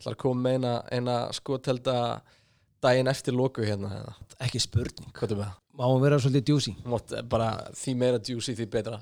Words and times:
ætlar 0.00 0.16
að 0.16 0.22
koma 0.24 0.54
eina, 0.56 0.74
eina 0.90 1.16
skotelda 1.36 1.96
daginn 2.80 3.10
eftir 3.12 3.36
loku 3.36 3.64
hérna 3.66 4.02
Ekki 4.40 4.62
spurning. 4.62 5.12
Hvað 5.12 5.36
með? 5.36 5.50
Það? 5.50 5.56
Má 5.76 5.84
hún 5.86 6.02
vera 6.02 6.18
svolítið 6.20 6.46
djúsi 6.48 6.72
Mátt 6.88 7.12
bara 7.30 7.50
því 7.76 7.96
meira 8.00 8.20
juicy 8.24 8.56
því 8.56 8.70
betra 8.72 9.00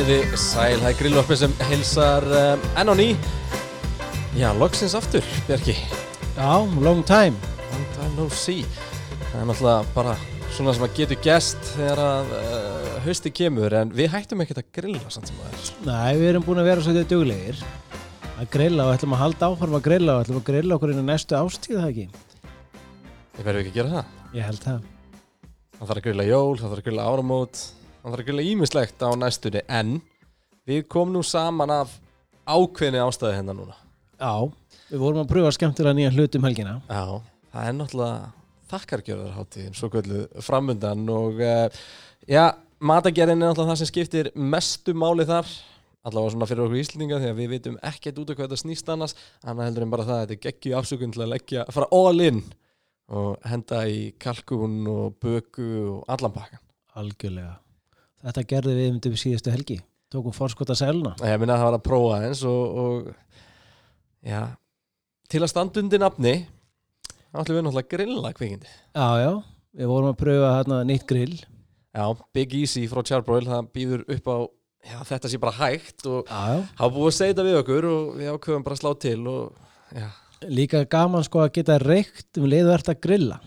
komiði 0.00 0.38
sæl, 0.38 0.78
það 0.80 0.86
er 0.88 0.94
grilloppi 0.96 1.36
sem 1.36 1.54
hilsar 1.68 2.24
um, 2.24 2.62
enn 2.80 2.88
á 2.88 2.94
ný. 2.96 3.06
Já, 4.32 4.48
loksins 4.56 4.94
aftur, 4.96 5.24
Bjarki. 5.44 5.74
Já, 6.38 6.52
long 6.80 7.02
time. 7.04 7.36
Long 7.74 7.88
time 7.92 8.14
no 8.16 8.28
see. 8.32 8.62
Það 9.26 9.42
er 9.42 9.48
náttúrulega 9.50 9.90
bara 9.92 10.14
svona 10.54 10.72
sem 10.72 10.86
að 10.86 10.94
getur 10.96 11.18
gest 11.26 11.60
þegar 11.74 12.00
að 12.04 12.32
uh, 12.38 12.86
hausti 13.04 13.32
kemur 13.42 13.76
en 13.76 13.92
við 13.92 14.08
hættum 14.14 14.40
ekkert 14.40 14.62
að 14.62 14.70
grilla 14.78 15.12
samt 15.12 15.28
sem 15.28 15.42
það 15.42 15.58
er 15.58 15.74
Nei, 15.90 16.14
við 16.22 16.28
erum 16.30 16.46
búin 16.46 16.62
að 16.62 16.70
vera 16.70 16.84
svolítið 16.86 17.10
duglegir 17.10 17.60
að 18.30 18.48
grilla 18.54 18.86
og 18.86 18.94
ætlum 18.94 19.16
að 19.18 19.22
halda 19.26 19.50
áfram 19.50 19.76
að 19.76 19.84
grilla 19.90 20.14
og 20.14 20.24
ætlum 20.24 20.40
að 20.40 20.46
grilla 20.48 20.78
okkur 20.78 20.94
inn 20.94 21.02
í 21.02 21.04
næstu 21.10 21.36
ástíð 21.36 21.82
það 21.82 21.90
ekki? 21.90 22.06
Ég 23.36 23.44
verður 23.44 23.60
ekki 23.66 23.74
að 23.74 23.76
gera 23.82 23.92
það? 23.98 24.16
Ég 24.38 24.48
held 24.48 24.64
það. 24.64 24.88
Það 25.76 25.92
þarf 25.92 26.00
að 26.00 26.08
grilla 26.08 26.28
jól, 26.30 26.56
það 26.56 26.66
þarf 26.70 26.80
að 26.80 26.88
grilla 26.88 27.10
áramót 27.10 27.62
það 28.02 28.16
að 28.16 28.26
grilla 28.28 28.46
ímislegt 28.46 29.04
á 29.04 29.10
næstunni 29.18 29.62
en 29.68 29.98
við 30.68 30.84
komum 30.92 31.18
nú 31.18 31.22
saman 31.26 31.72
af 31.74 31.96
ákveðni 32.48 33.00
ástæði 33.02 33.38
hérna 33.38 33.56
núna. 33.56 33.76
Já, 34.20 34.50
við 34.90 35.02
vorum 35.04 35.22
að 35.22 35.32
pröfa 35.32 35.54
skemmtilega 35.56 35.96
nýja 35.96 36.12
hlut 36.14 36.36
um 36.38 36.46
helgina. 36.48 36.76
Já, 36.88 37.20
það 37.52 37.70
er 37.70 37.76
náttúrulega 37.78 38.30
þakkargjörðarháttíðin, 38.70 39.74
svo 39.76 39.90
kvöldu 39.90 40.24
framundan 40.44 41.08
og 41.10 41.40
uh, 41.42 41.82
já, 42.30 42.44
matagerðin 42.78 43.40
er 43.40 43.50
náttúrulega 43.50 43.74
það 43.74 43.82
sem 43.82 43.90
skiptir 43.90 44.30
mestu 44.34 44.94
máli 44.94 45.26
þar 45.28 45.48
allavega 46.06 46.32
svona 46.34 46.48
fyrir 46.48 46.64
okkur 46.64 46.80
íslendinga 46.80 47.20
því 47.20 47.30
að 47.30 47.40
við 47.40 47.50
vitum 47.54 47.78
ekkert 47.90 48.20
út 48.22 48.30
af 48.32 48.38
hvað 48.38 48.46
þetta 48.48 48.62
snýst 48.62 48.92
annars 48.92 49.16
annað 49.44 49.66
heldur 49.68 49.84
en 49.84 49.92
bara 49.92 50.06
það 50.08 50.16
að 50.16 50.22
þetta 50.22 50.36
er 50.36 50.44
geggju 50.46 50.76
afsökun 50.78 51.14
til 51.16 51.24
að 51.24 51.32
leggja, 51.34 51.64
fara 51.74 51.90
all 51.92 52.24
in 52.24 52.44
og 53.10 53.48
henda 53.50 53.82
í 53.90 54.04
kalkun 54.22 54.78
og 54.88 55.18
böku 55.20 55.66
og 55.96 56.14
allan 56.14 56.36
pakkan 56.36 56.62
Algjörlega 57.00 57.58
Þetta 58.20 58.44
gerði 58.52 58.76
við 58.76 58.88
myndum 58.92 59.16
síðustu 59.20 59.52
helgi. 59.52 59.78
Tókum 60.10 60.34
forskota 60.34 60.74
sæluna 60.74 61.14
ég 61.22 61.38
minna 61.38 61.54
að 61.54 61.60
það 61.62 61.68
var 61.68 61.76
að 61.76 61.84
prófa 61.86 62.16
eins 62.26 62.40
og, 62.48 62.78
og 62.82 64.26
já, 64.26 64.40
til 65.30 65.40
að 65.44 65.52
standa 65.52 65.82
undir 65.84 66.02
nafni 66.02 66.32
þá 67.30 67.38
ætlum 67.44 67.56
við 67.56 67.64
náttúrulega 67.66 67.86
að 67.86 67.92
grilla 67.94 68.32
kvikindi. 68.34 68.72
Já, 68.98 69.08
já, 69.22 69.30
við 69.78 69.92
vorum 69.92 70.10
að 70.10 70.18
pröfa 70.24 70.54
hérna 70.56 70.80
nýtt 70.88 71.06
grill. 71.08 71.36
Já, 71.94 72.04
Big 72.34 72.56
Easy 72.58 72.86
frá 72.90 73.04
Charbroil, 73.06 73.46
það 73.46 73.70
býður 73.74 74.02
upp 74.16 74.30
á 74.30 74.38
já, 74.90 74.98
þetta 75.12 75.30
sé 75.30 75.40
bara 75.42 75.56
hægt 75.60 76.10
og 76.10 76.28
hafa 76.30 76.90
búið 76.90 77.12
að 77.12 77.16
segja 77.20 77.34
þetta 77.36 77.46
við 77.46 77.60
okkur 77.62 77.88
og 77.90 78.10
við 78.18 78.34
ákveðum 78.34 78.66
bara 78.66 78.78
að 78.78 78.82
slá 78.82 78.92
til 79.06 79.20
og 79.30 79.94
já, 79.94 80.08
Líka 80.48 80.86
gaman 80.88 81.24
sko 81.26 81.42
að 81.44 81.50
geta 81.58 81.76
reykt 81.82 82.38
um 82.40 82.46
leiðu 82.48 82.70
ert 82.72 82.88
að 82.88 83.02
grilla. 83.04 83.40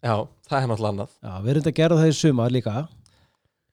Já 0.00 0.14
það 0.46 0.60
er 0.60 0.68
náttúrulega 0.70 0.92
annað. 0.94 1.16
Já, 1.18 1.32
við 1.42 1.50
erum 1.52 1.64
þetta 1.64 1.72
að 1.72 1.80
gera 1.80 1.98
það 2.00 2.10
í 2.12 2.16
sumar 2.20 2.54
líka 2.54 2.74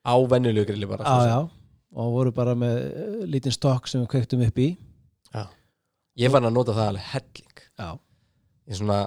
á 0.03 0.13
venjulegu 0.29 0.67
grilli 0.69 0.89
bara 0.89 1.07
Já, 1.07 1.27
já. 1.31 1.39
Og 1.93 2.13
voru 2.15 2.31
bara 2.33 2.55
með 2.57 2.77
eh, 2.83 3.17
lítinn 3.29 3.53
stokk 3.53 3.87
sem 3.87 4.01
við 4.01 4.09
kveiktum 4.15 4.41
upp 4.47 4.59
í. 4.59 4.71
Já. 5.33 5.43
Ég 6.17 6.33
fann 6.33 6.47
að 6.47 6.55
nota 6.55 6.73
það 6.73 6.89
alveg 6.93 7.09
helling. 7.11 7.65
Já, 7.79 7.89
ég 8.69 8.79
svona 8.79 9.01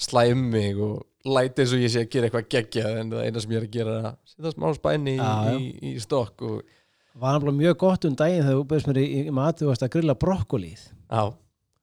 slæ 0.00 0.22
um 0.34 0.44
mig 0.52 0.78
og 0.78 1.00
læti 1.26 1.64
eins 1.64 1.74
og 1.76 1.82
ég 1.82 1.92
sé 1.92 2.04
að 2.04 2.12
gera 2.14 2.28
eitthvað 2.28 2.46
geggjað 2.54 3.00
en 3.00 3.10
það 3.12 3.26
eina 3.26 3.42
sem 3.42 3.52
ég 3.52 3.60
er 3.60 3.66
að 3.66 3.74
gera 3.74 3.96
er 3.98 4.06
að 4.10 4.14
setja 4.30 4.52
smá 4.54 4.70
spæni 4.76 5.16
í, 5.18 5.26
í, 5.52 5.90
í 5.90 5.92
stokk 6.00 6.46
og 6.48 6.62
var 7.20 7.34
náttúrulega 7.34 7.58
mjög 7.58 7.76
gott 7.82 8.06
um 8.08 8.16
daginn 8.16 8.46
þegar 8.46 8.56
þú 8.60 8.64
bauðst 8.70 8.88
mér 8.88 9.00
í, 9.02 9.06
í 9.20 9.34
mati 9.34 9.66
og 9.66 9.72
varst 9.72 9.84
að 9.84 9.92
grilla 9.96 10.16
brokkolíð. 10.22 10.86
Já, 11.10 11.24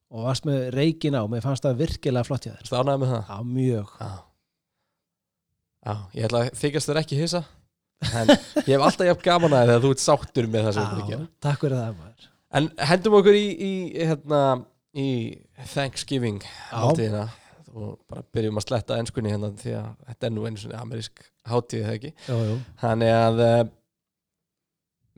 og 0.07 0.23
varst 0.23 0.47
með 0.47 0.69
reikin 0.73 1.19
á, 1.19 1.21
mér 1.27 1.43
fannst 1.43 1.67
það 1.67 1.83
virkilega 1.83 2.27
flott 2.27 2.47
hjá 2.47 2.53
þér. 2.55 2.69
Stánaði 2.71 3.03
með 3.03 3.13
það? 3.13 3.29
Já, 3.29 3.51
mjög. 3.59 3.93
Já. 3.99 4.11
Já, 5.87 5.93
ég 6.17 6.27
ætla 6.27 6.43
að 6.45 6.61
þykast 6.63 6.89
þér 6.89 7.01
ekki 7.03 7.19
hissa 7.19 7.43
en 8.21 8.31
ég 8.31 8.73
hef 8.75 8.83
alltaf 8.85 9.07
jafn 9.09 9.23
gaman 9.25 9.55
að 9.57 9.69
þegar 9.71 9.83
þú 9.85 9.91
ert 9.95 10.03
sáttur 10.03 10.49
með 10.53 10.67
það 10.67 10.75
sem 10.77 10.87
þú 10.87 10.97
ert 10.97 11.03
að 11.03 11.11
gera 11.13 11.27
Takk 11.47 11.63
fyrir 11.65 11.79
það 11.81 11.95
maður 12.01 12.27
En 12.57 12.69
hendum 12.89 13.17
okkur 13.17 13.35
í, 13.35 13.47
í, 13.59 13.71
hérna, 14.07 14.41
í 14.95 15.07
Thanksgiving 15.73 16.39
hátíðina 16.71 17.25
og 17.77 17.97
bara 18.09 18.23
byrjum 18.33 18.57
að 18.61 18.65
sletta 18.65 18.97
ennskunni 19.01 19.33
hérna 19.33 19.49
því 19.59 19.73
að 19.77 19.89
þetta 20.07 20.27
er 20.29 20.33
nú 20.33 20.45
einu 20.47 20.61
svona 20.61 20.79
amerísk 20.81 21.25
hátíð 21.47 21.83
þegar 21.83 21.97
ekki. 21.97 22.11
Jú, 22.29 22.37
jú. 22.47 22.55
Þannig 22.81 23.11
að 23.13 23.41
uh, 23.43 23.59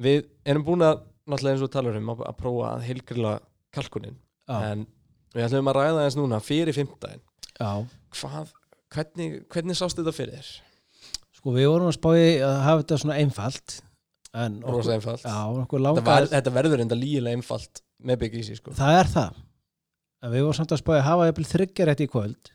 við 0.08 0.26
erum 0.50 0.66
búin 0.68 0.86
að 0.88 1.04
náttúrulega 1.30 1.56
eins 1.56 1.66
og 1.68 1.72
talur 1.76 2.00
um 2.00 2.12
að, 2.16 2.24
að 2.32 2.40
prófa 2.42 2.72
að 2.74 2.86
heilgrila 2.90 3.34
kalkunin 3.78 4.18
Já, 4.50 4.56
en 4.72 4.88
við 5.36 5.46
ætlum 5.46 5.70
að 5.70 5.80
ræða 5.80 6.06
eins 6.08 6.18
núna 6.18 6.42
fyrir 6.44 6.76
fimmtæðin. 6.76 7.22
já. 7.60 7.72
Hvað, 8.18 8.54
hvernig, 8.96 9.36
hvernig 9.54 9.78
sást 9.78 10.00
þetta 10.02 10.16
fyrir 10.18 10.40
þér? 10.40 10.52
Sko 11.40 11.54
við 11.56 11.70
vorum 11.72 11.90
að 11.90 11.96
spáði 11.96 12.32
að 12.44 12.58
hafa 12.66 12.82
þetta 12.84 12.98
svona 13.04 13.20
einfalt 13.22 13.76
en 14.40 14.58
Rosa 14.62 14.96
einfalt. 14.98 15.24
Já, 15.24 15.38
var, 16.06 16.28
þetta 16.30 16.54
verður 16.54 16.84
enda 16.84 16.98
lígilega 17.00 17.40
einfalt 17.40 17.82
með 18.04 18.26
Easy 18.42 18.58
sko. 18.60 18.74
Það 18.78 18.98
er 19.00 19.12
það 19.14 19.40
en 20.20 20.34
við 20.34 20.44
vorum 20.46 20.58
samt 20.60 20.74
að 20.76 20.82
spáði 20.84 21.00
að 21.00 21.08
hafa 21.08 21.30
jafnvel 21.30 21.48
þryggjarétt 21.54 22.04
í 22.04 22.10
kvöld 22.12 22.52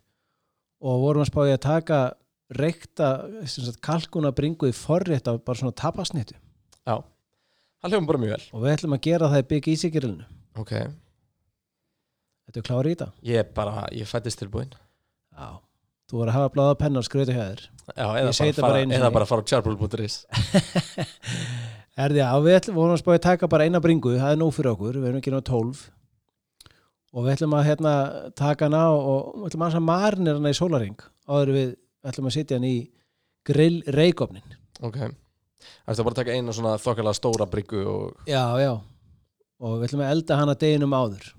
og 0.85 1.01
vorum 1.01 1.25
að 1.25 1.31
spáði 1.31 1.55
að 1.57 1.63
taka 1.65 2.01
reykta 2.55 3.09
kalkuna 3.85 4.35
bringu 4.37 4.69
í 4.69 4.77
forrétt 4.77 5.31
af 5.33 5.41
bara 5.47 5.61
svona 5.61 5.77
tapasnittu 5.81 6.37
Já, 6.85 7.01
það 7.81 7.89
hljóðum 7.89 8.11
bara 8.11 8.21
mjög 8.21 8.35
vel. 8.37 8.45
og 8.53 8.65
við 8.67 8.75
ætlum 8.75 8.97
að 8.99 9.05
gera 9.09 9.31
það 9.33 9.41
í 9.89 9.93
grillinu 9.97 10.29
Ok, 10.55 10.75
Þetta 12.45 12.61
er 12.61 12.67
klára 12.69 12.91
í 12.91 12.95
þetta 12.95 13.09
ég 13.25 13.53
bara, 13.57 13.87
ég 13.97 14.09
fættist 14.09 14.39
tilbúin. 14.39 14.75
Já, 15.35 15.49
þú 16.11 16.21
voru 16.21 16.33
að 16.33 16.37
hafa 16.39 16.53
bláða 16.55 16.77
penna 16.81 17.01
og 17.03 17.07
skrötu 17.09 17.35
hjá 17.37 17.45
þér. 17.45 17.65
Já, 17.85 18.07
eða 18.21 18.33
bara, 18.33 18.63
bara 18.65 18.85
eða 18.99 19.11
bara 19.13 19.29
fara 19.29 19.45
á 19.45 19.49
charpool.is 19.51 20.21
Erði, 22.05 22.19
já, 22.25 22.31
við 22.43 22.57
ætlum, 22.59 22.79
vorum 22.81 22.97
að 22.97 23.03
spáði 23.05 23.19
að 23.21 23.27
taka 23.29 23.49
bara 23.53 23.67
eina 23.69 23.81
bringu, 23.83 24.17
það 24.19 24.33
er 24.35 24.39
nóg 24.41 24.55
fyrir 24.57 24.73
okkur, 24.73 24.97
við 24.99 25.11
erum 25.11 25.21
ekki 25.21 25.31
náðu 25.31 25.45
tólf. 25.47 25.83
Og 27.15 27.23
við 27.23 27.37
ætlum 27.37 27.55
að 27.55 27.69
hérna, 27.69 27.93
taka 28.35 28.67
hana 28.67 28.81
og, 28.91 29.29
við 29.37 29.53
ætlum 29.53 29.67
að 29.69 29.77
að 29.79 29.85
marinir 29.87 30.41
hana 30.41 30.51
í 30.51 30.57
sólaring 30.59 31.05
áður 31.31 31.53
við 31.55 31.69
ætlum 32.11 32.31
að 32.31 32.35
setja 32.35 32.59
hann 32.59 32.67
í 32.67 32.75
grill 33.47 33.79
reikofnin. 33.95 34.57
Ok. 34.83 34.99
Það 35.85 35.95
er 35.95 36.09
bara 36.09 36.13
að 36.17 36.19
taka 36.19 36.35
eina 36.35 36.57
svona 36.57 36.75
þokkalega 36.83 37.21
stóra 37.21 37.47
bryggu 37.49 37.85
og 37.89 38.27
Já, 38.29 38.43
já, 38.61 38.73
og 39.63 39.79
við 39.79 39.87
ætlum 39.89 40.03
að 40.05 40.13
elda 40.17 40.41
hana 40.41 40.59
deginum 40.59 40.97
áður. 40.99 41.31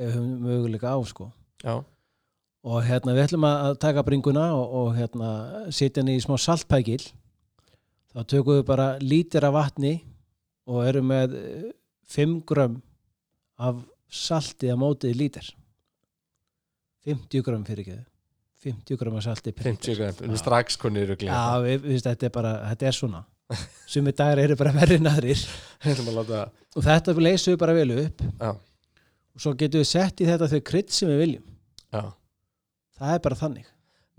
Ef 0.00 0.08
við 0.08 0.14
höfum 0.16 0.44
möguleika 0.48 0.90
á, 0.90 0.98
sko. 1.06 1.30
Já, 1.62 1.78
Og 2.60 2.82
hérna, 2.84 3.14
við 3.16 3.24
ætlum 3.24 3.46
að 3.48 3.78
taka 3.80 4.04
bringuna 4.04 4.50
og, 4.52 4.74
og 4.76 4.90
hérna, 4.98 5.30
setja 5.72 6.02
hann 6.02 6.12
í 6.12 6.18
smá 6.20 6.36
saltpækil 6.40 7.00
þá 8.10 8.20
tökum 8.28 8.58
við 8.58 8.66
bara 8.68 8.90
lítir 9.00 9.46
af 9.48 9.54
vatni 9.56 9.94
og 10.68 10.84
erum 10.84 11.08
með 11.08 11.38
eh, 11.38 11.70
5 12.12 12.36
grömm 12.48 12.76
af 13.60 13.80
salti 14.12 14.68
að 14.68 14.80
mótið 14.82 15.16
lítir 15.16 15.48
50 17.08 17.46
grömm 17.46 17.64
fyrir 17.64 17.86
ekki. 17.86 17.98
50 18.60 19.00
grömm 19.00 19.16
af 19.16 19.24
salti 19.24 19.54
per 19.56 19.70
50 19.70 19.94
lítra. 19.94 19.96
gram, 19.96 20.14
við 20.18 20.26
erum 20.26 20.36
Já. 20.36 20.42
strax 20.42 20.76
konir 20.76 21.06
í 21.06 21.10
rugli 21.14 21.30
Já, 21.30 21.44
við, 21.64 21.90
þetta 22.04 22.28
er 22.28 22.34
bara, 22.34 22.54
þetta 22.74 22.90
er 22.90 22.96
svona. 22.98 23.22
Sumi 23.88 24.12
dagar 24.12 24.44
eru 24.44 24.60
bara 24.60 24.74
verri 24.76 25.00
en 25.00 25.08
aðrir. 25.10 25.40
Við 25.82 25.94
ætlum 25.94 26.10
að 26.12 26.18
láta 26.20 26.42
og 26.76 26.84
þetta 26.84 27.14
leysum 27.16 27.54
við 27.54 27.62
bara 27.64 27.72
vel 27.74 27.94
upp. 28.04 28.20
Já, 28.36 28.50
og 28.52 29.42
svo 29.42 29.56
getum 29.58 29.80
við 29.80 29.88
sett 29.90 30.20
í 30.20 30.28
þetta 30.28 30.46
þau 30.52 30.60
krydd 30.68 30.92
sem 30.94 31.08
við 31.10 31.22
viljum. 31.24 31.46
Já 31.90 32.02
það 33.00 33.16
er 33.16 33.24
bara 33.26 33.40
þannig. 33.40 33.70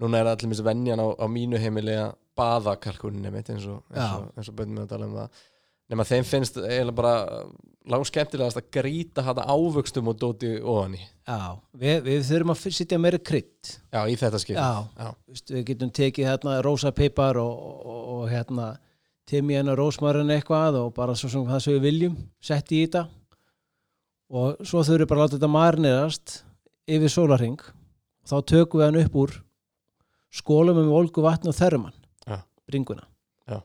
Núna 0.01 0.21
er 0.21 0.31
allir 0.31 0.49
missi 0.49 0.65
venjan 0.65 1.01
á, 1.01 1.07
á 1.13 1.25
mínu 1.29 1.59
heimili 1.61 1.95
að 1.99 2.15
baða 2.37 2.77
kalkuninni 2.81 3.31
mitt 3.33 3.49
eins 3.53 3.67
og, 3.69 3.83
eins 3.93 4.49
og, 4.49 4.55
bönnum 4.57 4.81
við 4.81 4.87
að 4.87 4.93
tala 4.95 5.07
um 5.07 5.17
það. 5.19 5.41
Nema 5.91 6.05
þeim 6.07 6.25
finnst 6.25 6.57
eiginlega 6.57 6.95
bara 6.95 7.15
langt 7.91 8.07
skemmtilegast 8.07 8.59
að 8.61 8.69
grýta 8.77 9.25
hana 9.25 9.43
ávöxtum 9.51 10.07
og 10.07 10.19
dóti 10.21 10.53
ofan 10.59 10.95
í. 10.95 11.01
Já, 11.27 11.57
við, 11.81 11.97
við 12.05 12.23
þurfum 12.29 12.53
að 12.53 12.77
setja 12.77 12.99
meira 13.01 13.19
krydd. 13.19 13.73
Já, 13.91 13.99
í 14.07 14.15
þetta 14.19 14.41
skil 14.41 14.55
Já, 14.55 14.69
Já. 14.95 15.09
Vist, 15.27 15.51
við 15.51 15.65
getum 15.71 15.91
tekið 15.99 16.29
hérna 16.29 16.61
rósa 16.63 16.93
pipar 16.95 17.41
og, 17.41 17.65
og, 17.81 17.99
og 18.15 18.23
hérna 18.31 18.69
timjan 19.29 19.71
og 19.73 19.79
rósmarin 19.81 20.31
eitthvað 20.33 20.79
og 20.79 20.93
bara 20.95 21.17
svo 21.19 21.29
sem 21.31 21.43
það 21.49 21.65
sem 21.65 21.75
við 21.77 21.85
viljum 21.89 22.15
sett 22.43 22.71
í 22.71 22.85
þetta. 22.85 23.05
Og 24.31 24.63
svo 24.63 24.85
þurfum 24.87 25.03
við 25.03 25.11
bara 25.11 25.19
að 25.19 25.27
láta 25.27 25.37
þetta 25.37 25.51
marinerast 25.51 26.37
yfir 26.91 27.11
sólarring 27.11 27.61
þá 28.27 28.35
tökum 28.51 28.81
við 28.81 28.87
hann 28.87 28.99
upp 29.03 29.15
úr 29.23 29.37
skólum 30.31 30.77
með 30.79 30.91
volgu 30.91 31.23
vatni 31.25 31.51
og 31.51 31.57
þerrum 31.57 31.87
hann 31.89 31.97
Já. 32.27 32.37
bringuna. 32.69 33.07
Já. 33.49 33.61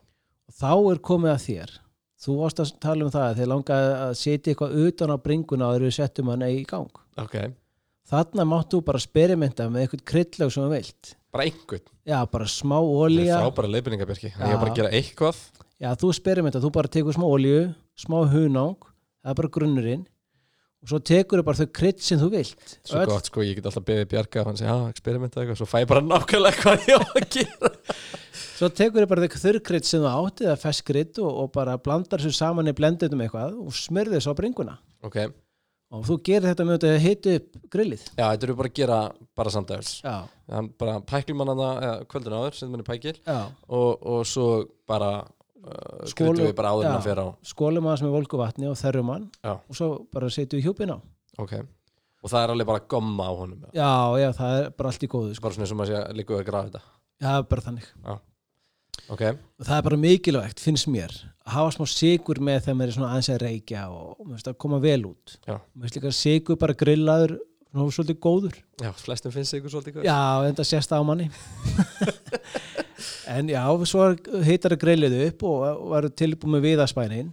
þá 0.51 0.71
er 0.91 1.03
komið 1.09 1.33
að 1.33 1.43
þér. 1.45 1.75
Þú 2.17 2.35
varst 2.39 2.59
að 2.63 2.73
tala 2.81 3.05
um 3.05 3.13
það 3.13 3.27
að 3.27 3.39
þið 3.39 3.49
langaði 3.51 3.89
að 4.01 4.15
setja 4.17 4.51
eitthvað 4.53 4.77
utan 4.87 5.13
á 5.13 5.17
bringuna 5.21 5.67
og 5.69 5.83
þeir 5.83 5.95
settum 5.99 6.31
hann 6.33 6.47
í 6.47 6.63
gang. 6.65 6.89
Ok, 7.21 7.35
þarna 8.09 8.45
máttu 8.49 8.81
bara 8.85 9.01
sperimenta 9.01 9.67
með 9.69 9.85
eitthvað 9.85 10.05
kryddleg 10.11 10.53
sem 10.53 10.65
þú 10.65 10.71
vilt. 10.73 11.13
Bara 11.35 11.45
einhvern? 11.45 11.85
Já, 12.07 12.17
bara 12.31 12.47
smá 12.49 12.77
það 12.79 13.19
er 13.21 13.43
frábæra 13.43 13.71
leiðbyrningabjörki 13.75 14.31
ég 14.31 14.37
Já. 14.39 14.57
bara 14.57 14.71
að 14.71 14.79
gera 14.79 14.93
eitthvað. 14.97 15.41
Já, 15.77 15.91
þú 15.93 16.09
sperimenta, 16.17 16.61
þú 16.63 16.71
bara 16.73 16.89
tekur 16.89 17.13
smá 17.13 17.27
olíu 17.29 17.67
smá 17.97 18.17
hunang, 18.31 18.77
það 19.21 19.31
er 19.33 19.37
bara 19.37 19.53
grunnurinn 19.53 20.05
og 20.87 20.91
svo 20.93 20.99
tekur 21.03 21.41
þau 21.41 21.47
bara 21.49 21.59
þau 21.59 21.71
krydd 21.75 22.03
sem 22.03 22.19
þú 22.21 22.27
vilt. 22.31 22.75
Svo 22.87 23.01
gott 23.09 23.27
sko, 23.27 23.43
ég 23.43 23.57
get 23.57 23.65
alltaf 23.67 23.83
beðið 23.87 24.05
Bjarka 24.13 24.39
og 24.39 24.47
hann 24.47 24.59
segja, 24.59 24.75
já, 24.77 24.93
experimenta 24.93 25.41
eitthvað, 25.41 25.57
svo 25.59 25.67
fæ 25.67 25.81
ég 25.81 25.89
bara 25.91 26.03
nákvæmlega 26.05 26.61
hvað 26.61 26.85
ég 26.87 27.03
á 27.03 27.07
að 27.11 27.27
gera. 27.35 27.71
Svo 28.57 28.69
tekur 28.73 29.03
þau 29.03 29.09
bara 29.11 29.27
þau 29.27 29.41
þurrkrydd 29.43 29.85
sem 29.85 30.01
þú 30.01 30.11
átti 30.11 30.45
eða 30.47 30.55
feskkrydd 30.57 31.19
og, 31.21 31.27
og 31.43 31.49
bara 31.53 31.75
blandar 31.77 32.23
þessu 32.23 32.39
saman 32.39 32.71
í 32.71 32.73
blendunum 32.77 33.19
eitthvað 33.21 33.59
og 33.61 33.75
smyrði 33.77 34.15
þessu 34.15 34.33
á 34.33 34.39
bringuna. 34.39 34.73
Ok, 35.05 35.19
og 35.93 36.07
þú 36.07 36.17
gerir 36.25 36.47
þetta 36.47 36.65
með 36.65 36.87
að 36.87 36.97
hita 37.03 37.35
upp 37.37 37.59
grillið. 37.75 38.07
Já, 38.15 38.23
þetta 38.23 38.47
eru 38.47 38.57
bara 38.57 38.71
að 38.71 38.79
gera 38.79 39.01
bara 39.37 39.53
hann 40.47 40.71
bara 40.79 40.97
pæklum 41.05 41.43
hann 41.43 41.53
að 41.53 42.05
kvöldin 42.09 42.37
áður, 42.39 42.57
setjum 42.57 42.77
hann 42.77 42.85
í 42.85 42.87
pækil 42.87 43.15
já, 43.19 43.39
og, 43.67 44.07
og 44.07 44.25
svo 44.25 44.47
bara 44.89 45.11
uh, 45.63 46.05
Skólu- 46.09 46.33
kryddum 46.35 46.49
við 46.49 46.55
bara 46.59 46.73
áður 46.75 46.89
en 46.89 46.97
að 46.97 47.07
fer 47.07 47.21
á 47.23 47.27
skólum 47.51 47.87
aðeins 47.89 48.05
með 48.05 48.15
volgu 48.17 48.39
vatni 48.41 48.69
og 48.69 48.77
þerrum 48.79 49.11
hann 49.13 49.25
og 49.57 49.73
svo 49.79 49.89
bara 50.13 50.29
setjum 50.33 50.61
við 50.61 50.69
hjúpin 50.69 50.93
á. 50.93 50.97
Ok, 51.41 51.53
og 52.23 52.31
það 52.31 52.43
er 52.43 52.53
alveg 52.55 52.69
bara 52.69 52.85
gomma 52.95 53.27
á 53.29 53.33
honum 53.37 53.65
já. 53.73 53.91
já, 54.21 54.29
það 54.37 54.59
er 54.61 54.69
bara 54.77 54.93
allt 54.93 55.03
í 55.03 55.11
góðu 55.11 55.35
sko. 55.35 55.47
bara 55.47 55.57
svona 55.57 55.69
sem 55.69 55.83
að 55.85 56.15
líka 56.17 56.33
við 56.35 56.41
að 56.43 56.49
grafa 56.51 56.71
þetta? 56.71 56.81
Já, 57.17 57.31
bara 57.49 57.65
þannig. 57.65 57.91
Ok, 59.07 59.21
og 59.23 59.63
það 59.63 59.77
er 59.77 59.83
bara 59.85 59.97
mikilvægt, 60.01 60.59
finnst 60.59 60.87
mér 60.91 61.13
að 61.47 61.53
hafa 61.53 61.75
smá 61.77 61.85
sigur 61.87 62.41
með 62.43 62.65
þegar 62.65 62.75
maður 62.79 62.89
er 62.91 62.95
svona 62.97 63.11
aðeins 63.13 63.29
að 63.31 63.43
reykja 63.45 63.83
og, 63.93 64.17
finnst 64.25 64.49
að 64.51 64.57
koma 64.59 64.79
vel 64.83 64.99
út. 65.07 65.37
Finnst 65.47 65.95
líka 65.99 66.11
sigur 66.11 66.59
bara 66.59 66.75
grillaður 66.75 67.37
og 67.77 67.93
svolítið 67.93 68.19
góður. 68.23 68.57
Já, 68.81 68.89
flestum 68.99 69.31
finnst 69.31 69.55
ykkur 69.55 69.71
svolítið 69.71 69.99
góð 69.99 70.07
já, 70.09 70.17
en 70.49 70.57
það 70.57 70.69
sést 70.73 70.91
á 70.91 70.99
manni 71.05 71.29
en 73.33 73.51
já, 73.51 73.61
svo 73.89 74.07
heitar 74.45 74.73
það 74.75 74.81
grillið 74.83 75.17
upp 75.27 75.45
og, 75.47 75.65
og 75.67 75.91
verður 75.93 76.15
tilbúið 76.21 76.53
með 76.55 76.65
viðaspænin 76.67 77.29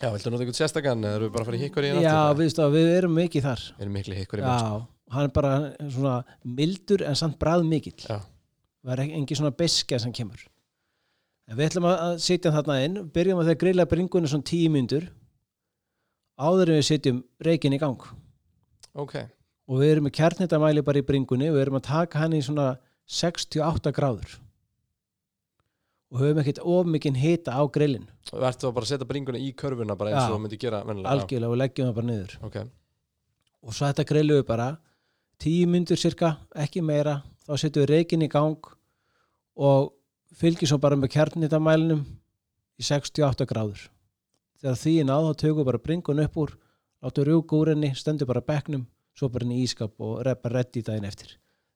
já, 0.00 0.08
viltu 0.08 0.32
nota 0.32 0.46
ykkur 0.46 0.58
sérstakann 0.58 1.04
eða 1.04 1.18
eru 1.18 1.28
við 1.28 1.34
bara 1.34 1.44
að 1.44 1.50
fara 1.50 1.58
í 1.58 1.62
hikkur 1.64 1.86
í 1.86 1.92
einn 1.92 2.02
já, 2.04 2.14
aftur? 2.22 2.72
við, 2.74 2.88
erum 2.98 3.18
mikið 3.18 3.46
þar. 3.48 3.66
Erum 3.78 3.98
miklu 3.98 4.16
hikkur 4.18 4.42
í 4.42 4.46
já, 4.46 4.80
hann 5.14 5.28
er 5.28 5.34
bara 5.36 5.52
svona 5.82 6.16
mildur 6.60 7.04
en 7.06 7.20
samt 7.20 7.38
bræð 7.40 7.66
mikill 7.68 8.00
það 8.04 8.96
er 8.96 9.04
engin 9.06 9.38
svona 9.38 9.54
beskja 9.56 10.00
sem 10.02 10.12
kemur. 10.14 10.40
En 11.48 11.58
við 11.58 11.70
ætlum 11.70 11.86
að 11.90 12.18
sitja 12.24 12.52
þarna 12.52 12.80
inn 12.86 12.98
byrjum 13.12 13.40
að 13.40 13.50
þegar 13.50 13.60
grilla 13.60 13.88
bringunni 13.88 14.30
svona 14.32 14.48
tíu 14.48 14.72
myndur 14.72 15.10
áður 16.40 16.72
en 16.72 16.80
við 16.80 16.86
sitjum 16.88 17.24
reikin 17.44 17.76
í 17.76 17.80
gang. 17.80 18.00
Ok, 18.94 19.18
og 19.68 19.80
við 19.80 19.94
erum 19.94 20.08
með 20.08 20.16
kjarnitamæli 20.18 20.84
bara 20.86 21.00
í 21.00 21.06
bringunni 21.06 21.50
við 21.50 21.64
erum 21.64 21.78
að 21.80 21.88
taka 21.88 22.20
hann 22.22 22.36
í 22.36 22.42
svona 22.44 22.74
68 23.10 23.92
gráður 23.96 24.38
og 26.14 26.20
höfum 26.22 26.40
ekkert 26.44 26.60
of 26.62 26.86
mikinn 26.86 27.16
hita 27.18 27.56
á 27.58 27.62
grillin 27.74 28.06
og 28.30 28.44
ættum 28.46 28.70
að 28.70 28.76
bara 28.76 28.88
setja 28.88 29.08
bringuna 29.08 29.40
í 29.42 29.50
körfuna 29.58 29.96
bara 29.98 30.12
eins 30.12 30.28
og 30.28 30.36
þú 30.36 30.42
myndi 30.44 30.58
gera 30.62 30.84
vennilega 30.86 31.10
algjörlega 31.10 31.50
og 31.50 31.58
leggjum 31.58 31.88
það 31.88 31.96
bara 31.98 32.08
niður. 32.10 32.36
Ok, 32.46 32.56
og 33.64 33.74
svo 33.74 33.88
þetta 33.88 34.06
grillum 34.10 34.38
við 34.38 34.46
bara 34.48 34.68
tíu 35.42 35.66
myndur 35.70 35.98
cirka, 35.98 36.36
ekki 36.54 36.84
meira 36.86 37.16
þá 37.48 37.52
setjum 37.58 37.82
við 37.82 37.90
reikin 37.90 38.22
í 38.22 38.30
gang 38.30 38.70
og 39.58 39.90
fylgjum 40.38 40.70
svo 40.70 40.78
bara 40.82 40.98
með 40.98 41.14
kjarnitamælinum 41.16 42.04
í 42.78 42.86
68 42.86 43.46
gráður. 43.50 43.88
Þegar 44.62 44.80
því 44.80 44.96
er 45.00 45.08
náð 45.10 45.28
þá 45.28 45.40
tökum 45.42 45.60
við 45.60 45.70
bara 45.72 45.84
bringun 45.88 46.24
upp 46.24 46.42
úr 46.44 46.58
látum 47.04 47.26
rjúka 47.28 47.58
úr 47.58 47.74
henni, 47.74 47.90
stendur 47.98 48.30
bara 48.30 48.40
á 48.40 48.48
bekknum 48.54 48.86
svo 49.18 49.28
bara 49.28 49.44
henni 49.44 49.60
í 49.60 49.66
ískap 49.66 49.98
og 49.98 50.22
er 50.22 50.38
bara 50.38 50.62
reddi 50.62 50.82
daginn 50.86 51.10
eftir 51.10 51.34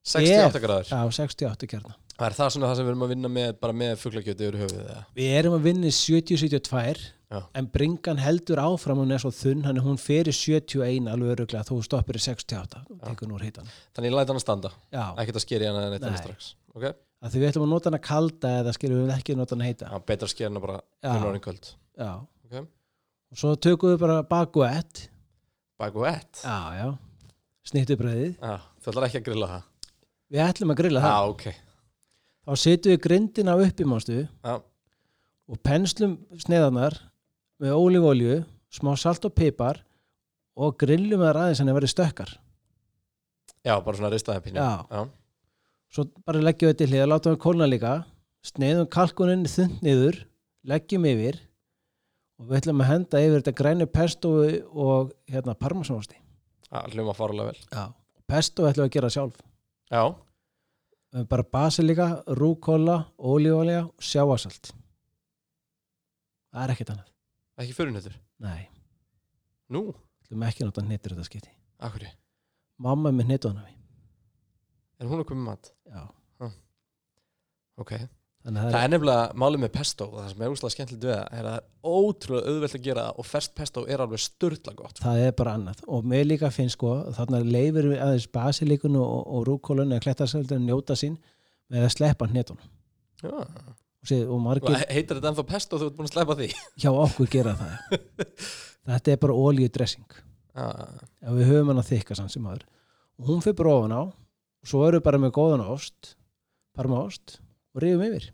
68 0.09 0.61
gráður 0.63 0.89
já, 0.91 0.99
68 1.19 1.69
kjarna. 1.69 1.95
Er 2.19 2.35
það 2.35 2.49
svona 2.51 2.67
það 2.69 2.79
sem 2.79 2.85
við 2.87 2.91
erum 2.91 3.05
að 3.05 3.11
vinna 3.13 3.29
með 3.31 3.51
bara 3.63 3.75
með 3.79 3.93
fuglakjöti 4.01 4.47
yfir 4.47 4.57
höfuðið 4.59 4.87
eða? 4.89 5.03
við 5.15 5.35
erum 5.39 5.55
að 5.55 5.67
vinna 5.69 5.87
í 5.87 5.95
70-72 5.95 7.03
Já. 7.29 7.43
en 7.59 7.67
bringan 7.69 8.17
heldur 8.17 8.57
áfram 8.63 9.03
hún 9.03 9.13
er 9.13 9.21
svo 9.21 9.29
þunn, 9.29 9.61
hann 9.67 9.77
hún 9.85 9.99
fer 10.01 10.27
í 10.27 10.33
71 10.33 11.05
alveg 11.13 11.35
öruglega, 11.35 11.61
þú 11.67 11.77
stoppir 11.85 12.17
í 12.17 12.23
68 12.23 12.81
og 12.89 13.03
tekur 13.05 13.29
nú 13.29 13.37
úr 13.37 13.45
hitan 13.45 13.69
þannig 13.93 14.09
ég 14.09 14.15
læt 14.17 14.31
hann 14.33 14.39
að 14.39 14.43
standa, 14.47 14.71
ekkert 14.89 15.37
að 15.37 15.45
skeri 15.45 15.69
hann 15.69 15.77
eða 15.77 15.91
neitt 15.93 16.01
Nei. 16.01 16.09
annað 16.09 16.23
strax. 16.25 16.49
Ok, 16.73 16.87
að 16.89 17.35
því 17.35 17.43
við 17.43 17.51
ætlum 17.51 17.67
að 17.67 17.71
nota 17.75 17.91
hana 17.91 18.01
kalda 18.09 18.55
eða 18.63 18.73
skilum 18.79 19.03
við 19.03 19.13
ekki 19.13 19.35
að 19.35 19.39
nota 19.43 19.55
hana 19.55 19.69
heita. 19.69 19.91
Já, 19.93 20.01
betra 20.09 20.25
að 20.25 20.33
skeri 20.33 20.49
hann 20.49 20.59
bara 20.65 20.79
Já. 20.81 21.11
hún 21.13 21.29
orðin 21.29 21.45
kvöld. 21.45 21.71
Já. 22.01 22.11
ok, 22.49 22.67
og 23.29 23.41
svo 23.43 23.53
tökum 23.61 23.93
við 23.93 24.01
bara 24.07 24.19
baguett 24.25 25.05
baku 25.79 26.03
ett 26.09 26.41
já, 26.43 26.57
já, 26.75 26.87
snittubröðið 27.69 28.33
já, 28.35 28.55
þú 28.83 28.91
ætlar 28.91 29.05
ekki 29.07 29.21
að 29.21 29.27
grilla 29.29 29.47
það 29.53 29.68
við 30.29 30.45
ætlum 30.45 30.73
að 30.73 30.81
grilla 30.83 31.03
já, 31.03 31.09
það 31.09 31.33
ok, 31.33 31.45
þá 32.45 32.51
setjum 32.63 32.95
við 32.95 33.03
grindina 33.05 33.57
upp 33.59 33.81
í 33.81 33.87
mástu 33.89 34.19
já, 34.23 34.55
og 35.49 35.61
penslum 35.65 36.17
sneðanar 36.41 36.97
með 37.59 37.75
ólífólju 37.75 38.41
smá 38.73 38.93
salt 38.99 39.25
og 39.25 39.33
pipar 39.35 39.81
og 40.59 40.77
grillum 40.79 41.23
þar 41.23 41.43
aðeins 41.43 41.61
en 41.63 41.69
það 41.69 41.77
verði 41.79 41.91
stökkar. 41.93 42.31
Já, 43.65 43.73
bara 43.83 43.97
svona 43.97 44.11
ristaði 44.13 44.43
pínu 44.45 44.61
Já. 44.61 45.01
svo 45.91 46.05
bara 46.27 46.41
leggjum 46.43 46.71
við 46.71 46.79
til 46.79 46.89
hlið 46.91 47.05
látum 47.09 47.35
við 47.35 47.41
kólna 47.43 47.67
líka 47.67 47.93
sneiðum 48.45 48.87
kalkunin 48.91 49.47
þund 49.49 49.81
niður 49.83 50.21
leggjum 50.69 51.07
yfir 51.09 51.41
og 52.39 52.47
við 52.47 52.61
ætlum 52.61 52.83
að 52.83 52.91
henda 52.93 53.23
yfir 53.25 53.41
þetta 53.41 53.55
grænu 53.59 53.87
pesto 53.91 54.31
og 54.71 55.11
hérna 55.27 55.57
parmesanosti. 55.59 56.15
Já 56.69 56.79
hljóma 56.93 57.15
fárulega 57.17 57.51
vel. 57.51 57.61
Já. 57.73 57.85
pesto 58.29 58.67
ætlum 58.69 58.85
við 58.85 58.91
að 58.91 58.95
gera 58.95 59.13
sjálf 59.15 59.41
já, 59.89 60.03
Eh, 61.09 61.23
bara 61.25 61.41
basilika, 61.43 62.21
rúkóla 62.37 63.09
ólífólja 63.17 63.87
og 63.87 64.03
sjáasalt 64.05 64.69
það 66.53 66.61
er 66.63 66.73
ekkert 66.75 66.91
annað. 66.93 67.07
Ekki 67.63 67.73
fyrirnötur 67.73 68.13
nei, 68.45 68.67
nú, 69.73 69.81
ætlum 70.21 70.45
ekki 70.45 70.61
að 70.61 70.69
nota 70.69 70.83
hnittur 70.85 71.15
þetta 71.15 71.25
skipti. 71.25 71.49
Akkur 71.81 72.05
mamma 72.77 73.09
er 73.09 73.17
með 73.17 73.25
hnittunum 73.31 73.65
er 74.99 75.09
hún 75.09 75.23
að 75.23 75.27
koma 75.31 75.41
með 75.41 75.49
mat? 75.49 75.71
já, 75.89 76.03
ok, 77.81 77.91
þannig 77.97 78.13
að 78.13 78.18
það 78.45 78.75
er, 78.79 78.91
nefnilega 78.93 79.39
málið 79.39 79.61
með 79.65 79.71
pesto 79.75 80.05
og 80.07 80.21
það 80.21 80.29
sem 80.31 80.43
er 80.45 80.53
úslega 80.53 80.73
skemmtilegt 80.75 81.05
við 81.05 81.15
það 81.15 81.39
er 81.39 81.47
að 81.49 81.55
það 81.55 81.57
er 81.59 81.97
ótrúlega 81.99 82.53
auðvelt 82.53 82.77
að 82.77 82.85
gera 82.85 83.03
og 83.11 83.27
fersk 83.27 83.55
pesto 83.57 83.83
er 83.83 84.03
alveg 84.03 84.21
störtla 84.23 84.75
gott 84.77 85.01
það 85.03 85.23
er 85.25 85.33
bara 85.41 85.55
annað. 85.59 85.81
Og 85.91 86.07
mér 86.07 86.23
líka 86.27 86.51
finnst 86.55 86.77
sko, 86.77 86.93
þannig 87.17 87.39
að 87.41 87.51
leifir 87.55 87.89
við 87.91 88.05
aðeins 88.05 88.29
basilikun 88.37 88.95
og, 89.01 89.17
og 89.27 89.43
rúkólun 89.49 89.91
eða 89.91 90.05
klettarsaldur 90.07 90.63
njóta 90.63 90.95
sín 90.99 91.19
með 91.69 91.89
að 91.89 91.93
sleppa 91.97 92.29
hnittunum 92.31 92.63
já, 93.25 93.35
og, 93.35 93.59
og 94.07 94.31
og 94.31 94.41
margir 94.45 94.79
heitir 94.87 95.19
þetta 95.19 95.33
ennþá 95.33 95.47
pesto 95.51 95.75
og 95.75 95.83
þú 95.83 95.91
ert 95.91 95.99
búin 95.99 96.09
að 96.09 96.15
sleppa 96.15 96.39
því? 96.39 96.49
Hjá 96.81 96.89
okkur 96.95 97.31
gera 97.35 97.57
það. 97.59 97.99
Þetta 98.89 99.11
er 99.11 99.19
bara 99.21 99.35
olíudressing. 99.35 100.07
Já, 100.55 100.65
ef 101.27 101.35
við 101.35 101.51
höfum 101.51 101.73
hann 101.73 101.81
að 101.83 101.91
þykka 101.91 102.15
samt 102.17 102.33
sem 102.33 102.47
aður 102.47 102.63
og 103.19 103.27
hún 103.27 103.43
fyrir 103.43 103.59
bara 103.59 103.75
ofan 103.75 103.93
á 103.95 104.01
og 104.07 104.71
svo 104.71 104.87
við 104.87 105.03
bara 105.03 105.19
með 105.21 105.35
góðan 105.35 105.67
ost 105.67 106.15
parmaost 106.75 107.37
og 107.75 107.83
rifum 107.83 108.05
yfir. 108.07 108.29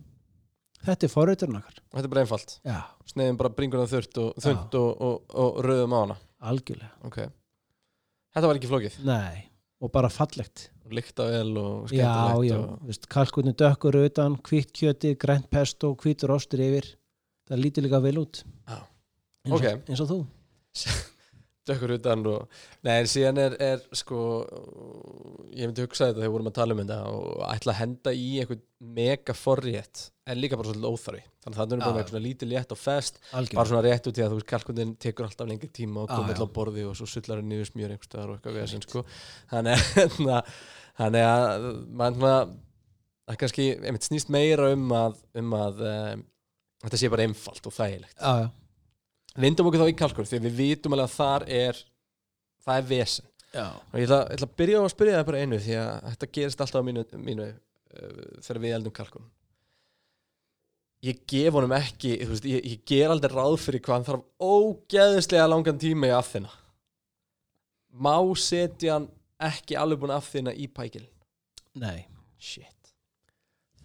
Þetta 0.86 1.08
er 1.08 1.12
forrauturinn 1.12 1.58
okkar. 1.58 1.80
Og 1.89 1.98
þetta 1.98 2.06
er 2.08 2.13
bara 2.13 2.24
einfalt. 2.25 2.54
Já, 2.68 2.77
sneiðum 3.10 3.39
bara 3.42 3.51
bringuna 3.58 3.88
þurrt 3.89 4.20
og 4.22 4.44
þund 4.46 4.77
og, 4.80 5.01
og, 5.08 5.36
og 5.42 5.60
rauðum 5.65 5.96
á 5.96 6.00
hana. 6.04 6.18
Algjörlega. 6.46 6.92
Ok, 7.10 7.18
þetta 8.36 8.50
var 8.51 8.60
ekki 8.60 8.70
flókið. 8.70 9.00
Nei, 9.08 9.46
og 9.82 9.94
bara 9.96 10.12
fallegt. 10.13 10.68
Og 10.86 10.94
lykta 10.94 11.25
vel 11.32 11.56
og 11.58 11.88
já, 11.89 12.06
skemmtilegt 12.06 12.51
já, 12.51 12.60
og... 12.60 12.86
Vist, 12.92 13.08
kalkunni 13.10 13.56
dökkur 13.58 13.98
utan 14.04 14.38
hvitt 14.46 14.75
kjöti, 14.77 15.15
grænt 15.18 15.50
pesto, 15.50 15.96
hvítur 15.98 16.36
ostur 16.36 16.62
yfir. 16.62 16.92
Það 17.50 17.63
lítur 17.63 17.86
líka 17.88 18.01
vel 18.06 18.22
út. 18.22 18.44
Já. 18.70 18.77
eins 19.46 19.54
og, 19.54 19.58
Ok. 19.58 19.89
eins 19.89 20.01
og 20.06 20.12
þú 20.12 20.20
dökkur 21.69 21.95
utan 21.98 22.25
og 22.29 22.60
nei, 22.86 22.95
en 23.01 23.10
síðan 23.10 23.39
er, 23.41 23.55
er 23.62 23.84
sko 23.95 24.19
ég 25.55 25.69
myndi 25.69 25.86
hugsa 25.86 26.10
þetta 26.10 26.19
þegar 26.19 26.27
við 26.27 26.36
vorum 26.36 26.50
að 26.51 26.57
tala 26.60 26.75
um 26.75 26.81
þetta 26.84 27.00
og 27.13 27.45
ætla 27.50 27.74
að 27.74 27.79
henda 27.81 28.13
í 28.15 28.27
einhvern 28.41 28.63
mega 28.95 29.36
forrétt 29.38 30.03
en 30.25 30.39
líka 30.41 30.57
bara 30.57 30.72
svolítið 30.72 30.89
óþarfi. 30.89 31.24
Þannig 31.45 31.55
að 31.55 31.60
það 31.60 31.74
er 31.75 31.81
bara 31.86 32.00
eitthvað 32.00 32.13
svona 32.13 32.25
lítið 32.25 32.51
létt 32.51 32.74
og 32.74 32.79
fest 32.81 33.19
bara 33.22 33.39
algjörlega, 33.39 33.65
svona 33.72 33.84
rétt 33.86 34.10
út 34.10 34.19
í 34.19 34.24
að 34.25 34.31
þú 34.31 34.39
veist 34.39 34.50
kalkundin 34.50 34.93
tekur 35.05 35.27
alltaf 35.27 35.50
lengri 35.50 35.69
tíma 35.69 36.03
og 36.03 36.12
komið 36.12 36.34
alltaf 36.34 36.50
á 36.50 36.55
borði 36.55 36.86
og 36.89 36.95
svo 36.98 37.10
sullar 37.10 37.41
hann 37.41 37.51
niður 37.51 37.69
smjör 37.69 37.93
einhverstaðar 37.93 38.31
og 38.31 38.39
eitthvað 38.39 38.57
við 38.57 38.65
þessum 38.65 38.86
sko. 38.86 39.03
Þannig 39.53 39.75
að 39.75 39.86
hérna, 40.00 40.39
þannig 41.00 41.27
að 41.29 42.55
það 43.25 43.39
kannski 43.43 43.67
einmitt 43.81 44.10
snýst 44.10 44.34
meira 44.34 44.72
um 44.74 44.86
að 44.98 45.19
um 45.41 45.55
að 45.57 45.84
um, 45.91 46.25
þetta 46.86 47.01
sé 47.01 47.12
bara 47.13 47.25
einfalt 47.29 47.69
og 47.69 47.75
þægilegt. 47.77 48.17
Já, 48.17 48.45
já, 48.45 48.48
vindum 49.44 49.70
okkur 49.70 49.84
þá 49.84 49.92
í 49.92 49.98
kalkun 50.00 50.27
því 50.30 50.42
við 50.48 50.60
vitum 50.60 50.96
alveg 50.96 51.10
að 51.10 51.15
þar 51.15 51.48
er 51.51 51.80
það 52.65 52.82
er 52.82 52.89
vesen. 52.89 53.32
Já. 53.56 53.72
og 53.72 53.96
ég 53.96 54.04
ætla, 54.04 54.20
ég 54.27 54.36
ætla 54.36 54.48
að 54.50 54.58
byrja 54.60 54.80
á 54.80 54.84
að 54.84 54.92
spyrja 54.92 55.15
það 55.15 55.27
bara 55.30 55.42
einu 55.44 55.58
því 55.63 55.75
að 55.80 55.92
þetta 56.10 56.27
gerist 56.36 56.62
alltaf 56.65 56.84
á 56.84 56.88
mínu, 56.88 57.04
mínu 57.24 57.46
uh, 57.48 58.24
þegar 58.44 58.62
við 58.65 58.75
eldum 58.75 58.96
kalkun 58.96 59.30
ég 61.06 61.22
gef 61.30 61.56
honum 61.56 61.75
ekki 61.77 62.12
veist, 62.27 62.48
ég, 62.50 62.65
ég 62.65 62.82
ger 62.89 63.13
aldrei 63.13 63.32
ráð 63.32 63.56
fyrir 63.63 63.84
hvað 63.86 63.96
hann 63.96 64.08
þarf 64.10 64.25
ógeðislega 64.44 65.48
langan 65.48 65.80
tíma 65.80 66.10
í 66.10 66.15
aðfinna 66.18 66.51
má 67.96 68.18
setja 68.39 68.98
hann 68.98 69.08
ekki 69.48 69.77
alveg 69.80 70.04
búin 70.04 70.15
aðfinna 70.15 70.51
í 70.51 70.68
pækil 70.68 71.06
nei, 71.80 72.08
shit. 72.36 72.92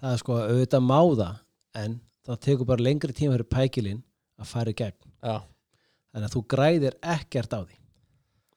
Það 0.00 0.16
er 0.16 0.22
sko 0.24 0.40
auðvitað 0.40 0.86
máða 0.86 1.30
en 1.78 2.00
það 2.26 2.42
tekur 2.46 2.70
bara 2.72 2.86
lengri 2.86 3.14
tíma 3.14 3.36
fyrir 3.36 3.50
pækilinn 3.54 4.02
að 4.40 4.50
fara 4.50 4.74
í 4.74 4.78
gegn 4.82 5.09
já, 5.22 5.36
þannig 6.12 6.26
að 6.28 6.34
þú 6.34 6.42
græðir 6.54 6.96
ekkert 7.16 7.54
á 7.56 7.60
því. 7.62 7.78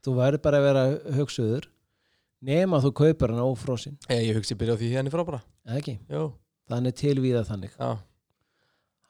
Þú 0.04 0.16
verður 0.18 0.44
bara 0.44 0.60
að 0.60 0.68
vera 0.68 0.84
hugsuður 1.18 1.70
nema 2.44 2.82
þú 2.84 2.92
kaupir 3.00 3.32
hann 3.32 3.44
ófrósin 3.46 3.96
ég, 4.12 4.26
ég 4.28 4.38
hugsi 4.38 4.58
byrja 4.60 4.76
á 4.76 4.80
því 4.82 4.90
hérna 4.92 5.14
frábara 5.14 5.40
eða 5.64 5.80
ekki, 5.80 5.96
Jú, 6.12 6.26
þannig 6.72 6.98
tilvíða 7.00 7.46
þannig. 7.48 7.78
Já, 7.80 7.92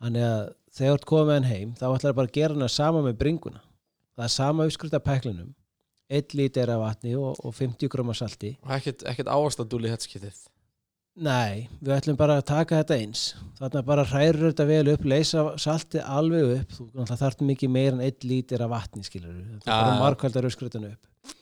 þannig 0.04 0.28
að 0.30 0.44
þegar 0.74 0.94
þú 0.94 1.00
ert 1.00 1.10
komið 1.14 1.38
hann 1.38 1.50
heim 1.50 1.76
þá 1.80 1.86
ætlar 1.90 2.18
bara 2.20 2.30
að 2.30 2.38
gera 2.38 2.58
hann 2.58 2.74
sama 2.76 3.04
með 3.06 3.20
bringuna. 3.22 3.64
Það 4.14 4.26
er 4.28 4.34
sama 4.36 4.68
uppskrift 4.70 4.98
af 4.98 5.06
pæklinum 5.08 5.54
1 6.14 6.36
lítir 6.38 6.70
af 6.70 6.82
vatni 6.84 7.16
og, 7.18 7.40
og 7.42 7.56
50 7.58 7.90
gröma 7.90 8.14
salti. 8.14 8.54
Og 8.62 8.74
ekkert, 8.76 9.02
þetta 9.08 10.06
skiptið 10.06 10.44
nei, 11.16 11.68
við 11.80 11.94
ætlum 11.96 12.18
bara 12.20 12.40
að 12.40 12.48
taka 12.50 12.82
þetta 12.82 12.98
eins. 12.98 13.24
Þannig 13.60 13.80
að 13.80 13.88
bara 13.90 14.06
hræður 14.10 14.46
þetta 14.50 14.68
vel 14.70 14.84
upp 14.94 15.08
leysa 15.08 15.46
saltið 15.62 16.06
alveg 16.18 16.54
upp. 16.58 16.76
Þú 16.80 17.08
þarft 17.14 17.44
mikið 17.46 17.74
meir 17.76 17.92
en 17.94 18.04
1 18.04 18.28
lítir 18.28 18.64
af 18.66 18.72
vatni 18.74 19.06
skilur 19.06 19.34
þetta 19.36 19.68
er 19.68 19.72
bara 19.72 19.94
já. 19.94 20.02
markvældar 20.02 20.50
uppskriftan 20.50 20.88
upp. 20.90 21.34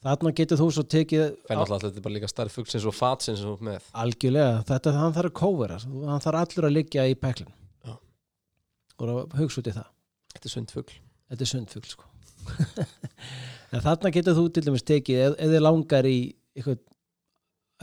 Þarna 0.00 0.32
getur 0.32 0.56
þú 0.56 0.66
svo 0.72 0.82
tekið 0.88 1.24
fenn 1.44 1.60
alltaf 1.60 1.82
þetta 1.84 2.00
er 2.00 2.04
bara 2.06 2.14
líka 2.14 2.28
starf 2.30 2.54
fuglsins 2.56 2.86
og 2.88 2.96
fatsins 2.96 3.42
með. 3.60 3.84
Algjörlega, 4.00 4.62
þetta 4.70 4.94
hann 4.96 5.16
þarf 5.16 5.28
að 5.28 5.36
kóvera 5.42 5.76
hann 5.84 6.24
þarf 6.24 6.40
allur 6.40 6.68
að 6.70 6.76
liggja 6.78 7.04
í 7.04 7.16
pæklin 7.20 7.50
Já. 7.84 7.98
og 8.96 9.10
að 9.12 9.36
hugsa 9.42 9.60
út 9.60 9.68
í 9.68 9.74
það. 9.76 9.90
Þetta 10.32 10.48
er 10.48 10.54
sund 10.54 10.72
fugl. 10.72 10.96
Þetta 11.30 11.44
er 11.44 11.52
sundfugl 11.52 11.92
sko. 11.92 12.08
En 13.70 13.82
þarna 13.84 14.10
getur 14.10 14.34
þú 14.34 14.48
til 14.50 14.64
dæmis 14.66 14.82
tekið 14.82 15.20
ef, 15.22 15.34
þið 15.38 15.60
langar 15.62 16.06
í 16.08 16.16
eitthvað 16.56 16.80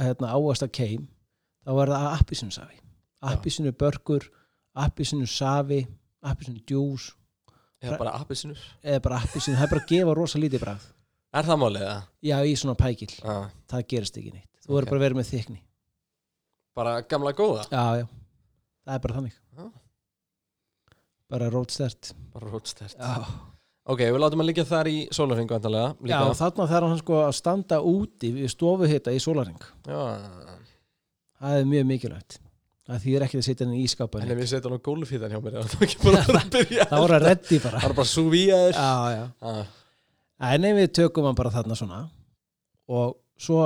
hérna, 0.01 0.34
áasta 0.36 0.67
keim 0.67 1.06
þá 1.67 1.71
er 1.83 1.91
það 1.93 2.07
appisinu 2.15 2.55
safi 2.55 2.79
appisinu 3.27 3.71
börkur, 3.75 4.27
appisinu 4.77 5.27
safi 5.27 5.81
appisinu 6.27 6.62
djús. 6.67 7.12
Eða 7.83 7.97
bara 8.01 8.12
appisinur 8.17 8.57
eða 8.83 9.01
bara 9.05 9.17
appisinu, 9.21 9.57
það 9.57 9.63
er 9.67 9.71
bara 9.75 9.81
að 9.83 9.89
gefa 9.91 10.13
rosa 10.17 10.39
lítið 10.41 10.63
bragð. 10.63 10.86
Er 11.38 11.45
það 11.45 11.59
málið 11.62 11.83
það? 11.86 12.05
já, 12.25 12.38
í 12.47 12.53
svona 12.57 12.75
pækil, 12.79 13.09
Ah, 13.24 13.50
það 13.69 13.83
gerist 13.91 14.17
ekki 14.17 14.31
neitt. 14.33 14.50
Þú 14.63 14.69
Ok. 14.69 14.75
verður 14.77 14.89
bara 14.89 14.97
að 14.97 15.05
vera 15.05 15.19
með 15.19 15.27
þykni 15.33 15.59
bara 16.77 17.01
gamla 17.01 17.33
góða? 17.33 17.63
Já, 17.71 17.83
já, 18.01 18.07
það 18.86 18.95
er 18.95 19.00
bara 19.05 19.15
þannig. 19.17 19.36
Já. 19.57 19.71
bara 21.29 21.50
rótstert. 21.51 22.13
Bara 22.33 22.50
rótstert. 22.53 22.95
Já, 22.97 23.25
ok, 23.86 24.00
við 24.00 24.19
látum 24.21 24.41
að 24.43 24.47
liggja 24.50 24.65
þar 24.69 24.88
í 24.88 24.97
sólarhingu 25.12 25.55
andalega 25.57 25.89
já 26.07 26.19
líka 26.21 26.38
þarna 26.41 26.67
þarf 26.71 26.88
hann 26.91 27.01
sko 27.01 27.17
að 27.25 27.33
standa 27.36 27.79
úti 27.83 28.31
við 28.36 28.50
stofuhita 28.53 29.12
í 29.12 29.19
sólaring 29.19 29.59
já, 29.88 29.97
það 31.38 31.62
er 31.62 31.72
mjög 31.72 31.89
mikilvægt 31.91 32.39
það 32.88 33.01
þýðir 33.03 33.25
ekki 33.25 33.39
að 33.39 33.46
setja 33.48 33.65
hann 33.65 33.75
í 33.75 33.82
ískápa 33.84 34.22
en 34.22 34.32
ef 34.32 34.39
við 34.39 34.50
setjum 34.53 34.77
á 34.77 34.86
gólufíðan 34.88 35.34
hjá 35.34 35.39
mér 35.44 35.58
er 35.60 35.72
það 35.72 35.84
ekki 35.88 35.98
bara 36.03 36.22
að 36.24 36.48
byrja. 36.56 36.86
Það 36.91 37.01
voru 37.03 37.17
að 37.17 37.25
reddi 37.25 37.60
bara. 37.63 37.82
Það 37.82 37.89
er 37.89 37.98
bara 37.98 38.12
já, 38.77 38.91
já. 39.17 39.25
ah, 39.50 40.53
en 40.53 40.67
ef 40.70 40.77
við 40.77 40.94
tökum 41.01 41.27
hann 41.27 41.39
bara 41.39 41.51
þarna 41.58 41.77
svona 41.79 42.00
og 42.88 43.17
svo 43.41 43.65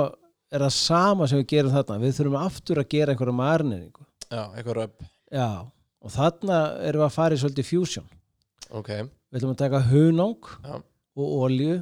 er 0.52 0.64
það 0.66 0.74
sama 0.76 1.28
sem 1.30 1.42
við 1.42 1.48
gerum 1.54 1.76
þarna 1.76 2.00
við 2.02 2.16
þurfum 2.18 2.40
aftur 2.42 2.82
að 2.82 2.90
gera 2.96 3.14
einhverja 3.14 3.36
marineringu. 3.38 4.04
Já, 4.26 4.42
eitthvað 4.56 4.78
röp. 4.80 5.06
Já, 5.32 5.48
og 6.02 6.12
þarna 6.16 6.58
erum 6.82 7.04
við 7.04 7.06
að 7.06 7.16
fara 7.16 7.36
í 7.36 7.40
svolítið 7.40 7.68
fusion. 7.70 8.10
Ok, 8.72 8.90
við 8.90 9.38
ætlum 9.38 9.54
að 9.54 9.62
taka 9.62 9.82
hunang 9.92 10.52
og 10.72 11.32
olju 11.46 11.78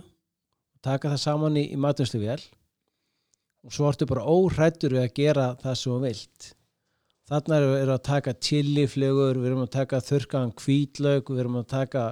taka 0.84 1.12
það 1.14 1.22
saman 1.24 1.58
í, 1.60 1.66
í 1.72 1.78
matunslu 1.80 2.20
vel 2.22 2.40
og 3.66 3.74
svo 3.74 3.90
ertu 3.90 4.08
bara 4.08 4.24
óhrættur 4.24 4.94
við 4.96 5.04
að 5.04 5.14
gera 5.18 5.46
það 5.60 5.78
sem 5.78 5.92
þú 5.92 6.00
vilt. 6.06 6.48
Þarna 7.30 7.58
erum 7.60 7.72
við 7.74 7.82
erum 7.84 7.94
að 7.94 8.06
taka 8.08 8.32
chiliflegur, 8.42 9.38
við 9.38 9.50
erum 9.50 9.62
að 9.62 9.72
taka 9.76 10.00
þurrkaðan 10.02 10.54
hvítlaug, 10.58 11.28
við 11.30 11.42
erum 11.44 11.58
að 11.60 11.68
taka 11.70 12.04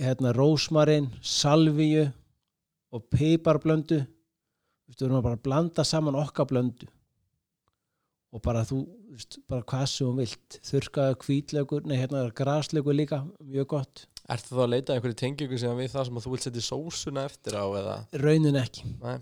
hérna 0.00 0.32
rósmarin 0.32 1.10
salvíu 1.20 2.06
og 2.92 3.04
piparblöndu 3.12 3.98
við 4.88 5.04
erum 5.06 5.18
að 5.18 5.26
bara 5.26 5.40
blanda 5.44 5.84
saman 5.84 6.16
okkar 6.20 6.48
blöndu. 6.48 6.88
Og 8.32 8.40
bara 8.44 8.62
þú 8.64 8.78
veist, 9.12 9.36
bara 9.48 9.64
hvað 9.68 9.84
sem 9.92 10.06
þú 10.06 10.14
vilt. 10.22 10.56
Þurrkaða 10.64 11.18
hvítlaugur, 11.26 11.84
nei 11.88 11.98
hérna 11.98 12.22
er 12.24 12.32
graslaugur 12.36 12.96
líka, 12.96 13.18
mjög 13.44 13.68
gott. 13.74 14.06
Ertu 14.32 14.54
þá 14.54 14.62
að 14.64 14.72
leita 14.72 14.94
einhverju 14.96 15.18
tengingu 15.20 15.58
sem 15.60 15.76
við 15.76 15.92
það 15.92 16.08
sem 16.08 16.20
að 16.20 16.24
þú 16.24 16.32
vilt 16.32 16.46
setja 16.46 16.64
sósuna 16.64 17.26
eftir 17.28 17.58
á 17.58 17.64
eða? 17.66 17.98
Raunin 18.22 18.60
ekki, 18.62 18.94
Nei. 19.02 19.18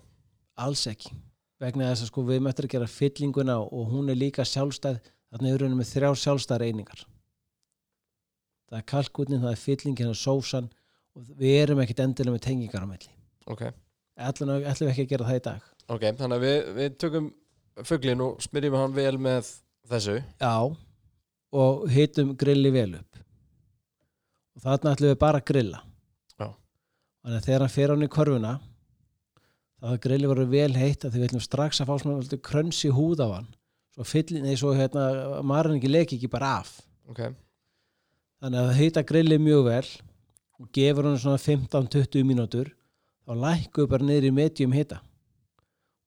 alls 0.61 0.85
ekki 0.91 1.17
vegna 1.61 1.91
þess 1.91 2.07
að 2.07 2.11
sko 2.13 2.27
við 2.27 2.43
möttum 2.47 2.69
að 2.69 2.75
gera 2.75 2.91
fyllinguna 2.91 3.57
og 3.61 3.89
hún 3.93 4.11
er 4.13 4.19
líka 4.19 4.47
sjálfstæð 4.49 5.01
þannig 5.31 5.55
er 5.55 5.65
raunin 5.65 5.79
með 5.79 5.93
þrjár 5.95 6.21
sjálfstæðar 6.25 6.67
einingar. 6.67 7.07
Það 8.71 8.79
er 8.79 8.91
kalkunin, 8.93 9.43
það 9.43 9.55
er 9.55 9.65
fyllingin 9.65 10.13
og 10.13 10.19
sósan 10.19 10.69
og 11.17 11.33
við 11.39 11.57
erum 11.65 11.81
ekkit 11.83 12.05
endilega 12.05 12.37
með 12.37 12.47
tengingar 12.47 12.87
á 12.87 12.89
melli 12.91 13.17
ok, 13.51 13.65
ætlum, 14.17 14.53
ætlum 14.63 14.89
við 14.89 14.93
ekki 14.93 15.05
að 15.07 15.13
gera 15.13 15.29
það 15.29 15.39
í 15.39 15.45
dag. 15.47 15.69
Ok, 15.91 16.07
þannig 16.21 16.37
að 16.37 16.45
við, 16.47 16.59
við 16.77 16.97
tökum 17.03 17.29
fuglin 17.89 18.25
og 18.25 18.43
smyrjum 18.45 18.79
hann 18.79 18.97
vel 18.97 19.15
með 19.23 19.53
þessu. 19.91 20.17
Já, 20.41 20.55
og 21.61 21.87
hitum 21.91 22.35
grilli 22.39 22.73
vel 22.75 22.91
upp. 23.01 23.23
Og 24.57 24.67
þarna 24.67 24.95
ætlum 24.95 25.13
við 25.13 25.21
bara 25.23 25.41
að 25.41 25.49
grilla. 25.51 25.83
Já. 26.37 26.49
þannig 27.25 27.39
að 27.41 27.47
þegar 27.49 27.65
hann 27.65 27.75
fer 27.75 27.95
hann 27.95 28.07
í 28.07 28.11
korfuna 28.11 28.55
þá 29.81 29.95
er 29.95 30.03
grilli 30.05 30.29
verið 30.31 30.53
vel 30.53 30.73
heitt 30.77 31.07
að 31.07 31.17
við 31.17 31.27
ætlum 31.29 31.45
strax 31.45 31.81
að 31.81 31.91
fá 31.91 32.03
svona 32.03 32.41
krönsi 32.45 32.93
húð 32.93 33.25
á 33.25 33.29
hann. 33.39 33.49
Svo 33.97 34.07
fyllin, 34.07 34.45
nei 34.47 34.59
svo 34.59 34.75
hérna 34.77 35.41
marinningi 35.47 35.91
leki 35.91 36.19
ekki 36.19 36.31
bara 36.31 36.59
af. 36.61 36.77
Ok, 37.11 37.25
þannig 38.41 38.61
að 38.61 38.77
heita 38.79 39.03
grilli 39.07 39.41
mjög 39.43 39.65
vel 39.67 39.87
og 40.61 40.69
gefur 40.77 41.09
hann 41.09 41.19
svona 41.19 41.41
15-20 41.41 42.27
mínútur 42.29 42.71
þá 43.25 43.35
lækku 43.45 43.87
bara 43.91 44.07
niður 44.07 44.29
í 44.29 44.35
medium 44.37 44.77
hita. 44.77 45.01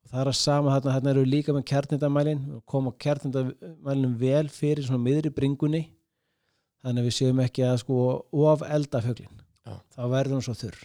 Og 0.04 0.12
það 0.12 0.22
er 0.22 0.30
að 0.30 0.38
sama 0.38 0.72
þarna, 0.74 0.94
þarna 0.96 1.12
eru 1.14 1.26
líka 1.28 1.54
með 1.56 1.68
kjarnindamælin 1.70 2.42
og 2.58 2.64
koma 2.70 2.94
kjarnindamælin 3.04 4.16
vel 4.20 4.48
fyrir 4.52 4.84
svona 4.86 5.02
miðri 5.04 5.32
bringunni. 5.34 5.86
Þannig 6.84 7.00
að 7.00 7.08
við 7.08 7.16
séum 7.16 7.40
ekki 7.40 7.64
að 7.64 7.78
sko 7.80 8.00
of 8.44 8.64
elda 8.68 9.00
fuglin 9.04 9.32
Já. 9.64 9.78
þá 9.96 10.02
verður 10.12 10.36
hann 10.36 10.44
svo 10.44 10.56
þurr. 10.58 10.82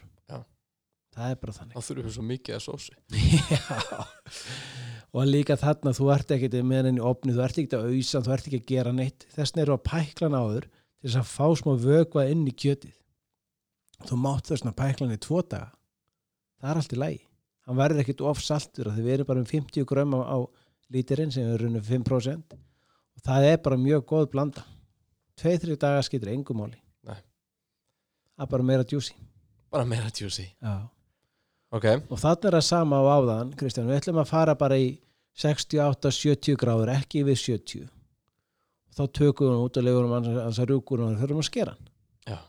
Það 1.19 1.33
er 1.33 1.39
bara 1.41 1.55
þannig. 1.55 1.75
Þá 1.75 1.87
þurfum 1.87 2.05
við 2.07 2.15
svo 2.15 2.25
mikið 2.29 2.55
að 2.55 2.61
sósu 2.65 2.93
Já. 3.51 3.97
og 5.11 5.27
líka 5.29 5.57
þarna 5.59 5.93
þú 5.97 6.09
ert 6.15 6.33
ekkert 6.35 6.57
með 6.69 6.89
henni 6.89 7.03
opni, 7.03 7.35
þú 7.35 7.43
ert 7.45 7.59
ekkert 7.59 7.77
að 7.79 7.87
auðsa 7.89 8.21
þú 8.25 8.33
ert 8.35 8.49
ekki 8.49 8.59
að 8.61 8.69
gera 8.71 8.93
neitt, 8.95 9.25
þess 9.35 9.57
eru 9.59 9.75
að 9.75 9.83
pæklan 9.89 10.37
áður 10.37 10.69
til 10.69 11.09
þess 11.09 11.19
að 11.21 11.31
fá 11.33 11.47
smá 11.59 11.71
vökva 11.83 12.25
inn 12.31 12.45
í 12.47 12.53
kjötið. 12.55 12.95
Þú 14.07 14.19
mátt 14.23 14.51
þess 14.51 14.67
að 14.67 14.77
pæklan 14.79 15.15
í 15.15 15.19
tvo 15.19 15.41
daga. 15.43 15.71
Það 16.59 16.71
er 16.71 16.81
allt 16.81 16.95
í 16.95 16.99
lagi. 16.99 17.21
Hann 17.67 17.79
verður 17.79 18.03
ekkert 18.03 18.25
of 18.31 18.43
saltur 18.43 18.89
af 18.89 18.97
því 18.97 19.05
við 19.05 19.15
erum 19.17 19.29
bara 19.29 19.43
um 19.43 19.49
50 19.49 19.87
grömm 19.87 20.15
á, 20.19 20.39
lítirinn 20.89 21.31
sem 21.33 21.47
er 21.47 21.61
runum 21.61 21.83
5% 21.85 22.55
og 22.55 23.25
það 23.25 23.49
er 23.51 23.59
bara 23.63 23.79
mjög 23.79 24.05
góð 24.09 24.29
blanda. 24.33 24.63
2-3 25.39 25.75
daga 25.79 26.03
skiptir 26.03 26.31
engum 26.33 26.63
Nei. 26.65 26.79
það 27.05 28.43
er 28.43 28.49
bara 28.51 28.65
meira 28.65 28.87
djúsi. 28.87 29.13
Bara 29.69 29.85
meira 29.85 30.09
juicy 30.09 30.47
Já 30.59 30.89
ok, 31.75 31.85
og 32.09 32.17
þannig 32.21 32.49
er 32.49 32.57
það 32.57 32.65
sama 32.69 32.99
á 33.01 33.05
áðan 33.19 33.53
Kristján, 33.59 33.87
við 33.89 33.99
ætlum 34.01 34.21
að 34.23 34.29
fara 34.31 34.55
bara 34.59 34.77
í 34.79 34.89
68-70 35.39 36.57
gráður, 36.59 36.91
ekki 36.95 37.23
við 37.27 37.37
70 37.43 37.85
og 37.85 38.95
þá 38.97 39.03
tökum 39.15 39.47
við 39.47 39.53
hann 39.53 39.65
út 39.67 39.77
og 39.79 39.85
hann 40.17 40.39
hans 40.43 40.59
að 40.59 40.71
rjúkur 40.73 41.03
og 41.05 41.13
þurfum 41.21 41.39
að 41.43 41.47
skera 41.47 41.75
hann. 41.75 41.85
Já. 42.27 42.39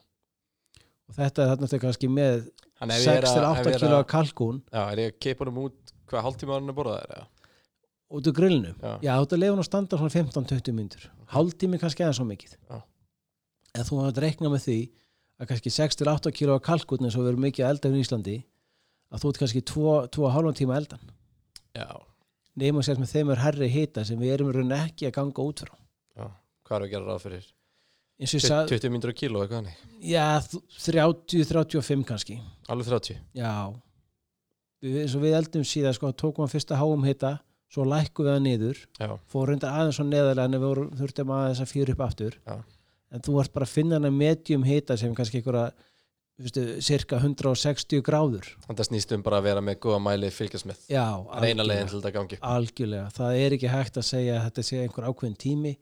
Og 1.11 1.15
þetta 1.19 1.43
er 1.45 1.51
þarna 1.53 1.69
þetta 1.69 1.83
kannski 1.85 2.09
með 2.11 2.41
Þannig 2.81 2.97
ef 2.97 3.05
ég 3.05 3.19
er 3.21 3.27
að- 3.29 3.29
ef 3.29 3.37
6-8 3.37 3.67
ég 3.69 3.75
er 3.75 3.83
kilo 3.85 3.99
að- 4.01 4.09
kalkún. 4.09 4.63
Já, 4.73 4.83
er 4.93 4.97
ég 5.05 5.13
að 5.13 5.19
keipa 5.21 5.45
honum 5.45 5.59
út 5.67 5.93
hvað 6.09 6.25
hálftíma 6.27 6.53
hann 6.57 6.69
er 6.69 6.75
borðað 6.81 7.03
er 7.05 7.27
út 8.11 8.27
úr 8.27 8.35
grillinu? 8.35 8.75
Já. 8.81 8.99
já, 9.03 9.13
þetta 9.23 9.39
lefum 9.39 9.55
hann 9.55 9.63
að 9.63 9.69
standa 9.71 9.97
svona 10.01 10.11
15-20 10.11 10.73
myndur 10.75 11.05
hálftími 11.31 11.79
kannski 11.79 12.03
aðeins 12.03 12.19
svo 12.19 12.27
mikið. 12.27 12.57
Já. 12.71 12.83
en 13.75 13.85
þú 13.85 14.01
hafði 14.03 14.23
reiknað 14.25 14.51
með 14.57 14.65
því 14.67 14.79
að 15.41 15.47
kannski 15.47 15.71
6-8 15.71 16.33
kilo 16.35 16.57
og 17.15 17.23
við 17.23 17.29
erum 17.31 17.45
mikið 17.47 17.65
að 17.65 17.71
elda 17.71 17.89
um 17.89 18.01
Íslandi 18.01 18.45
að 19.11 19.23
þú 19.23 19.33
ert 19.33 19.41
kannski 19.43 19.63
2,5 19.71 20.53
tíma 20.61 20.77
eldan. 20.81 21.03
Já, 21.77 21.89
nefnum 22.61 22.85
sér 22.87 23.01
með 23.01 23.15
þeim 23.15 23.33
er 23.35 23.43
herri 23.45 23.71
hita 23.71 24.05
sem 24.07 24.19
við 24.21 24.37
erum 24.37 24.53
rauninni 24.55 24.79
ekki 24.79 25.09
að 25.11 25.17
ganga 25.21 25.47
út 25.47 25.65
frá. 25.65 25.75
Já, 26.19 26.27
hvað 26.67 26.77
er 26.79 26.87
að 26.87 26.95
gera 26.95 27.09
ráð 27.11 27.25
fyrir? 27.27 27.49
eins 28.21 28.35
og 28.35 28.37
ég 28.37 28.45
sagði, 28.45 28.77
20 28.77 28.93
myndur 28.93 29.13
kíló 29.17 29.41
eitthvað 29.41 29.63
hannig 29.63 29.77
já, 30.05 30.25
30-35 30.85 32.03
kannski. 32.09 32.35
Alveg 32.69 32.91
30 32.91 33.21
já. 33.39 33.53
Við, 34.85 34.99
eins 35.05 35.15
og 35.17 35.23
við 35.25 35.37
eldum 35.39 35.65
síðan 35.69 35.97
sko, 35.97 36.11
tókum 36.13 36.45
hann 36.45 36.53
fyrsta 36.53 36.77
háum 36.81 37.07
hita 37.09 37.39
svo 37.71 37.87
lækku 37.87 38.25
við 38.27 38.35
það 38.35 38.45
niður. 38.45 38.83
Fór 39.31 39.53
reyndar 39.53 39.77
aðeins 39.79 40.01
svo 40.01 40.07
neðarlega 40.09 40.51
en 40.51 40.61
við 40.65 40.85
þurftum 41.01 41.33
aðeins 41.37 41.63
að 41.65 41.73
fyrir 41.73 41.95
upp 41.95 42.05
aftur. 42.09 42.37
Já. 42.45 42.59
en 43.11 43.23
þú 43.27 43.41
ert 43.43 43.53
bara 43.55 43.67
að 43.67 43.75
finna 43.75 43.97
hana 43.99 44.11
medium 44.15 44.63
hita 44.63 44.97
sem 44.99 45.15
kannski 45.15 45.41
einhverja 45.41 45.73
viðstu, 46.41 46.65
cirka 46.87 47.21
160 47.21 48.03
gráður. 48.07 48.49
Þetta 48.67 48.87
snýst 48.89 49.15
um 49.17 49.23
bara 49.27 49.39
að 49.41 49.49
vera 49.51 49.63
með 49.65 49.79
góða 49.85 50.01
mæli 50.05 50.31
fylgjast 50.35 50.67
með. 50.69 50.81
Algjörlega. 50.91 51.67
leiðin 51.69 51.91
til 51.93 52.01
þetta 52.01 52.13
gangi. 52.17 52.41
Algjörlega, 52.55 53.11
það 53.17 53.39
er 53.45 53.57
ekki 53.59 53.73
hægt 53.75 54.01
að 54.01 54.09
segja 54.11 54.39
að 54.39 54.47
þetta 54.49 54.67
sé 54.71 54.83
einhver 54.85 55.09
ákveðin 55.11 55.39
tími 55.45 55.75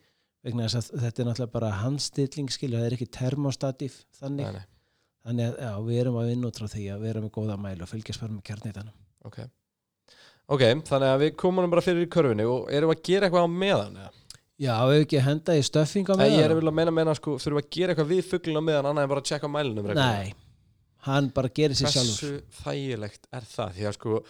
vegna 0.46 0.68
þess 0.68 0.92
að 0.94 1.04
þetta 1.04 1.22
er 1.22 1.28
náttúrulega 1.28 1.54
bara 1.54 1.70
handstilling 1.82 2.50
skilja, 2.54 2.80
það 2.80 2.88
er 2.88 2.96
ekki 2.98 3.08
termostatíf 3.18 3.96
þannig, 4.20 4.46
Nei, 4.46 4.58
nei, 4.58 4.66
þannig 5.26 5.48
að 5.48 5.62
já, 5.66 5.72
við 5.88 6.00
erum 6.02 6.18
að 6.20 6.30
vinna 6.32 6.50
út 6.50 6.60
frá 6.60 6.68
því 6.72 6.84
að 6.94 7.06
vera 7.08 7.22
með 7.24 7.32
góða 7.34 7.56
mæli 7.64 7.84
og 7.84 7.90
fylgjast 7.90 8.22
bara 8.22 8.36
með 8.36 8.44
kjarnitanum 8.48 8.94
ok. 9.28 9.40
Ok, 10.48 10.64
þannig 10.88 11.10
að 11.10 11.24
við 11.24 11.34
komum 11.42 11.72
bara 11.74 11.84
fyrir 11.84 12.06
í 12.06 12.10
körfunni 12.12 12.46
og 12.48 12.70
erum 12.72 12.94
að 12.94 13.02
gera 13.10 13.28
eitthvað 13.28 13.50
á 13.50 13.56
meðan 13.58 13.98
eða? 13.98 14.14
Já, 14.58 14.72
við 14.88 14.94
hefum 14.96 15.04
ekki 15.04 15.18
að 15.18 15.26
henda 15.28 15.54
í 15.58 15.64
stöffing 15.66 16.08
á 16.08 16.14
Nei, 16.18 16.28
ég 16.32 16.40
er 16.46 16.54
meðan. 16.54 16.70
að 16.70 16.78
meina 16.78 16.94
meina 16.94 17.14
sko, 17.18 17.36
þurfum 17.38 17.58
við 17.60 17.66
að 17.66 17.74
gera 17.76 17.94
eitthvað 17.94 18.12
við 18.14 18.22
fugglin 18.30 18.58
á 18.58 18.62
meðan 18.64 18.88
annað 18.90 19.04
en 19.04 19.12
bara 19.12 19.22
að 19.22 19.28
checka 19.30 19.50
mælinum 19.52 19.90
reglulega? 19.90 20.22
Nei, 20.22 20.47
hann 21.06 21.30
bara 21.36 21.52
gerir 21.54 21.78
sér 21.78 21.92
sjálfur. 21.94 22.34
Hversu 22.38 22.62
þægilegt 22.64 23.30
er 23.32 23.48
það? 23.48 23.72
Því 23.78 23.88
að 23.88 23.96
sko, 23.98 24.20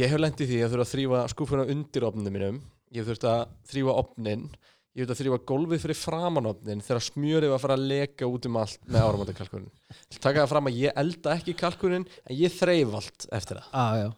ég 0.00 0.12
hef 0.12 0.22
lendið 0.22 0.52
því 0.52 0.60
að 0.64 0.74
þurfa 0.74 0.86
að 0.88 0.92
þrýfa 0.96 1.22
skúfuna 1.32 1.68
undir 1.76 2.08
opninu 2.08 2.34
mínum. 2.34 2.60
Ég 2.92 3.06
þurft 3.08 3.28
að 3.28 3.42
þrýfa 3.70 3.98
opnin 4.02 4.50
ég 4.92 5.06
þurft 5.06 5.14
að 5.14 5.20
þrýfa 5.22 5.38
gólfið 5.48 5.84
fyrir 5.86 5.96
framan 5.96 6.48
opnin 6.50 6.82
þegar 6.84 7.04
smjörið 7.06 7.52
var 7.52 7.56
að 7.56 7.62
fara 7.64 7.76
að 7.78 7.86
leka 7.92 8.28
út 8.28 8.48
um 8.48 8.58
allt 8.60 8.82
með 8.84 9.06
áramöndakalkunin 9.06 9.70
taka 10.18 10.42
það 10.42 10.50
fram 10.50 10.68
að 10.68 10.80
ég 10.82 11.00
elda 11.02 11.36
ekki 11.38 11.54
kalkunin 11.58 12.04
en 12.04 12.36
ég 12.36 12.52
þreif 12.52 12.92
allt 12.98 13.26
eftir 13.38 13.60
það. 13.62 13.96
Já, 14.02 14.08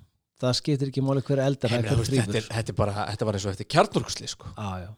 það 0.43 0.57
skiptir 0.61 0.91
ekki 0.91 1.05
máli 1.07 1.25
hver 1.29 1.43
eldar 1.45 1.75
hver 1.75 1.88
veist, 2.00 2.14
þetta, 2.14 2.38
er, 2.41 2.49
þetta, 2.50 2.75
er 2.75 2.79
bara, 2.81 3.07
þetta 3.12 3.29
var 3.29 3.38
eins 3.38 3.47
og 3.47 3.55
þetta 3.55 3.71
kjarnorkusli 3.76 4.31
sko. 4.31 4.53
Já, 4.59 4.91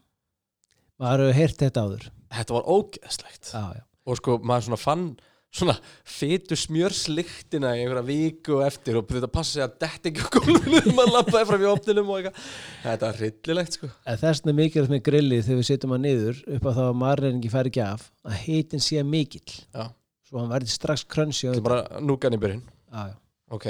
maður 1.03 1.25
hefur 1.27 1.39
heyrt 1.41 1.63
þetta 1.63 1.85
áður. 1.85 2.07
Þetta 2.37 2.57
var 2.57 2.69
ógeðslegt. 2.73 3.51
Já, 3.53 3.85
og 4.07 4.21
sko 4.21 4.39
maður 4.41 4.69
svona 4.69 4.81
fann 4.81 5.07
svona 5.53 5.75
fytu 6.05 6.57
smjörsliktina 6.59 7.71
í 7.77 7.83
einhverja 7.83 8.05
viku 8.07 8.59
eftir 8.65 8.99
og 8.99 9.07
þetta 9.09 9.29
passa 9.31 9.55
sig 9.55 9.65
að 9.65 9.77
detta 9.83 10.11
ekki 10.11 10.25
á 10.25 10.29
þegar 10.29 10.89
maður 10.97 11.13
lappaði 11.15 11.49
fram 11.51 11.63
í 11.63 11.69
opninum 11.71 12.11
og 12.11 12.19
eitthvað. 12.19 12.49
Þetta 12.83 13.09
er 13.09 13.21
hryllilegt 13.21 13.77
sko. 13.79 13.91
En 14.05 14.19
þess 14.21 14.43
vegna 14.43 14.53
er 14.53 14.59
mikilvægt 14.61 14.93
með 14.93 15.03
grillið 15.07 15.45
þegar 15.47 15.61
við 15.61 15.69
setjum 15.71 15.95
hann 15.95 16.05
niður 16.07 16.41
upp 16.57 16.67
á 16.67 16.71
þá 16.77 16.83
að 16.87 16.99
marreiningi 17.03 17.53
fær 17.53 17.71
ekki 17.71 17.83
af 17.85 18.09
að 18.27 18.41
heitin 18.43 18.83
sé 18.83 19.05
mikill. 19.07 19.61
Já. 19.73 19.87
svo 20.27 20.41
hann 20.41 20.51
verði 20.51 20.73
strax 20.73 21.05
krönsi 21.07 21.47
þetta 21.47 21.63
er 21.63 21.69
bara 21.69 22.03
núkan 22.03 22.35
í 22.35 22.41
byrjun. 22.43 22.65
Já. 22.91 23.15
ok. 23.55 23.69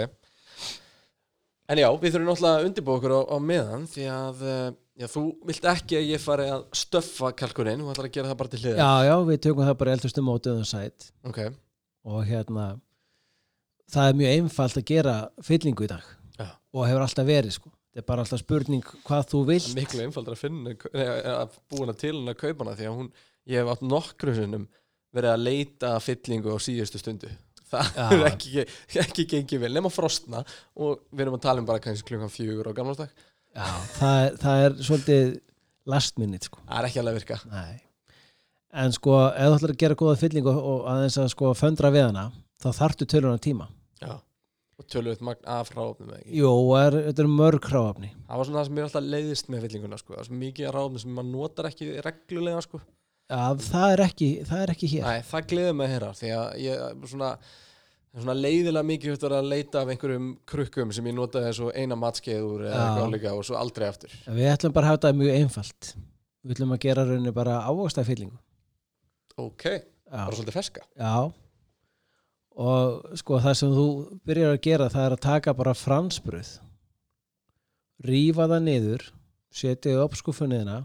En 1.67 1.79
já, 1.81 1.87
við 1.99 2.13
þurfum 2.15 2.29
náttúrulega 2.31 2.59
að 2.61 2.65
undirbúa 2.69 2.97
okkur 2.97 3.13
á, 3.13 3.21
á 3.27 3.37
meðan 3.43 3.87
því 3.91 4.05
að 4.07 4.43
eh, 4.47 4.67
já, 5.03 5.07
þú 5.11 5.23
vilt 5.49 5.65
ekki 5.67 5.97
að 5.99 6.11
ég 6.13 6.21
fari 6.23 6.45
að 6.47 6.61
stöffa 6.79 7.31
kalkunin, 7.35 7.83
þú 7.83 7.91
ætlar 7.91 8.07
að 8.07 8.13
gera 8.15 8.31
það 8.31 8.39
bara 8.39 8.51
til 8.53 8.59
hliðar. 8.61 8.79
Já, 8.79 9.07
já, 9.09 9.15
við 9.27 9.41
tökum 9.43 9.67
það 9.67 9.79
bara 9.81 9.95
eldustu 9.97 10.23
mótið 10.23 10.61
um 10.61 10.69
sæt 10.69 11.09
ok, 11.27 11.41
og 12.07 12.23
hérna 12.27 12.67
það 13.91 14.11
er 14.11 14.19
mjög 14.21 14.35
einfalt 14.35 14.79
að 14.79 14.87
gera 14.91 15.15
fyllingu 15.45 15.87
í 15.87 15.91
dag 15.91 16.05
Já. 16.37 16.49
og 16.49 16.87
hefur 16.87 17.05
alltaf 17.05 17.27
verið 17.27 17.55
sko. 17.57 17.71
þetta 17.91 18.03
er 18.03 18.07
bara 18.11 18.25
alltaf 18.25 18.43
spurning 18.43 18.85
hvað 19.07 19.29
þú 19.31 19.41
það 19.41 19.51
vilt 19.53 19.69
er 19.71 19.79
miklu 19.81 20.03
einfaldar 20.05 20.37
að 20.37 20.43
finna 20.43 20.75
nei, 20.75 21.07
að 21.33 21.57
búina 21.71 21.95
til 21.97 22.13
hennar 22.15 22.37
að 22.37 22.43
kaupa 22.43 22.65
hana 22.65 22.77
því 22.79 22.89
að 22.89 22.99
hún, 23.01 23.09
ég 23.47 23.61
hef 23.61 23.73
átt 23.73 23.87
nokkru 23.87 24.35
sinnum 24.37 24.67
verið 25.15 25.33
að 25.33 25.45
leita 25.47 25.93
fyllingu 26.03 26.55
á 26.55 26.57
síðustu 26.61 27.01
stundu 27.01 27.31
það 27.67 27.97
er 28.05 28.27
ekki, 28.29 28.67
ekki 29.03 29.27
gengið 29.33 29.65
vel 29.65 29.73
nema 29.75 29.91
frostna 29.91 30.43
og 30.79 31.03
við 31.11 31.25
erum 31.25 31.39
að 31.39 31.47
tala 31.47 31.63
um 31.63 31.67
bara 31.67 31.83
kannski 31.83 32.07
klukkan 32.11 32.31
fjögur 32.31 32.71
á 32.71 32.77
gamlastak 32.77 33.11
já, 33.11 33.67
það, 33.97 34.21
er, 34.21 34.39
það 34.43 34.63
er 34.63 34.77
svolítið 34.87 35.35
last 35.87 36.19
minute 36.21 36.47
sko. 36.47 36.63
það 36.67 36.79
er 36.79 36.89
ekki 36.89 37.01
alveg 37.01 37.15
að 37.15 37.19
virka 37.21 37.39
Nei. 37.51 37.75
En 38.73 38.93
sko 38.95 39.17
ef 39.29 39.47
þú 39.47 39.57
ætlar 39.57 39.73
að 39.73 39.81
gera 39.83 39.97
góða 39.99 40.19
fyllingu 40.21 40.53
og 40.53 40.87
aðeins 40.91 41.17
að 41.21 41.31
sko 41.33 41.51
föndra 41.57 41.91
við 41.93 42.09
hana 42.09 42.29
þá 42.61 42.69
þarftu 42.81 43.07
töluna 43.09 43.41
tíma. 43.41 43.69
Já. 44.01 44.17
og 44.77 44.85
tölvöld 44.93 45.21
magn 45.25 45.47
af 45.49 45.71
ráfnum 45.73 46.11
jú, 46.29 46.49
er, 46.77 46.99
þetta 47.07 47.23
er 47.23 47.29
mörg 47.33 47.65
hráafni 47.65 48.11
það 48.27 48.37
var 48.37 48.47
svona 48.49 48.59
það 48.59 48.67
sem 48.67 48.77
ég 48.77 48.87
alltaf 48.87 49.07
leiðist 49.13 49.47
með 49.49 49.63
fyllinguna 49.65 49.97
sko. 49.97 50.13
það 50.13 50.19
er 50.21 50.27
svo 50.27 50.41
mikið 50.41 50.67
af 50.67 50.75
ráfnum 50.75 51.01
sem 51.01 51.15
maður 51.17 51.31
notar 51.31 51.69
ekki 51.71 51.87
reglulega 52.05 52.59
sko. 52.61 52.81
já, 53.31 53.41
það 53.69 53.93
er 53.95 54.03
ekki, 54.05 54.27
það 54.45 54.61
er 54.65 54.73
ekki 54.75 54.91
hér. 54.91 55.07
Nei, 55.07 55.23
það 55.31 55.47
gleður 55.53 55.79
mig 55.79 55.93
heyra 55.95 56.11
því 56.19 56.33
að 56.37 56.45
ég 56.61 57.07
svona, 57.13 57.31
er 58.13 58.21
svona 58.21 58.37
leiðilega 58.37 58.89
mikið 58.91 59.15
höfður 59.15 59.37
að 59.39 59.51
leita 59.55 59.81
af 59.81 59.93
einhverjum 59.95 60.31
krukkum 60.53 60.93
sem 60.93 61.09
ég 61.09 61.17
notaði 61.17 61.53
og 61.65 61.73
eina 61.73 61.97
matskeið 61.97 62.45
úr 62.45 62.67
eða 62.67 62.83
eitthvað 62.83 63.07
álíka 63.07 63.33
og 63.33 63.47
svo 63.49 63.57
aldrei 63.57 63.87
aftur. 63.89 64.13
Við 64.29 64.51
ætlum 64.53 64.77
bara 64.77 64.91
að 64.91 64.93
hafa 64.93 65.01
þetta 65.01 65.17
mjög 65.23 65.41
einfalt. 65.41 65.93
Við 66.45 66.53
ætlum 66.59 66.77
að 66.77 66.83
gera 66.85 67.07
rauninni 67.07 67.33
bara 67.33 67.63
ávöxta 67.65 68.05
fyllingu 68.05 68.37
ok, 69.37 69.65
bara 70.11 70.35
svolítið 70.35 70.57
ferska. 70.57 70.85
Já. 70.97 71.31
Og 72.57 73.17
sko 73.21 73.37
það 73.43 73.57
sem 73.59 73.75
þú 73.75 73.87
byrjar 74.25 74.55
að 74.55 74.63
gera 74.65 74.87
það 74.89 75.05
er 75.05 75.15
að 75.15 75.25
taka 75.27 75.53
bara 75.57 75.75
fransbröð 75.77 76.55
rífa 78.07 78.47
það 78.49 78.63
niður 78.65 79.03
setja 79.53 80.01
upp 80.03 80.17
skuffunniðina 80.17 80.79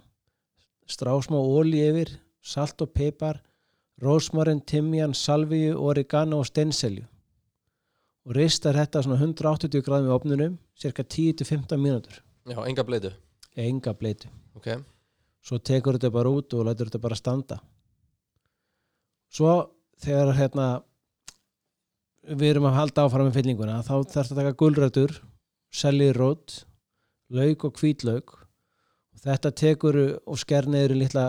strá 0.88 1.12
smá 1.24 1.38
óli 1.40 1.80
yfir 1.86 2.12
salt 2.44 2.80
og 2.84 2.92
pipar 2.92 3.40
rósmarin, 4.02 4.60
timjan, 4.66 5.14
salvíu, 5.14 5.76
oregano 5.78 6.40
og 6.42 6.48
steinselju. 6.48 7.04
Og 8.26 8.34
ristar 8.34 8.74
þetta 8.74 9.02
svona 9.04 9.20
180 9.20 9.84
gráðum 9.86 10.10
í 10.10 10.14
opnunum 10.14 10.56
cirka 10.78 11.04
10-15 11.04 11.78
mínútur. 11.78 12.22
Já, 12.48 12.58
enga 12.66 12.84
bleitu 12.84 13.12
enga 13.56 13.92
bleitu 13.94 14.30
ok, 14.56 14.80
svo 15.44 15.58
tekur 15.60 15.98
þetta 15.98 16.10
bara 16.14 16.32
út 16.32 16.54
og 16.56 16.66
lætur 16.66 16.88
þetta 16.88 17.02
bara 17.02 17.18
standa 17.18 17.58
svo 19.32 19.52
þegar 20.02 20.34
hérna 20.36 20.66
við 22.22 22.52
erum 22.52 22.68
að 22.70 22.78
halda 22.78 23.06
áfram 23.06 23.28
með 23.28 23.40
fyllinguna 23.40 23.80
þá 23.82 23.94
þarf 23.94 24.12
þetta 24.12 24.34
að 24.34 24.40
taka 24.42 24.58
gulrætur 24.60 25.16
seljirót, 25.72 26.58
lauk 27.32 27.64
og 27.66 27.80
hvítlauk 27.80 28.36
þetta 29.22 29.52
tekur 29.56 29.98
og 30.26 30.38
sker 30.40 30.68
neður 30.70 30.96
í 30.96 31.00
litla 31.04 31.26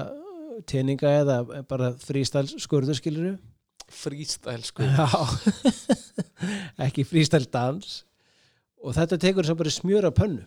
teninga 0.70 1.12
eða 1.22 1.38
bara 1.70 1.94
frístæl 2.02 2.46
skurður 2.62 3.00
skiluru 3.00 3.34
freestyle 3.94 4.64
sko 4.70 4.86
Já. 4.86 5.08
Ekki 6.86 7.06
frístæl 7.08 7.46
dans 7.52 8.04
og 8.84 8.96
þetta 8.98 9.20
tekur 9.22 9.48
svo 9.48 9.56
bara 9.56 9.72
í 9.72 9.76
smjöra 9.76 10.12
pönnu. 10.12 10.44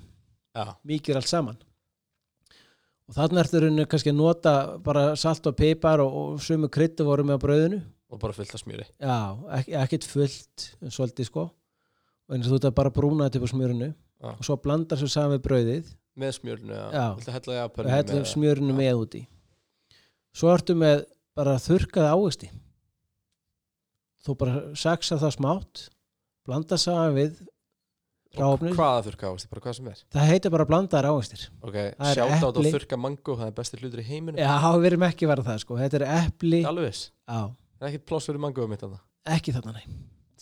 Já, 0.57 0.77
mikið 0.89 1.21
allt 1.21 1.31
saman 1.31 1.59
og 3.07 3.15
þannig 3.15 3.43
ertu 3.43 3.61
rauninni 3.63 3.85
kannski 3.91 4.11
að 4.13 4.19
nota 4.19 4.55
bara 4.83 5.05
salt 5.19 5.47
og 5.47 5.55
pipar 5.59 6.03
og, 6.03 6.17
og 6.23 6.41
sumu 6.43 6.69
kryttu 6.73 7.07
voru 7.07 7.25
með 7.27 7.39
á 7.39 7.45
brauðinu? 7.45 7.79
Og 8.11 8.21
bara 8.23 8.35
fullt 8.37 8.55
af 8.55 8.63
smjöri. 8.63 8.87
Já, 9.03 9.17
ekki, 9.59 9.73
ekkit 9.83 10.05
fullt 10.07 10.67
svolítið 10.95 11.29
sko. 11.31 11.47
Og 12.27 12.35
eins 12.37 12.47
og 12.51 12.55
þú 12.57 12.69
að 12.71 12.77
bara 12.79 12.93
brúna 12.95 13.27
þetta 13.27 13.41
upp 13.41 13.47
á 13.47 13.53
smjörinu 13.55 13.89
Já. 13.93 14.31
og 14.33 14.45
svo 14.47 14.57
blandar 14.63 14.99
svo 15.01 15.09
saman 15.11 15.37
við 15.37 15.43
brauðið. 15.47 15.91
Með 16.17 16.33
smjörinu, 16.39 16.77
já, 16.77 17.07
hella 17.35 17.57
og 18.15 18.23
með- 18.23 18.31
smjörinu 18.33 18.73
Já. 18.73 18.79
með 18.79 19.01
úti. 19.03 19.23
Svo 20.37 20.53
ertu 20.55 20.77
með 20.79 21.05
bara 21.37 21.59
þurrkaða 21.61 22.15
ávexti. 22.15 22.49
Þú 24.27 24.37
bara 24.41 24.63
saksar 24.79 25.21
það 25.23 25.35
smátt 25.37 25.83
blanda 26.47 26.79
saman 26.79 27.15
við 27.19 27.43
Og 28.45 28.61
hvaða 28.77 29.03
þurrka 29.07 29.31
ávexti, 29.31 29.49
bara 29.53 29.63
hvað 29.65 29.77
sem 29.79 29.89
er? 29.93 30.03
Það 30.17 30.29
heitir 30.33 30.53
bara 30.57 30.67
blandaðar 30.69 31.09
ávextir. 31.13 31.47
Ok, 31.63 31.77
Það 31.97 32.13
sjátt 32.19 32.45
á 32.45 32.49
epli. 32.51 32.73
þurrka 32.77 32.99
mango 33.01 33.37
það 33.41 33.47
er 33.47 33.57
besti 33.57 33.81
hlutur 33.81 34.03
í 34.03 34.07
heiminum. 34.11 34.39
Já, 34.43 34.53
við 34.77 34.87
erum 34.91 35.07
ekki 35.09 35.31
verið 35.31 35.49
það 35.51 35.59
sko. 35.65 35.79
Þetta 35.81 36.01
er 36.01 36.07
epli. 36.21 36.61
Alveg 36.69 36.93
já, 36.93 37.41
það 37.81 37.87
er 37.87 37.91
ekkit 37.93 38.07
pláss 38.13 38.27
fyrir 38.31 38.43
mangoðum 38.45 38.71
mitt 38.77 38.87
annað 38.87 39.03
ekki 39.37 39.57
þarna 39.57 39.73
nei. 39.75 39.87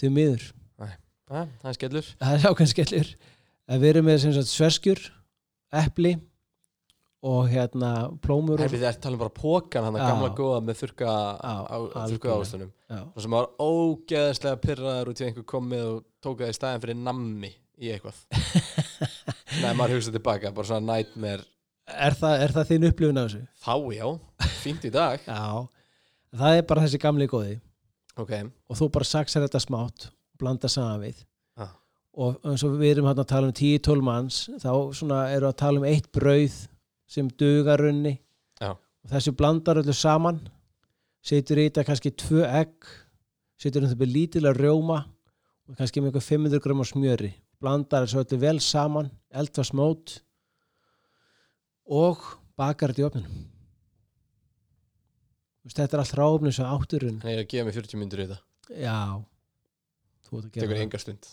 Því 0.00 0.10
miður. 0.12 0.46
Ah, 0.84 1.46
það 1.62 1.70
er 1.70 1.76
skellur. 1.78 2.08
Það 2.20 2.34
er 2.36 2.46
ákveðin 2.50 2.72
skellur. 2.74 3.10
Að 3.64 3.80
við 3.80 3.88
erum 3.94 4.04
með 4.10 4.18
sem 4.20 4.32
sagt 4.36 4.50
sverskjur 4.52 5.00
epli 5.72 6.10
og 7.24 7.46
hérna 7.48 7.90
plómur 8.20 8.60
Hefði 8.60 8.82
þið 8.82 8.88
ert 8.90 9.00
talað 9.00 9.16
um 9.16 9.22
bara 9.22 9.32
pókan 9.38 9.86
hann 9.86 9.96
að 9.96 10.04
gamla 10.10 10.28
góða 10.36 10.58
með 10.66 10.80
þurrka 10.82 11.06
Já, 11.08 11.54
á, 11.64 11.76
þurrka 11.80 12.02
algjörlega. 12.04 12.34
ávastunum 12.36 12.72
já, 12.92 12.98
og 13.08 13.24
sem 13.24 13.36
var 13.38 13.48
ógeðslega 13.64 14.60
pyrraður 14.60 15.10
út 15.14 15.22
í 15.22 15.26
einhver 15.30 15.46
komið 15.54 15.84
og 15.88 16.02
tók 16.20 16.42
það 16.42 16.52
í 16.52 16.56
staðin 16.58 16.82
fyrir 16.84 16.98
nammi 17.00 17.50
í 17.80 17.90
eitthvað. 17.94 18.18
Nei, 19.62 19.72
maður 19.76 19.98
hugsa 19.98 20.14
tilbaka, 20.14 20.52
bara 20.54 20.68
svona 20.68 20.94
nightmare. 20.94 21.44
Er, 21.84 22.16
það, 22.16 22.34
er 22.40 22.54
það 22.54 22.68
þín 22.70 22.88
upplifun 22.88 23.20
á 23.20 23.24
þessu? 23.24 23.40
Þá 23.64 23.74
já, 23.92 24.06
fínt 24.62 24.86
í 24.88 24.90
dag. 24.94 25.24
Já, 25.28 25.44
það 26.40 26.58
er 26.58 26.66
bara 26.70 26.84
þessi 26.86 27.00
gamli 27.02 27.28
góði. 27.30 27.54
Ok, 28.20 28.32
og 28.70 28.78
þú 28.78 28.88
bara 28.94 29.08
saksar 29.08 29.44
þetta 29.44 29.60
smátt 29.62 30.08
blanda 30.40 30.70
saman 30.70 31.02
við. 31.02 31.22
Já. 31.58 31.68
og 32.14 32.38
eins 32.46 32.62
og 32.66 32.76
við 32.78 32.94
erum 32.94 33.08
hérna 33.10 33.24
að 33.24 33.30
tala 33.32 33.50
um 33.50 33.54
10-12 33.58 34.04
manns 34.06 34.40
þá 34.62 34.70
svona 34.94 35.20
eru 35.34 35.48
að 35.50 35.56
tala 35.62 35.80
um 35.80 35.86
eitt 35.88 36.10
brauð 36.14 36.56
sem 37.10 37.30
dugar 37.42 37.82
runni. 37.82 38.16
Já. 38.62 38.74
og 38.74 39.10
þessu 39.12 39.34
blandar 39.36 39.82
öllu 39.82 39.94
saman. 39.94 40.40
Setur 41.24 41.60
í 41.60 41.68
þetta 41.68 41.86
kannski 41.88 42.12
tvö 42.20 42.44
egg. 42.46 42.88
Setur 43.60 43.84
um 43.84 43.92
þetta 43.92 44.10
lítilega 44.10 44.56
rjóma. 44.58 45.04
Og 45.68 45.78
kannski 45.78 46.02
með 46.02 46.12
eitthvað 46.12 46.28
500 46.28 46.64
gram 46.64 46.82
af 46.84 46.90
smjöri 46.90 47.32
blandar 47.62 48.06
þessu 48.06 48.22
öllu 48.24 48.38
vel 48.42 48.58
saman 48.64 49.10
eldfast 49.34 49.74
mót 49.76 50.18
og 51.90 52.22
bakar 52.58 52.92
þetta 52.94 53.02
í 53.04 53.08
opninu 53.08 53.44
þetta 55.74 55.96
er 55.96 56.02
allt 56.02 56.16
ráfni 56.18 56.52
sem 56.54 56.68
átturinn 56.68 57.20
Þannig 57.22 57.40
að 57.44 57.48
gefa 57.52 57.68
mig 57.68 57.78
40 57.78 58.00
myndir 58.00 58.20
í 58.20 58.26
þetta. 58.28 58.42
Já 58.80 58.98
að 60.34 60.50
Tekur 60.54 60.80
enga 60.82 60.98
stund. 60.98 61.28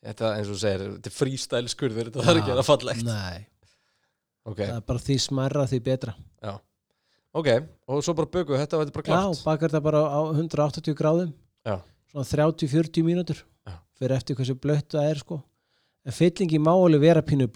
Þetta 0.00 0.30
eins 0.38 0.48
og 0.48 0.54
þú 0.56 0.60
segir, 0.62 0.82
þetta 0.96 1.10
er 1.10 1.14
frístæl 1.14 1.66
skurður 1.68 2.08
Þetta 2.08 2.24
þarf 2.24 2.40
ekki 2.40 2.48
að 2.48 2.54
vera 2.54 2.66
fallegt. 2.66 3.04
nei, 3.04 3.46
Ok, 4.48 4.62
það 4.62 4.76
er 4.78 4.86
bara 4.88 5.02
því 5.04 5.16
smerra 5.20 5.66
því 5.68 5.80
betra. 5.84 6.14
Ok, 7.30 7.48
og 7.86 8.00
svo 8.02 8.14
bara 8.18 8.26
böku 8.32 8.56
Þetta 8.58 8.78
var 8.80 8.88
þetta 8.88 8.96
bara 8.96 9.06
já, 9.06 9.10
klart 9.12 9.44
bakar 9.46 9.70
þetta 9.70 9.82
bara 9.84 10.00
á 10.08 10.20
180 10.32 10.96
gráðum. 10.98 11.34
Já. 11.62 11.76
svona 12.10 12.26
30-40 12.26 13.04
mínútur 13.06 13.44
Já. 13.68 13.76
fyrir 14.00 14.16
eftir 14.16 14.34
hversu 14.34 14.56
blött 14.58 14.88
það 14.96 15.10
er 15.10 15.20
sko 15.20 15.36
en 16.06 16.12
fyllingi 16.16 16.58
má 16.62 16.72
alveg 16.72 17.00
vera 17.02 17.22
pínu 17.22 17.46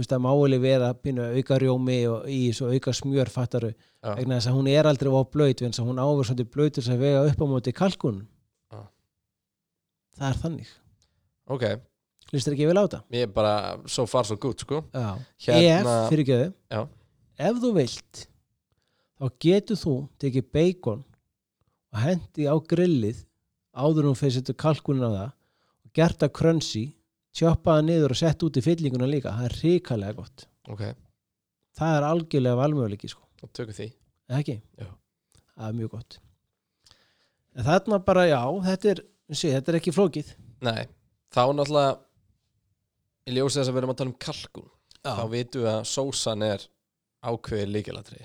veist, 0.00 0.10
það 0.10 0.22
má 0.24 0.30
alveg 0.34 0.60
vera 0.64 0.88
pínu 0.98 1.26
auka 1.38 1.58
rjómi 1.62 1.98
og 2.10 2.24
í 2.30 2.40
svo 2.56 2.72
auka 2.74 2.90
smjör 2.96 3.30
fattaru, 3.30 3.70
Já. 4.02 4.14
vegna 4.18 4.38
þess 4.40 4.50
að 4.50 4.56
hún 4.58 4.70
er 4.72 4.88
aldrei 4.90 5.10
á 5.14 5.22
þess 5.70 5.82
að 5.84 5.90
hún 5.92 6.00
áver 6.02 6.26
svolítið 6.26 6.50
til 6.74 6.82
þess 6.82 6.94
að 6.96 7.04
vega 7.04 7.22
upp 7.30 7.38
á 7.42 7.46
móti 7.52 7.72
kalkun 7.78 8.18
Já. 8.72 8.80
það 10.18 10.28
er 10.32 10.40
þannig 10.42 10.72
Ok, 11.48 11.62
þér 12.44 12.56
ekki 12.58 12.66
vel 12.68 12.76
á 12.78 12.84
þetta? 12.84 13.00
ég 13.14 13.22
er 13.28 13.32
bara 13.38 13.54
so 13.86 14.06
far 14.06 14.24
so 14.26 14.36
good 14.36 14.58
sko 14.60 14.82
Hérna- 14.92 16.02
ef, 16.02 16.10
fyrir 16.10 16.24
ekki 16.26 16.36
Já. 16.74 16.82
ef 17.38 17.62
þú 17.62 17.72
vilt 17.78 18.26
þá 19.18 19.26
getur 19.46 19.78
þú 19.78 19.94
tekið 20.18 20.50
bacon 20.52 21.04
og 21.94 21.98
hendi 22.02 22.44
á 22.50 22.54
grillið 22.58 23.22
áður 23.78 24.02
en 24.02 24.10
hún 24.12 24.18
fyrir 24.18 24.34
setja 24.34 24.54
kalkunin 24.58 25.06
á 25.06 25.10
það 25.14 25.30
og 25.86 25.92
gert 25.94 26.18
það 26.20 26.34
krönsi 26.42 26.84
það 27.36 27.82
niður 27.86 28.14
og 28.14 28.20
sett 28.20 28.42
út 28.46 28.56
í 28.58 28.64
fyllinguna 28.64 29.08
líka. 29.10 29.34
Það 29.36 29.48
er 29.48 29.58
hrikalega 29.62 30.16
gott. 30.18 30.46
Ok, 30.68 30.82
það 31.78 31.96
er 31.96 32.06
algjörlega 32.08 32.60
valmöguleiki 32.62 33.10
sko, 33.10 33.24
og 33.42 33.52
tökum 33.56 33.76
því? 33.76 33.90
Já. 34.78 34.88
það 35.54 35.68
er 35.68 35.78
mjög 35.78 35.94
gott. 35.96 36.18
En 37.58 37.66
þarna 37.66 38.00
bara 38.04 38.26
já, 38.28 38.42
þetta 38.68 38.90
er, 38.92 39.04
sé, 39.32 39.52
þetta 39.54 39.72
er 39.72 39.78
ekki 39.80 39.94
flókið. 39.96 40.34
Nei, 40.66 40.88
þá 41.34 41.42
náttúrulega 41.54 41.96
Í 43.28 43.34
ljósi 43.36 43.58
þess 43.58 43.68
að 43.68 43.74
við 43.74 43.82
erum 43.82 43.90
að 43.92 43.98
tala 44.00 44.10
um 44.10 44.20
kalkun 44.24 44.68
Þá 45.04 45.24
vitum 45.30 45.62
við 45.62 45.70
að 45.70 45.82
sósan 45.86 46.44
er 46.46 46.62
ákveðið 47.28 47.72
líkilatri 47.74 48.20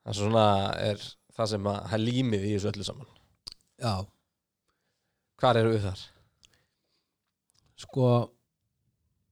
Það 0.00 0.10
er 0.10 0.18
svona 0.18 0.46
er 0.82 1.04
það 1.36 1.50
sem 1.52 1.68
að 1.70 1.78
það 1.90 2.02
límið 2.06 2.46
í 2.46 2.52
þessu 2.54 2.70
öllu 2.70 2.86
saman. 2.86 3.10
Já. 3.80 3.92
Hvar 5.40 5.60
eru 5.60 5.74
við 5.74 5.86
þar? 5.86 6.02
Sko 7.80 8.06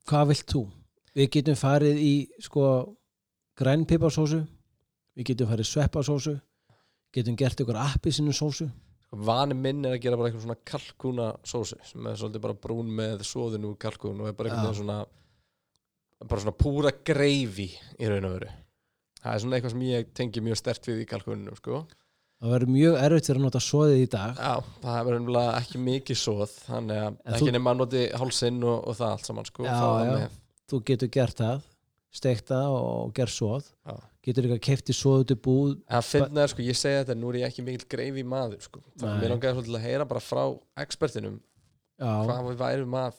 hvað 0.09 0.31
vilt 0.33 0.53
þú? 0.53 0.65
Við 1.19 1.31
getum 1.37 1.59
farið 1.59 2.01
í 2.01 2.13
sko 2.45 2.65
grænpiparsósu 3.59 4.43
við 5.19 5.33
getum 5.33 5.51
farið 5.51 5.71
sveppasósu 5.73 6.37
getum 7.15 7.39
gert 7.39 7.61
ykkur 7.63 7.81
appisinu 7.81 8.35
sósu 8.37 8.69
Sko, 9.09 9.17
Vani 9.25 9.57
minn 9.57 9.87
er 9.89 9.95
að 9.97 10.03
gera 10.05 10.19
bara 10.21 10.29
eitthvað 10.29 10.45
svona 10.45 10.63
kalkuna 10.69 11.29
sósu 11.49 11.79
sem 11.89 12.07
er 12.11 12.19
svolítið 12.21 12.43
bara 12.45 12.59
brún 12.67 12.91
með 12.93 13.23
svoðinu 13.25 13.71
úr 13.73 13.79
kalkun 13.81 14.21
og 14.21 14.29
er 14.29 14.37
bara 14.37 14.51
eitthvað 14.51 14.75
Já. 14.75 14.79
svona 14.83 14.99
bara 16.29 16.43
svona 16.45 16.59
púra 16.61 16.93
greifi 16.93 17.71
í 17.73 18.11
raun 18.11 18.29
og 18.29 18.35
veru 18.37 18.51
Það 19.19 19.33
er 19.33 19.41
svona 19.43 19.57
eitthvað 19.57 19.73
sem 19.75 19.87
ég 19.89 20.11
tengi 20.15 20.43
mjög 20.45 20.59
stert 20.61 20.87
við 20.87 21.01
í 21.03 21.07
kalkuninu 21.11 21.57
sko. 21.59 21.81
Það 22.39 22.53
verður 22.55 22.71
mjög 22.75 22.99
erfitt 23.05 23.27
fyrir 23.31 23.41
að 23.41 23.47
nota 23.49 23.63
soðið 23.65 24.03
í 24.03 24.09
dag 24.15 24.37
Já, 24.39 24.53
það 24.83 24.99
er 25.01 25.17
nefnilega 25.19 25.55
ekki 25.63 25.81
mikið 25.89 26.21
svoð 26.21 26.53
þannig 26.69 27.01
að 27.03 27.09
En 27.09 27.35
ekki 27.35 27.49
þú- 27.49 27.55
nema 27.57 27.73
að 27.75 27.81
noti 27.83 28.03
hálsinn 28.21 28.61
og, 28.65 28.79
og 28.89 28.97
það 29.01 29.11
allt 29.17 29.27
saman 29.31 29.49
sko, 29.49 29.65
Já, 29.67 29.75
það 29.79 30.13
já. 30.23 30.29
þú 30.71 30.81
getur 30.93 31.11
gert 31.19 31.43
það 31.43 31.67
steikt 32.19 32.47
það 32.53 32.77
og 32.79 33.13
gert 33.19 33.35
soð 33.35 33.67
Já. 33.87 33.95
getur 34.29 34.47
líka 34.49 34.59
kefti 34.69 34.95
soð 34.97 35.25
út 35.25 35.35
í 35.35 35.39
búð 35.49 35.75
Það 35.91 36.07
finna 36.13 36.43
er 36.47 36.53
sko, 36.55 36.63
ég 36.65 36.79
segi 36.79 37.01
þetta, 37.03 37.17
nú 37.19 37.31
er 37.33 37.41
ég 37.43 37.49
ekki 37.51 37.65
mikil 37.67 37.89
greifi 37.93 38.25
maður 38.25 38.63
sko. 38.65 38.81
Það 38.99 39.09
Nei. 39.13 39.19
mér 39.23 39.33
langaði 39.35 39.55
svolítið 39.59 39.79
að 39.81 39.87
heyra 39.89 40.07
bara 40.09 40.21
frá 40.25 40.43
expertinum 40.85 41.37
já, 41.99 42.11
hvað 42.25 42.49
við 42.49 42.59
værum 42.63 42.95
að 43.03 43.19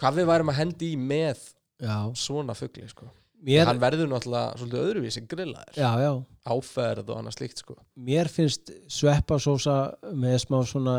hvað 0.00 0.16
við 0.20 0.30
værum 0.30 0.52
að 0.54 0.58
hendi 0.62 0.92
í 0.94 0.96
með 0.96 1.42
já, 1.82 1.96
svona 2.16 2.54
fugli 2.56 2.86
sko. 2.88 3.10
Mér, 3.46 3.64
Hann 3.68 3.80
verður 3.82 4.10
náttúrulega 4.10 4.58
svolítið 4.58 4.84
öðruvísi 4.84 5.22
grillaður. 5.30 5.78
Já, 5.78 5.90
já. 6.02 6.12
Áferð 6.50 7.10
og 7.12 7.20
annað 7.20 7.36
slíkt 7.38 7.62
sko. 7.62 7.76
mér 7.96 8.28
finnst 8.32 8.72
sveppasósa 8.90 9.76
með 10.12 10.36
smá 10.44 10.58
svona 10.68 10.96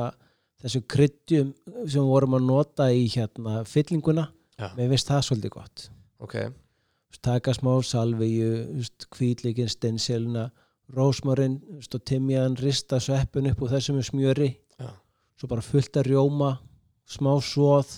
þessu 0.62 0.84
kryddjum 0.93 1.54
sem 1.89 2.06
vorum 2.06 2.38
að 2.38 2.47
nota 2.47 2.89
í 2.93 3.08
hérna 3.12 3.62
fyllinguna. 3.65 4.27
Já. 4.60 4.69
mér 4.77 4.91
finnst 4.93 5.10
það 5.10 5.23
svolítið 5.30 5.56
gott. 5.58 5.88
Ok, 6.21 6.36
Þú 7.12 7.15
veist, 7.17 7.23
taka 7.27 7.54
smá 7.58 7.71
salviju 7.84 8.51
kvítlíkin, 9.12 9.67
steinselina 9.67 10.49
rósmarinn 10.95 11.58
og 11.82 12.04
timjan 12.08 12.56
rista 12.60 12.99
sveppun 13.04 13.49
upp 13.51 13.62
úr 13.63 13.71
þessum 13.73 14.01
smjöri. 14.04 14.54
Já. 14.80 14.91
svo 15.39 15.47
bara 15.51 15.62
fullt 15.65 15.97
að 15.97 16.12
rjóma 16.12 16.51
smá 17.10 17.34
svoð 17.43 17.89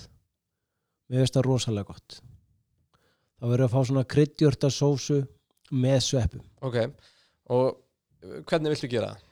mér 1.10 1.24
finnst 1.24 1.36
það 1.38 1.46
rosalega 1.48 1.90
gott 1.92 2.22
þá 3.44 3.50
verður 3.52 3.66
að 3.66 3.74
fá 3.74 3.80
svona 3.90 4.06
kryddjörta 4.08 4.70
sósu 4.72 5.20
með 5.76 6.00
sveppum 6.08 6.44
ok 6.64 6.78
og 7.52 7.66
uh, 7.74 8.40
hvernig 8.48 8.72
viltu 8.72 8.88
gera 8.92 9.12
það? 9.12 9.30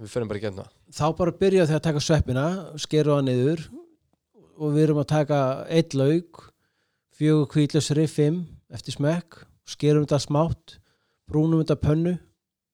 Við 0.00 0.12
förum 0.14 0.30
bara 0.30 0.40
í 0.40 0.44
getna 0.46 0.64
þá 0.92 1.06
bara 1.18 1.36
byrja 1.36 1.68
því 1.68 1.76
að 1.76 1.84
taka 1.84 2.04
sveppina 2.04 2.46
skeru 2.80 3.12
það 3.12 3.26
niður 3.28 3.64
og 4.56 4.72
við 4.72 4.86
erum 4.86 5.02
að 5.02 5.10
taka 5.12 5.40
eitt 5.68 5.96
lauk 5.96 6.46
fjögur 7.12 7.48
kvítlusri, 7.52 8.06
fimm 8.08 8.46
eftir 8.72 8.96
smekk, 8.96 9.42
skerum 9.68 10.06
þetta 10.06 10.20
smátt 10.24 10.78
brúnum 11.28 11.60
þetta 11.60 11.76
pönnu 11.82 12.14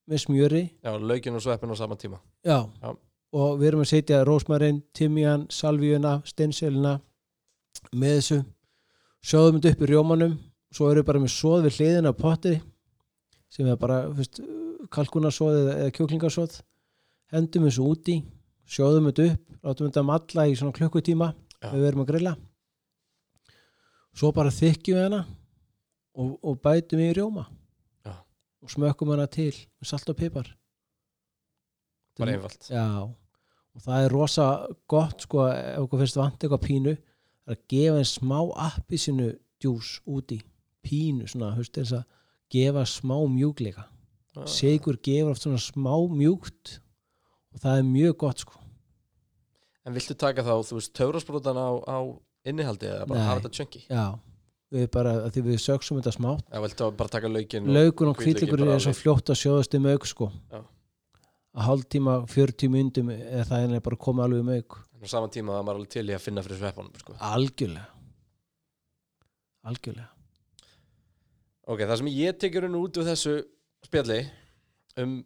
með 0.09 0.23
smjöri 0.25 0.63
Já, 0.79 0.95
laukinn 0.95 1.37
og 1.39 1.43
sveppin 1.45 1.75
á 1.75 1.77
sama 1.79 1.99
tíma 1.99 2.21
Já. 2.47 2.71
Já. 2.79 2.95
og 3.35 3.59
við 3.59 3.73
erum 3.73 3.83
að 3.83 3.91
setja 3.93 4.23
rósmarinn, 4.27 4.83
timjan, 4.95 5.49
salvíuna 5.51 6.21
steinselina 6.29 6.99
með 7.93 8.15
þessu 8.21 8.39
sjóðum 9.27 9.59
þetta 9.59 9.75
upp 9.75 9.83
í 9.83 9.91
rjómanum 9.91 10.39
svo 10.75 10.89
erum 10.91 11.03
við 11.03 11.09
bara 11.11 11.23
með 11.23 11.35
svoð 11.35 11.67
við 11.67 11.79
hliðina 11.79 12.13
á 12.13 12.21
potti 12.21 12.57
sem 13.49 13.69
er 13.69 13.79
bara 13.81 14.03
kalkunarsóð 14.93 15.61
eða, 15.63 15.77
eða 15.85 15.95
kjúklingarsóð 15.97 16.59
hendum 17.33 17.69
þessu 17.69 17.87
úti 17.89 18.19
sjóðum 18.69 19.09
þetta 19.09 19.29
upp, 19.33 19.45
látum 19.65 19.89
þetta 19.89 20.05
malla 20.07 20.47
í 20.49 20.57
svona 20.59 20.77
klukkutíma. 20.77 21.33
Já. 21.59 21.73
við 21.73 21.85
verum 21.89 22.05
að 22.05 22.11
grilla. 22.13 22.33
Svo 24.15 24.29
bara 24.35 24.53
þykjum 24.55 24.99
við 24.99 25.07
hana 25.09 25.23
og, 26.15 26.37
og 26.39 26.61
bætum 26.63 27.03
í 27.03 27.09
rjóma. 27.17 27.49
Já. 28.07 28.15
og 28.63 28.75
smökkum 28.75 29.11
hana 29.15 29.27
til 29.31 29.51
með 29.51 29.91
salt 29.91 30.13
og 30.13 30.19
pipar. 30.21 30.53
Bara 32.19 32.37
einfalt. 32.37 32.69
Já, 32.71 32.87
og 33.07 33.83
það 33.83 34.05
er 34.05 34.15
rosa 34.15 34.47
gott 34.91 35.27
sko, 35.27 35.49
ef 35.51 35.83
okkur 35.87 36.05
finnst 36.05 36.19
vant 36.19 36.39
eitthvað 36.39 36.65
pínu 36.67 36.95
að 37.49 37.61
gefa 37.71 37.99
einn 37.99 38.09
smá 38.09 38.39
appi 38.69 38.99
sinu 39.01 39.33
djús 39.59 39.99
úti 40.07 40.41
pínu, 40.89 41.29
svona, 41.29 41.53
veist, 41.59 41.77
þess 41.77 41.99
að 42.01 42.05
gefa 42.57 42.87
smá 42.89 43.17
mjúkleika 43.37 43.85
Ah. 44.39 44.45
sigur 44.47 44.95
gefur 45.03 45.33
oft 45.33 45.43
svona 45.43 45.59
smá 45.59 45.95
mjúkt 46.15 46.79
og 47.55 47.61
það 47.63 47.79
er 47.81 47.87
mjög 47.89 48.17
gott 48.21 48.39
sko 48.45 48.61
En 49.89 49.95
viltu 49.97 50.15
taka 50.15 50.43
þá, 50.45 50.53
þú 50.69 50.77
veist, 50.77 50.93
töfrasbrotan 50.95 51.57
á, 51.59 51.69
á 51.89 51.99
innihaldi 52.47 52.87
eða 52.87 53.07
bara 53.09 53.19
Nei. 53.19 53.27
hafa 53.27 53.41
þetta 53.41 53.57
chunky? 53.57 53.81
Já, 53.89 54.05
við 54.71 54.91
bara, 54.95 55.15
því 55.33 55.43
við 55.49 55.59
sögsum 55.65 55.99
þetta 55.99 56.13
smátt 56.15 56.45
Já, 56.53 56.61
viltu 56.63 56.91
bara 57.01 57.09
taka 57.17 57.29
laukinn 57.33 57.67
laukun 57.73 58.13
og 58.13 58.21
bara 58.21 58.75
er 58.77 58.85
svo 58.85 58.95
fljótt 58.95 59.33
að 59.33 59.41
sjóðast 59.43 59.75
um 59.81 59.89
auk 59.91 60.07
sko 60.07 60.29
Já. 60.53 60.61
að 61.57 61.67
hálftíma, 61.71 62.15
40 62.29 62.69
myndum 62.77 63.11
er 63.17 63.49
það 63.49 63.75
er 63.75 63.81
bara 63.81 63.97
að 63.97 64.05
koma 64.07 64.29
alveg 64.29 64.45
um 64.45 64.53
auk 64.55 64.79
En 64.95 65.03
á 65.03 65.09
sama 65.09 65.33
tíma 65.33 65.57
það 65.57 65.65
maður 65.67 65.81
alveg 65.81 65.91
til 65.97 66.07
í 66.07 66.15
að 66.15 66.23
finna 66.29 66.43
fyrir 66.47 66.61
sveppunum 66.63 66.95
sko. 67.01 67.17
algjörlega 67.19 67.89
algjörlega 69.65 70.09
Ok, 71.69 71.83
það 71.85 71.99
sem 72.01 72.11
ég 72.15 72.39
tekur 72.41 72.65
henni 72.65 72.81
út 72.81 72.97
úr 73.01 73.07
þessu 73.11 73.35
spjalli 73.85 74.21
um 75.03 75.19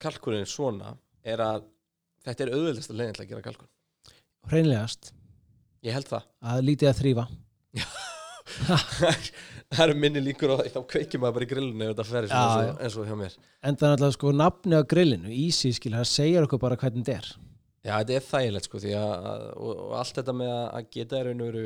kalkunin 0.00 0.46
svona 0.48 0.94
er 1.28 1.42
að 1.44 1.66
þetta 2.24 2.46
er 2.46 2.52
auðvöldast 2.56 2.92
að 2.94 3.00
leiðin 3.02 3.16
til 3.18 3.24
að 3.26 3.30
gera 3.34 3.44
kalkun 3.50 3.70
hreinlegast. 4.50 5.10
Ég 5.84 5.92
held 5.96 6.08
það. 6.08 6.24
Að 6.52 6.62
lítið 6.64 6.88
að 6.90 6.98
þrýfa 7.02 7.24
Það 9.70 9.84
eru 9.84 9.94
minni 10.02 10.20
líkur 10.24 10.50
á 10.50 10.58
það 10.58 10.72
þá 10.74 10.80
kveikir 10.90 11.20
maður 11.22 11.34
bara 11.36 11.46
í 11.46 11.50
grillinu 11.52 11.84
ef 11.86 11.90
þetta 11.92 12.06
fer 12.08 12.26
Já, 12.26 12.32
eins, 12.40 12.56
já. 12.64 12.70
og- 12.72 12.80
eins 12.86 12.96
og 12.98 13.06
hjá 13.10 13.16
mér. 13.20 13.36
En 13.62 13.76
það 13.78 13.86
er 13.86 13.94
alltaf 13.94 14.16
sko 14.16 14.32
nafni 14.34 14.74
á 14.80 14.82
grillinu 14.90 15.30
Easy 15.30 15.70
skil, 15.76 15.92
það 15.94 16.08
segir 16.10 16.46
okkur 16.48 16.60
bara 16.64 16.76
hvernig 16.80 17.04
þetta 17.06 17.20
er 17.20 17.28
Já, 17.80 17.94
þetta 17.96 18.12
er 18.18 18.24
þægilegt 18.28 18.66
sko 18.68 18.78
því 18.82 18.90
að, 18.92 19.22
og, 19.56 19.68
og 19.86 19.92
allt 19.96 20.18
þetta 20.18 20.32
með 20.36 20.50
að, 20.52 20.88
geta 20.92 21.20
raun 21.24 21.38
og 21.40 21.46
veru 21.48 21.60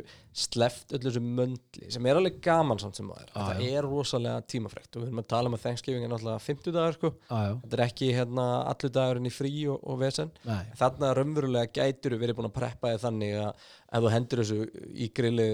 sleft 0.44 0.92
öllu 0.94 1.08
þessu 1.10 1.22
möndli 1.26 1.88
sem 1.90 2.06
er 2.06 2.18
alveg 2.20 2.36
gaman 2.44 2.78
samt 2.78 3.00
sem 3.00 3.08
það 3.10 3.22
er 3.24 3.30
Já, 3.32 3.38
þetta 3.48 3.64
já. 3.66 3.70
er 3.80 3.88
rosalega 3.88 4.44
tímafrekt 4.52 4.94
og 4.94 5.02
við 5.02 5.08
erum 5.10 5.22
að 5.24 5.26
tala 5.32 5.50
um 5.50 5.56
að 5.58 5.64
Thanksgiving 5.64 6.04
er 6.06 6.12
náttúrulega 6.12 6.44
50 6.44 6.76
dagar 6.76 6.94
sko. 6.98 7.10
Já, 7.26 7.40
þetta 7.64 7.78
er 7.80 7.82
ekki 7.88 8.10
hérna 8.14 8.44
allur 8.70 8.92
dagurinn 8.94 9.26
í 9.26 9.32
frí 9.34 9.50
og, 9.74 9.80
og 9.90 9.98
vesen. 10.04 10.30
Þarna 10.78 11.10
raunverulega 11.18 11.72
gætur 11.80 12.14
verið 12.22 12.38
búin 12.38 12.50
að 12.50 12.54
preppa 12.60 12.92
þig 12.94 13.02
þannig 13.08 13.34
að 13.42 13.66
ef 13.98 14.04
þú 14.06 14.12
hendur 14.14 14.42
þessu 14.44 14.60
í 14.94 15.08
grilli 15.18 15.48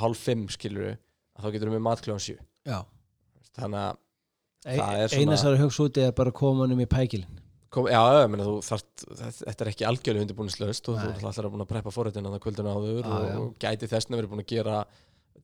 hálf 0.00 0.22
fimm 0.30 0.46
skilur 0.52 0.94
að 0.94 1.44
þá 1.44 1.50
getur 1.58 1.68
við 1.72 1.76
með 1.76 1.84
mat 1.90 2.04
kljóðan 2.06 2.24
sjö. 2.24 2.38
Já. 2.64 2.78
Þannig 3.58 3.84
að 3.84 4.00
e 4.64 4.78
Það 4.80 5.02
er 5.04 5.12
svona- 5.12 5.20
eina 5.28 5.36
sem 5.44 5.52
er 5.52 5.60
hugsa 5.60 5.84
úti 5.84 6.02
er 6.08 6.16
bara 6.16 6.32
honum 6.40 6.80
í 6.82 6.88
pækilin 6.88 7.36
kom, 7.74 7.88
já, 7.90 8.00
ég 8.22 8.30
meina, 8.32 8.46
þú 8.46 8.56
þarft, 8.64 9.04
þetta 9.42 9.64
er 9.64 9.70
ekki 9.72 9.86
algjörlega 9.88 10.26
undirbúinislaust 10.26 10.90
og 10.90 10.98
þú 10.98 11.04
Nei. 11.04 11.14
ert 11.16 11.28
alltaf 11.30 11.52
búin 11.52 11.64
að 11.64 11.70
preppa 11.72 11.94
forritin 11.94 12.28
að 12.28 12.36
það 12.36 12.44
kvöldinu 12.46 12.74
áður 12.74 13.00
Já, 13.02 13.10
og, 13.16 13.28
og 13.42 13.50
gæti 13.62 13.90
þessna 13.90 14.20
verið 14.20 14.32
búin 14.32 14.44
að 14.44 14.52
gera 14.54 14.78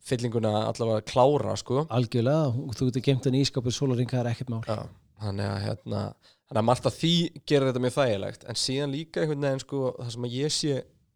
fyllinguna 0.04 0.52
allavega 0.68 1.04
klára 1.08 1.56
sko. 1.60 1.84
algjörlega, 1.88 2.52
og 2.52 2.76
þú 2.76 2.90
getur 2.90 3.06
gemt 3.08 3.28
hann 3.28 3.38
í 3.38 3.44
ískapur 3.44 3.74
sólaringa 3.74 4.20
er 4.20 4.30
ekkert 4.32 4.52
mál 4.52 4.62
Já, 4.68 4.80
þannig 5.24 5.50
að 5.50 5.60
hérna 5.64 6.02
þannig 6.44 6.60
að 6.60 6.66
margt 6.68 6.88
að 6.88 6.98
því 7.00 7.14
gerir 7.48 7.70
þetta 7.70 7.84
mjög 7.84 7.94
þægilegt 7.98 8.48
en 8.48 8.60
síðan 8.60 8.94
líka 8.94 9.22
einhvern 9.22 9.46
veginn 9.46 9.62
sko 9.64 9.84
það 9.96 10.10
sem 10.14 10.26
að 10.28 10.36
ég 10.38 10.54
sé 10.54 10.74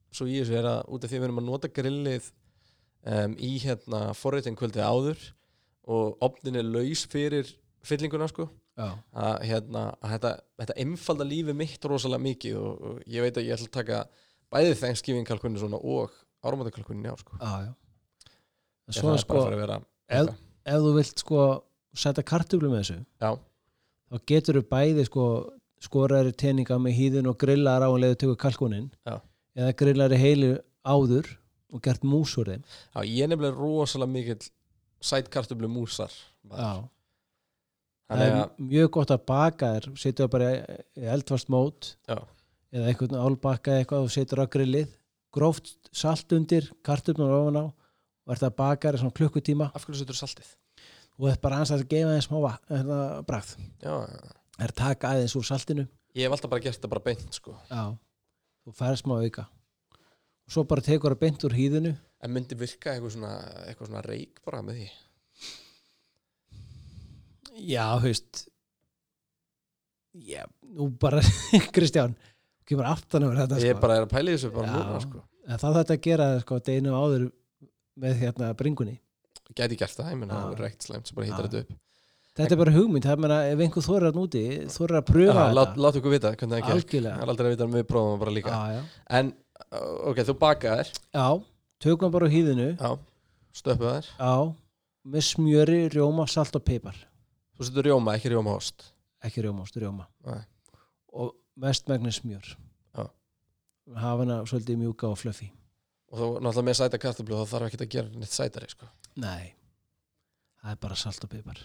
svo 0.09 0.29
í 0.29 0.39
þessu 0.41 0.57
er 0.59 0.69
að 0.71 0.79
út 0.89 1.05
af 1.05 1.13
því 1.13 1.19
við 1.19 1.27
erum 1.29 1.43
að 1.43 1.49
nota 1.51 1.71
grillið 1.79 2.31
um, 3.05 3.35
í 3.37 3.53
hérna 3.63 4.01
forritin 4.17 4.57
kvöldið 4.59 4.89
áður 4.89 5.27
og 5.89 6.25
opnin 6.25 6.59
er 6.61 6.69
laus 6.69 7.05
fyrir 7.13 7.53
fyllinguna 7.87 8.29
sko 8.33 8.49
að, 8.79 9.35
hérna, 9.49 9.83
að 10.03 10.13
þetta, 10.15 10.31
þetta 10.63 10.77
einfalda 10.85 11.25
lífi 11.27 11.55
mitt 11.59 11.85
rosalega 11.91 12.23
mikið 12.29 12.57
og, 12.61 12.83
og 12.91 12.99
ég 13.11 13.25
veit 13.27 13.37
að 13.41 13.49
ég 13.49 13.57
ætla 13.57 13.69
að 13.69 13.77
taka 13.79 14.01
bæði 14.55 14.75
Thanksgiving 14.81 15.27
kalkunni 15.29 15.59
svona 15.61 15.81
og 15.83 16.15
áramönda 16.47 16.71
kalkunni 16.75 17.09
já 17.11 17.17
sko 17.21 17.39
já, 17.41 17.53
já. 17.67 17.73
En 18.89 18.95
Ég 18.95 19.01
svo 19.01 19.09
það 19.11 19.17
er 19.19 19.25
sko, 19.25 19.41
að 19.45 19.63
að 19.69 19.83
ef- 20.21 20.35
ef 20.73 20.83
þú 20.87 20.93
vilt 20.97 21.23
sko 21.25 21.41
setja 21.99 22.23
kartöflu 22.25 22.71
með 22.73 22.81
þessu 22.85 22.99
já, 23.25 23.31
þá 24.13 24.17
getur 24.33 24.61
þú 24.61 24.65
bæði 24.71 25.05
sko 25.11 25.25
skoraðri 25.85 26.33
teninga 26.35 26.79
með 26.83 26.97
hýðin 26.99 27.29
og 27.31 27.37
grillar 27.39 27.85
á 27.85 27.89
um 27.91 27.99
leðu 28.03 28.17
tökur 28.23 28.39
kalkunin 28.47 28.89
Já. 29.07 29.19
eða 29.59 29.75
grillar 29.79 30.15
í 30.15 30.19
heilu 30.23 30.49
áður 30.89 31.29
og 31.75 31.83
gert 31.85 32.03
mús 32.09 32.33
úr 32.41 32.49
þeim 32.55 32.63
já, 32.65 33.01
ég 33.05 33.27
er 33.27 33.31
nefnilega 33.35 33.59
rosalega 33.61 34.11
mikill 34.15 34.49
sætkartöflu 35.05 35.69
músar 35.71 36.11
Já. 36.51 36.89
Það 38.09 38.25
er 38.25 38.39
mjög 38.71 38.91
gott 38.97 39.13
að 39.13 39.25
baka 39.29 39.73
þér 39.75 39.89
setur 40.01 40.25
það 40.25 40.31
bara 40.35 40.53
í 40.97 41.09
eldfast 41.15 41.51
mót 41.53 41.91
Já. 42.09 42.17
eða 42.73 42.93
einhvern 42.93 43.19
álbakka 43.21 43.77
eitthvað 43.77 44.07
og 44.07 44.15
setur 44.15 44.45
á 44.45 44.47
grillið. 44.49 44.95
Gróft 45.35 45.75
salt 45.93 46.33
undir, 46.33 46.71
kartöfnur 46.87 47.35
ofan 47.37 47.61
á 47.61 47.65
og 47.69 48.33
ert 48.33 48.47
að 48.47 48.57
baka 48.57 48.89
þér 48.89 49.03
svona 49.03 49.17
klukkutíma. 49.19 49.69
Af 49.77 49.85
hverju 49.85 50.01
setur 50.01 50.17
saltið? 50.17 50.55
Og 51.19 51.29
þetta 51.29 51.45
bara 51.45 51.59
aðeins 51.59 51.75
að 51.75 51.87
gefa 51.91 52.15
þeim 52.15 52.25
smá 52.25 52.39
já. 53.83 53.95
það 54.57 54.67
er 54.69 54.75
taka 54.81 55.13
aðeins 55.13 55.37
úr 55.37 55.47
saltinu. 55.49 55.85
Ég 56.17 56.25
hef 56.25 56.37
alltaf 56.37 56.53
bara 56.53 56.65
gert 56.65 56.79
þetta 56.79 56.93
bara 56.95 57.05
beint 57.05 57.37
sko. 57.37 57.57
Já, 57.69 57.83
þú 58.65 58.75
færð 58.79 59.03
smá 59.03 59.17
auka. 59.19 59.45
Og 60.49 60.55
svo 60.55 60.65
bara 60.65 60.85
tekur 60.87 61.13
það 61.13 61.25
beint 61.27 61.45
úr 61.45 61.59
hýðinu. 61.59 61.93
En 62.25 62.33
myndi 62.35 62.57
virka 62.59 62.95
eitthvað 62.95 63.19
svona, 63.19 63.35
eitthvað 63.67 63.93
svona 63.93 64.07
reik 64.07 64.41
bara 64.47 64.63
með 64.65 64.81
því 64.81 64.89
Já, 67.59 67.87
haust 68.03 68.47
Já, 70.19 70.45
nú 70.75 70.89
bara 70.99 71.21
Kristján, 71.75 72.15
þú 72.63 72.71
kemur 72.73 72.89
aftan 72.91 73.27
yfir 73.27 73.43
þetta 73.43 73.59
ég 73.63 73.75
sko. 73.75 73.83
bara 73.83 73.99
er 73.99 74.07
að 74.07 74.15
pæla 74.15 74.31
í 74.33 74.37
þessu 74.39 74.55
bara 74.55 74.71
núna 74.73 75.03
sko. 75.05 75.21
Það 75.49 75.77
þetta 75.79 75.95
að 75.95 76.01
gera 76.07 76.29
sko, 76.43 76.59
deginum 76.65 76.97
áður 76.99 77.27
með 77.99 78.23
hérna 78.23 78.49
bringunni. 78.59 78.97
Gæti 79.57 79.79
gert 79.81 79.97
það, 79.97 80.11
ég 80.13 80.19
meina 80.21 80.35
Já. 80.35 80.41
það 80.41 80.55
er 80.57 80.65
reykt 80.65 80.87
slæmt 80.87 81.09
sem 81.09 81.19
bara 81.19 81.29
hýtar 81.29 81.49
þetta 81.49 81.63
upp. 81.63 81.77
Þetta 82.39 82.55
er 82.55 82.61
bara 82.61 82.75
hugmynd, 82.77 83.07
það 83.09 83.23
meina 83.25 83.39
ef 83.51 83.63
einhver 83.65 83.85
þorir 83.89 84.09
að 84.11 84.19
núti 84.21 84.43
þorir 84.71 84.99
að 85.01 85.07
pröfa 85.09 85.35
Já, 85.35 85.49
þetta. 85.49 85.83
lát 85.85 86.01
okkur 86.01 86.15
vita 86.15 86.33
hvernig 86.35 86.55
það 86.55 86.69
gekk. 86.69 86.97
Það 86.99 87.09
er 87.11 87.33
aldrei 87.33 87.49
að 87.49 87.55
vita 87.55 87.67
en 87.67 87.77
við 87.79 87.87
prófum 87.89 88.23
bara 88.23 88.35
líka. 88.37 88.55
Já, 88.55 88.77
já. 88.79 89.05
En, 89.19 89.33
ok, 90.13 90.23
þú 90.29 90.37
bakaðir 90.45 90.93
já, 90.95 91.27
tökum 91.83 92.15
bara 92.15 92.31
á 92.31 92.35
hýðinu. 92.35 92.69
Já, 92.79 92.91
stöpuð 93.59 93.91
þær. 93.97 94.11
Já, 94.19 94.35
með 95.09 95.27
smjöri, 95.33 95.81
rjóma, 95.97 96.29
salt 96.31 96.59
og 96.61 96.67
pipar 96.69 97.01
Þú 97.59 97.67
setur 97.67 97.91
rjóma, 97.91 98.15
ekki 98.15 98.31
rjóma 98.33 98.55
host 98.55 98.93
ekki 99.25 99.43
rjóma, 99.43 99.67
stu 99.67 99.83
rjóma. 99.83 100.07
Nei. 100.27 100.43
og 101.13 101.35
mestmægni 101.57 102.13
smjör. 102.13 102.57
Já. 102.95 103.11
hafa 103.95 104.19
hana 104.23 104.43
svolítið 104.47 104.77
mjúka 104.79 105.09
og 105.09 105.19
fluffy. 105.19 105.51
Og 106.13 106.19
þú 106.19 106.27
náttúrulega 106.41 106.67
með 106.69 106.77
sæta 106.79 106.99
kartablu 106.99 107.39
þá 107.39 107.51
þarf 107.53 107.69
ekki 107.69 107.81
að 107.83 107.95
gera 107.95 108.21
neitt 108.21 108.33
sætari 108.33 108.69
sko. 108.71 108.89
Nei, 109.17 109.55
það 110.61 110.71
er 110.73 110.81
bara 110.83 110.97
salt 110.97 111.25
og 111.25 111.31
pipar. 111.33 111.63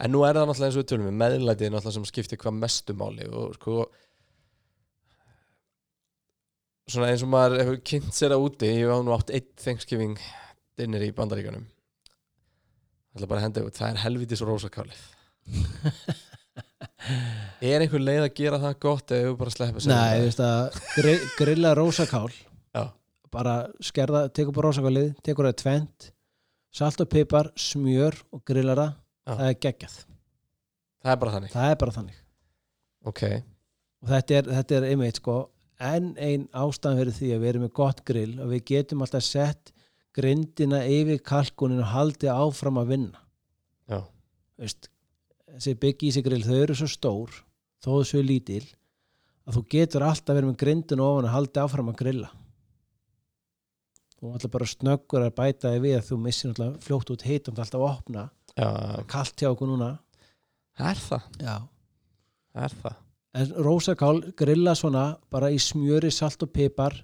En 0.00 0.12
nú 0.12 0.24
er 0.26 0.36
það 0.36 0.50
náttúrulega 0.50 0.68
eins 0.68 0.76
og 0.76 0.82
við 0.82 0.90
tölum 0.90 1.08
við 1.08 1.16
meðlætið 1.22 1.72
náttúrulega 1.72 1.96
sem 1.96 2.08
skiptir 2.10 2.42
hvað 2.42 2.58
mestu 2.58 2.96
máli 2.98 3.28
og 3.30 3.54
sko 3.56 3.86
svona 6.86 7.12
eins 7.12 7.22
og 7.22 7.32
maður 7.32 7.62
hefur 7.62 7.80
kynnt 7.92 8.14
sér 8.14 8.34
að 8.36 8.44
úti 8.46 8.68
ég 8.70 8.84
hef 8.90 9.06
nú 9.06 9.14
átt 9.16 9.32
eitt 9.34 9.54
Thanksgiving 9.62 10.18
dinner 10.78 11.02
í 11.02 11.14
bandaríkanum 11.14 11.66
Það 13.16 13.86
er 13.90 14.02
helvitis 14.04 14.42
rósakálið 14.44 15.04
Er 17.66 17.80
einhver 17.80 18.02
leið 18.02 18.24
að 18.24 18.34
gera 18.36 18.58
það 18.60 18.74
gott 18.82 19.12
eða 19.14 19.28
við 19.28 19.38
bara 19.40 19.54
sleppa 19.54 19.82
sér 19.82 19.92
Nei, 19.92 20.18
þú 20.18 20.26
veist 20.26 20.42
að 20.44 20.80
gri, 20.96 21.14
grilla 21.38 21.72
rósakál 21.78 22.32
Já. 22.74 22.82
bara 23.32 23.54
skerða, 23.84 24.26
tekur 24.34 24.56
bara 24.56 24.72
rósakálið 24.72 25.10
tekur 25.24 25.48
það 25.48 25.58
tvent 25.62 26.10
salt 26.76 27.00
og 27.00 27.08
pipar, 27.08 27.50
smjör 27.56 28.16
og 28.34 28.42
grillar 28.46 28.80
það. 28.80 28.94
Já. 29.26 29.32
það 29.32 29.48
er 29.48 29.58
geggjað, 29.64 29.98
Það 31.06 31.12
er 31.12 31.20
bara 31.22 31.32
þannig. 31.36 31.52
Er 31.62 31.76
bara 31.78 31.94
þannig. 31.94 32.16
Ok, 33.06 33.22
og 34.02 34.10
þetta 34.10 34.36
er, 34.36 34.48
þetta 34.56 34.76
er 34.76 34.86
einmitt 34.90 35.20
sko 35.20 35.36
enn 35.86 36.08
ein 36.18 36.46
ástæðan 36.56 37.00
fyrir 37.00 37.16
því 37.16 37.30
að 37.34 37.42
við 37.42 37.50
erum 37.52 37.64
með 37.66 37.72
gott 37.78 38.02
grill 38.08 38.34
og 38.42 38.50
við 38.50 38.62
getum 38.72 39.04
alltaf 39.04 39.24
sett 39.26 39.72
grindina 40.16 40.82
yfir 40.88 41.20
kalkunin 41.24 41.82
og 41.84 41.92
haldið 41.92 42.32
áfram 42.32 42.80
að 42.80 42.92
vinna. 42.94 43.20
Já, 43.90 44.00
veist, 44.60 44.88
þessi 45.52 45.76
byggi 45.82 46.08
í 46.08 46.16
sig 46.16 46.26
grill 46.26 46.42
þau 46.44 46.56
eru 46.56 46.76
svo 46.78 46.88
stór 46.90 47.36
þó 47.84 47.90
þau 47.92 48.08
séu 48.08 48.24
lítil 48.24 48.64
að 49.46 49.58
þú 49.58 49.62
getur 49.76 50.06
alltaf 50.06 50.34
verið 50.34 50.50
með 50.50 50.58
grindin 50.62 51.04
ofan 51.04 51.28
að 51.28 51.36
haldi 51.36 51.62
áfram 51.62 51.92
að 51.92 51.98
grilla. 52.00 52.30
Þú 54.16 54.32
ætla 54.34 54.52
bara 54.56 54.68
snöggur 54.70 55.26
að 55.26 55.34
bæta 55.36 55.72
þig 55.74 55.82
við 55.84 55.96
að 55.98 56.06
þú 56.08 56.18
missir 56.24 56.50
náttúrulega 56.50 56.84
fljótt 56.86 57.12
út 57.12 57.24
hitt 57.28 57.50
og 57.50 57.58
alltaf 57.60 57.80
að 57.80 57.88
opna, 57.90 58.28
já. 58.56 58.68
Kallt 59.12 59.42
hjá 59.42 59.50
okkur 59.52 59.70
núna. 59.70 59.90
Það 60.76 60.88
er 60.90 61.02
það, 61.04 61.26
já. 61.40 61.56
það 62.52 62.68
er 62.68 62.78
það? 62.82 63.02
En 63.36 63.52
rósakál 63.66 64.16
grilla 64.40 64.72
svona 64.76 65.04
bara 65.32 65.52
í 65.52 65.60
smjöri, 65.60 66.08
salt 66.10 66.42
og 66.42 66.50
pipar 66.56 66.96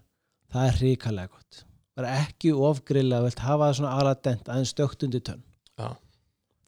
það 0.52 0.70
er 0.70 0.80
hrikalega 0.80 1.36
gott 1.36 1.62
bara 1.96 2.12
ekki 2.22 2.52
of 2.56 2.80
grilla, 2.88 3.18
þú 3.20 3.28
vilt 3.28 3.42
hafa 3.44 3.68
það 3.68 3.76
svona 3.80 3.96
aladent 4.00 4.48
aðeins 4.48 4.72
stökt 4.72 5.04
undir 5.06 5.20
tönn. 5.26 5.42
Já. 5.78 5.90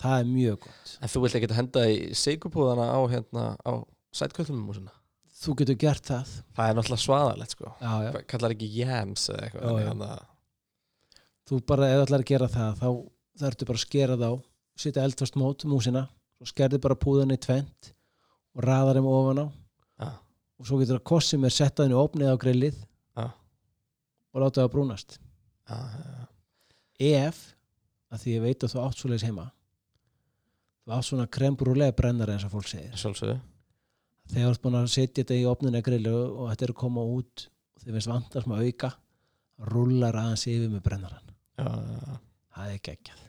það 0.04 0.18
er 0.20 0.28
mjög 0.28 0.58
gott. 0.66 0.92
En 1.00 1.08
þú 1.12 1.22
vilt 1.24 1.37
ekki 1.38 1.48
að 1.50 1.56
henda 1.60 1.84
í 1.88 1.96
sigupúðana 2.18 2.87
á, 2.92 2.98
hérna, 3.12 3.44
á 3.64 3.72
sætköllumum 4.12 4.68
og 4.68 4.76
svona? 4.78 4.92
Þú 5.44 5.54
getur 5.60 5.78
gert 5.80 6.04
það. 6.08 6.30
Það 6.56 6.68
er 6.70 6.76
náttúrulega 6.78 7.04
svaðalegt 7.04 7.54
sko. 7.56 7.72
Já, 7.80 7.92
já. 8.04 8.10
Kallar 8.32 8.54
ekki 8.54 8.68
jams 8.78 9.24
eða 9.32 9.46
eitthvað 9.48 9.80
Já, 9.84 9.94
að- 9.94 10.26
þú 11.48 11.60
bara, 11.68 11.88
ef 11.92 11.98
þú 11.98 12.04
ætlar 12.06 12.22
að 12.24 12.30
gera 12.32 12.48
það 12.48 12.78
þá 12.80 12.88
þarftu 13.44 13.66
bara 13.68 13.78
að 13.80 13.84
skera 13.87 14.16
þá 14.20 14.30
setja 14.84 15.04
eldfast 15.04 15.37
mót, 15.40 15.64
músina 15.68 16.08
og 16.40 16.48
skerði 16.50 16.80
bara 16.80 16.96
púðan 16.98 17.32
í 17.34 17.38
tvent 17.40 17.92
og 18.54 18.64
raðar 18.64 18.98
þeim 19.00 19.08
ofan 19.10 19.42
á. 19.44 19.46
Og 20.54 20.68
svo 20.68 20.78
getur 20.80 20.98
það 21.00 21.08
kossi 21.10 21.37
með 21.40 21.50
setta 21.56 21.82
henni 21.84 21.96
opnið 21.98 22.30
á 22.30 22.37
grillið. 22.38 22.76
Og 24.35 24.42
láta 24.42 24.64
það 24.64 24.73
brúnast. 24.75 25.18
Já, 25.64 25.79
já, 25.79 26.25
ef, 27.25 27.42
að 28.12 28.25
því 28.25 28.35
ég 28.35 28.44
veit 28.44 28.64
að 28.66 28.75
þú 28.75 28.83
átt 28.85 29.01
svoleiðis 29.01 29.27
heima 29.29 29.49
þú 30.85 30.94
átt 30.99 31.09
svona 31.09 31.27
krembrúlega 31.33 31.97
brennar 31.97 32.35
eins 32.35 32.44
og 32.44 32.53
fólk 32.53 32.68
segir. 32.68 32.92
Sjálfsögðu. 33.01 33.38
Þegar 34.33 34.47
þú 34.47 34.53
ert 34.53 34.64
búin 34.64 34.79
að 34.79 34.90
setja 34.92 35.23
þetta 35.23 35.37
í 35.37 35.47
opninu 35.49 35.81
og 35.81 36.51
þetta 36.51 36.66
er 36.66 36.73
að 36.73 36.81
koma 36.81 37.05
út 37.05 37.47
og 37.49 37.85
þið 37.85 38.09
vantar 38.09 38.44
sem 38.44 38.55
að 38.57 38.66
auka 38.68 38.90
rúlar 39.70 40.16
aðeins 40.18 40.47
yfir 40.51 40.70
með 40.73 40.83
brennaran 40.85 41.33
já, 41.59 41.68
já, 41.68 42.16
það 42.57 42.73
er 42.73 42.81
geggjað. 42.88 43.20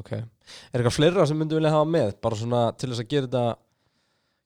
Ok. 0.00 0.12
Er 0.16 0.80
eitthvað 0.80 0.96
fleira 0.96 1.26
sem 1.28 1.38
myndu 1.38 1.58
vilja 1.58 1.72
hafa 1.74 1.88
með? 1.88 2.12
Bara 2.22 2.38
svona 2.38 2.62
til 2.78 2.90
þess 2.90 3.04
að 3.04 3.10
gera 3.12 3.28
þetta 3.28 3.44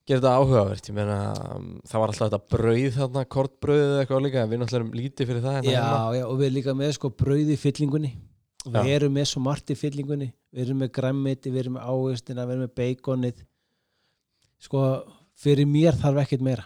gera 0.04 0.20
þetta 0.20 0.34
áhugavert, 0.36 0.88
ég 0.90 0.96
meina 0.96 1.18
um, 1.54 1.68
það 1.88 2.02
var 2.02 2.12
alltaf 2.12 2.28
þetta 2.28 2.54
brauð 2.54 2.96
þarna, 2.98 3.24
kortbrauð 3.34 3.82
eða 3.84 4.02
eitthvað 4.02 4.22
líka, 4.26 4.44
við 4.50 4.60
náttúrulega 4.60 4.80
erum 4.82 4.94
lítið 4.98 5.30
fyrir 5.30 5.44
það 5.44 5.56
hérna 5.58 5.72
já, 5.72 5.80
heima. 5.80 6.16
já, 6.18 6.24
og 6.28 6.38
við 6.40 6.46
erum 6.48 6.58
líka 6.58 6.74
með 6.80 6.92
sko 6.98 7.10
brauð 7.22 7.52
í 7.54 7.58
fyllingunni. 7.60 8.12
Við 8.64 8.88
Já. 8.88 8.94
erum 8.96 9.12
með 9.12 9.26
svo 9.28 9.40
margt 9.44 9.72
í 9.72 9.76
fyllingunni. 9.76 10.30
Við 10.54 10.62
erum 10.64 10.78
með 10.80 10.92
græmmiti, 10.96 11.50
við 11.52 11.62
erum 11.64 11.74
með 11.76 11.88
ávistina 11.92 12.46
við 12.48 12.54
erum 12.54 12.64
með 12.64 12.76
beikonið 12.80 13.42
sko, 14.64 14.84
fyrir 15.36 15.68
mér 15.68 15.98
þarf 16.00 16.22
ekkert 16.22 16.46
meira. 16.46 16.64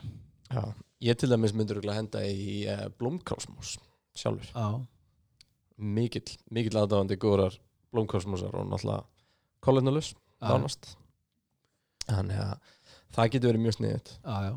Já, 0.48 0.62
ég 1.08 1.18
til 1.18 1.30
dæmis 1.32 1.54
myndur 1.58 1.82
henda 1.90 2.22
í 2.22 2.60
uh, 2.70 2.86
blómkálsmús 3.00 3.76
sjálfur, 4.18 4.50
já, 4.50 4.78
mikill 5.78 6.26
mikill 6.50 6.80
aðdáðandi 6.80 7.18
góðar 7.22 7.58
blómkálsmúsar 7.94 8.54
og 8.58 8.66
náttúrulega 8.66 9.04
kolletnulus 9.62 10.12
já, 10.14 10.48
nánast. 10.48 10.94
Þannig 12.08 12.40
að 12.40 12.74
það 13.16 13.30
getur 13.34 13.52
verið 13.52 13.64
mjög 13.66 13.78
sniðið 13.78 14.10
já, 14.48 14.52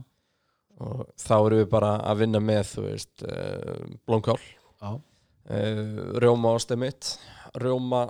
og 0.82 1.04
þá 1.22 1.36
erum 1.38 1.62
við 1.62 1.70
bara 1.76 1.92
að 2.12 2.24
vinna 2.24 2.44
með 2.44 2.74
veist, 2.88 3.14
uh, 3.28 3.86
blómkál 4.10 4.40
já, 4.42 4.92
uh, 4.92 6.02
rjóma 6.24 6.56
ástæð 6.58 6.84
mitt 6.86 7.14
rjóma 7.62 8.06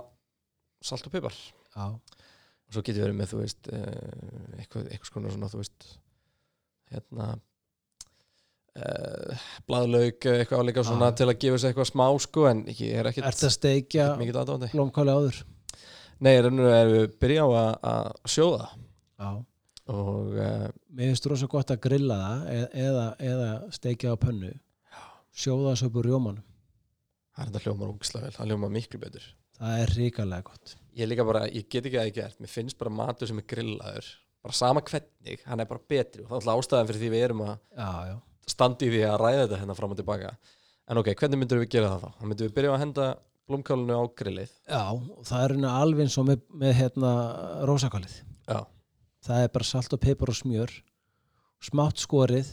salt 0.82 1.06
og 1.08 1.14
pipar 1.14 1.36
já. 1.36 1.86
og 1.86 2.74
svo 2.74 2.84
getur 2.84 3.06
verið 3.06 3.20
með, 3.20 3.38
veist 3.42 3.72
uh, 3.72 4.58
eitthvað, 4.58 4.90
eitthvað 4.90 5.32
svona, 5.36 5.52
veist 5.56 5.88
hérna 6.92 7.32
uh, 8.78 9.46
blaðlaug 9.68 10.28
eða 10.28 10.42
eitthvað 10.42 10.64
áleika 10.64 10.84
svona 10.86 11.10
Já. 11.10 11.16
til 11.20 11.28
að 11.28 11.38
gefa 11.44 11.60
sér 11.60 11.72
eitthvað 11.72 11.90
smá 11.92 12.04
sko 12.24 12.46
en 12.50 12.62
ekki, 12.72 12.90
er 12.98 13.10
ekkit, 13.10 13.28
Ertu 13.30 13.48
að 13.48 13.56
steikja 13.56 14.10
blómkáli 14.72 15.16
áður? 15.16 15.40
Nei, 16.22 16.34
er 16.38 16.92
við 16.92 17.08
byrja 17.22 17.46
á 17.46 17.48
að, 17.50 17.72
sjóða 18.30 18.68
Já. 18.70 19.30
Og 19.92 20.32
uh, 20.36 20.66
Mér 20.92 21.12
finnst 21.12 21.28
rosa 21.30 21.48
gott 21.52 21.70
að 21.74 21.80
grilla 21.86 22.16
það 22.22 22.42
e- 22.56 22.70
eða, 22.86 23.04
eða 23.32 23.50
steikja 23.76 24.14
á 24.14 24.16
pönnu. 24.22 24.52
Sjóða 25.32 25.72
þessu 25.74 25.88
upp 25.88 26.00
úr 26.02 26.08
rjómanum. 26.10 26.42
það 27.32 27.44
er 27.44 27.48
þetta 27.52 27.62
hljómar 27.66 27.92
ógislega 27.94 28.26
vel, 28.26 28.34
það 28.36 28.50
hljómar 28.50 28.72
miklu 28.74 28.98
betur 29.00 29.28
Það 29.62 29.78
er 29.82 29.92
ríkalega 29.96 30.44
gott. 30.48 30.74
ég 30.98 31.22
bara, 31.24 31.46
ég 31.48 31.68
get 31.70 31.86
ekki 31.86 31.98
að 32.00 32.08
það 32.08 32.16
gert 32.18 32.40
mér 32.42 32.50
finnst 32.52 32.78
bara 32.80 32.90
matur 32.92 33.30
sem 33.30 33.38
er 33.40 33.46
grillaður 33.48 34.08
bara 34.42 34.56
sama 34.58 34.82
hvernig, 34.82 35.38
hann 35.46 35.62
er 35.62 35.68
bara 35.70 35.80
betri 35.88 36.24
og 36.24 36.28
það 36.28 36.36
er 36.36 36.40
alltaf 36.42 36.62
ástæðan 36.66 36.88
fyrir 36.90 37.00
því 37.04 37.10
við 37.14 37.24
erum 37.28 37.42
að 37.46 37.52
Já, 37.78 37.90
já. 38.10 38.16
standa 38.52 38.84
í 38.84 38.90
því 38.92 39.02
að 39.08 39.16
ræða 39.22 39.42
þetta 39.46 39.60
hérna 39.62 39.76
fram 39.78 39.94
og 39.94 40.00
tilbaka 40.02 40.32
en 40.92 41.00
ok, 41.00 41.10
hvernig 41.22 41.40
myndur 41.40 41.62
við 41.62 41.70
gera 41.76 41.92
það 41.94 42.02
þá? 42.02 42.10
þá 42.18 42.24
myndum 42.26 42.48
við 42.50 42.54
byrja 42.58 42.72
að 42.74 42.82
henda 42.82 43.06
blómkálinu 43.48 43.96
á 43.96 44.02
grillið 44.20 44.52
Já, 44.68 44.82
það 45.30 45.44
er 45.46 45.54
alveg 45.72 46.04
eins 46.04 46.18
og 46.20 46.28
með, 46.28 46.42
með 46.64 46.74
hérna 46.82 47.12
rósakalið. 47.70 48.16
já, 48.50 48.60
Það 49.22 49.44
er 49.44 49.52
bara 49.54 49.68
salt 49.68 49.92
og 49.94 50.00
pipar 50.02 50.32
og 50.32 50.38
smjör, 50.38 50.72
smátt 51.62 52.00
skorið 52.02 52.48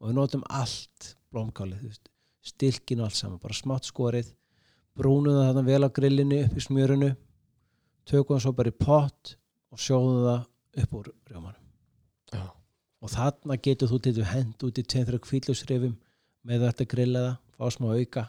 og 0.00 0.08
við 0.10 0.16
notum 0.16 0.42
allt 0.50 1.12
blómkálið, 1.30 2.00
stilkin 2.42 3.02
og 3.02 3.10
allt 3.10 3.18
saman, 3.20 3.38
bara 3.42 3.54
smátt 3.54 3.86
skorið, 3.86 4.32
brúnum 4.98 5.36
það 5.36 5.50
þarna 5.52 5.66
vel 5.68 5.86
á 5.86 5.90
grillinu 5.94 6.40
upp 6.46 6.56
í 6.58 6.64
smjörinu, 6.64 7.10
tökum 8.10 8.36
það 8.36 8.44
svo 8.46 8.54
bara 8.58 8.72
í 8.72 8.78
pott 8.80 9.34
og 9.70 9.78
sjóðum 9.84 10.24
það 10.26 10.82
upp 10.82 10.98
úr 10.98 11.12
rjómanum. 11.30 11.56
og 13.00 13.08
þarna 13.08 13.56
getur 13.62 13.88
þú 13.88 13.98
til 14.02 14.12
þú 14.18 14.24
hend 14.28 14.64
út 14.66 14.78
í 14.78 14.82
2-3 14.84 15.18
kvílusrifum 15.24 15.94
með 16.44 16.66
þetta 16.66 16.86
grillaða, 16.90 17.32
fá 17.56 17.70
smá 17.72 17.86
auka 17.94 18.26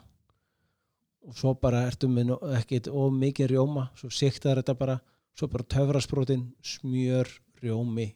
og 1.28 1.38
svo 1.38 1.54
bara 1.54 1.84
ertu 1.90 2.08
með 2.10 2.30
no- 2.32 2.40
ekkert 2.58 2.88
of 2.88 3.12
mikið 3.14 3.52
rjóma 3.52 3.90
svo 4.00 4.10
siktar 4.10 4.62
þetta 4.62 4.78
bara, 4.78 4.96
svo 5.38 5.48
bara 5.48 5.64
töfrasprótin 5.64 6.48
smjör, 6.64 7.28
rjómi. 7.64 8.08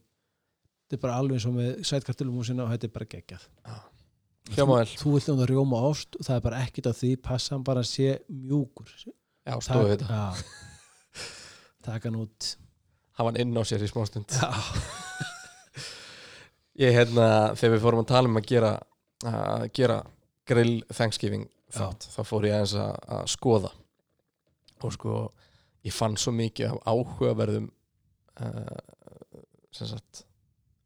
Þetta 0.86 0.98
er 0.98 1.04
bara 1.04 1.20
alveg 1.22 1.40
eins 1.40 1.48
og 1.50 1.56
með 1.58 1.70
sætkartilumúsina 1.90 2.66
og 2.66 2.74
þetta 2.74 2.90
er 2.90 2.96
bara 2.96 3.10
geggjað. 3.16 3.46
Hljóma 4.54 4.80
vel. 4.82 4.90
Þú 5.02 5.14
vilt 5.16 5.30
um 5.32 5.40
það 5.40 5.52
rjóma 5.52 5.80
ást 5.90 6.20
og 6.20 6.28
það 6.28 6.36
er 6.36 6.44
bara 6.46 6.60
ekkert 6.66 6.90
af 6.92 7.00
því 7.00 7.12
passa 7.26 7.56
hann 7.56 7.66
bara 7.66 7.82
að 7.82 7.90
sé 7.90 8.12
mjúkur. 8.30 8.92
Já, 9.46 9.56
stóðu 9.62 9.96
þetta, 9.96 10.10
Já. 10.10 11.24
taka 11.86 12.10
hann 12.10 12.20
út. 12.22 12.52
Hafa 13.16 13.32
hann 13.32 13.40
inn 13.42 13.58
á 13.58 13.64
sér 13.66 13.86
í 13.86 13.90
smástund 13.90 14.34
Já. 14.36 14.50
ég 16.86 16.94
hérna, 16.98 17.28
þegar 17.56 17.76
við 17.78 17.84
fórum 17.86 18.02
að 18.04 18.12
tala 18.12 18.30
um 18.30 18.40
að 18.42 18.50
gera 18.52 18.72
að 19.26 19.68
gera 19.78 20.00
grill 20.46 20.84
Thanksgiving 20.92 21.48
þátt, 21.74 22.10
þá 22.12 22.22
fór 22.28 22.48
ég 22.50 22.56
aðeins 22.58 22.76
að, 22.80 22.98
að 23.16 23.30
skoða. 23.32 23.72
Og 24.84 24.94
sko 24.94 25.16
ég 25.86 25.96
fann 25.96 26.18
svo 26.20 26.34
mikið 26.36 26.74
af 26.74 26.82
áhugaverðum 26.92 27.70
uh, 27.70 28.78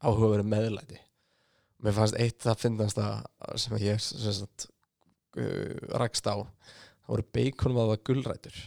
áhugaverðum 0.00 0.50
meðlæti 0.50 1.00
mér 1.84 1.96
fannst 1.96 2.18
eitt 2.20 2.42
það 2.44 2.64
finnast 2.64 3.00
að 3.00 3.22
sem 3.60 3.78
ég 3.80 4.02
sagt 4.02 4.68
uh, 5.38 5.96
rakst 6.00 6.28
á 6.28 6.36
það 6.36 7.14
voru 7.14 7.26
beikonum 7.34 7.80
að 7.82 7.92
það 7.94 8.04
gulrætur 8.10 8.60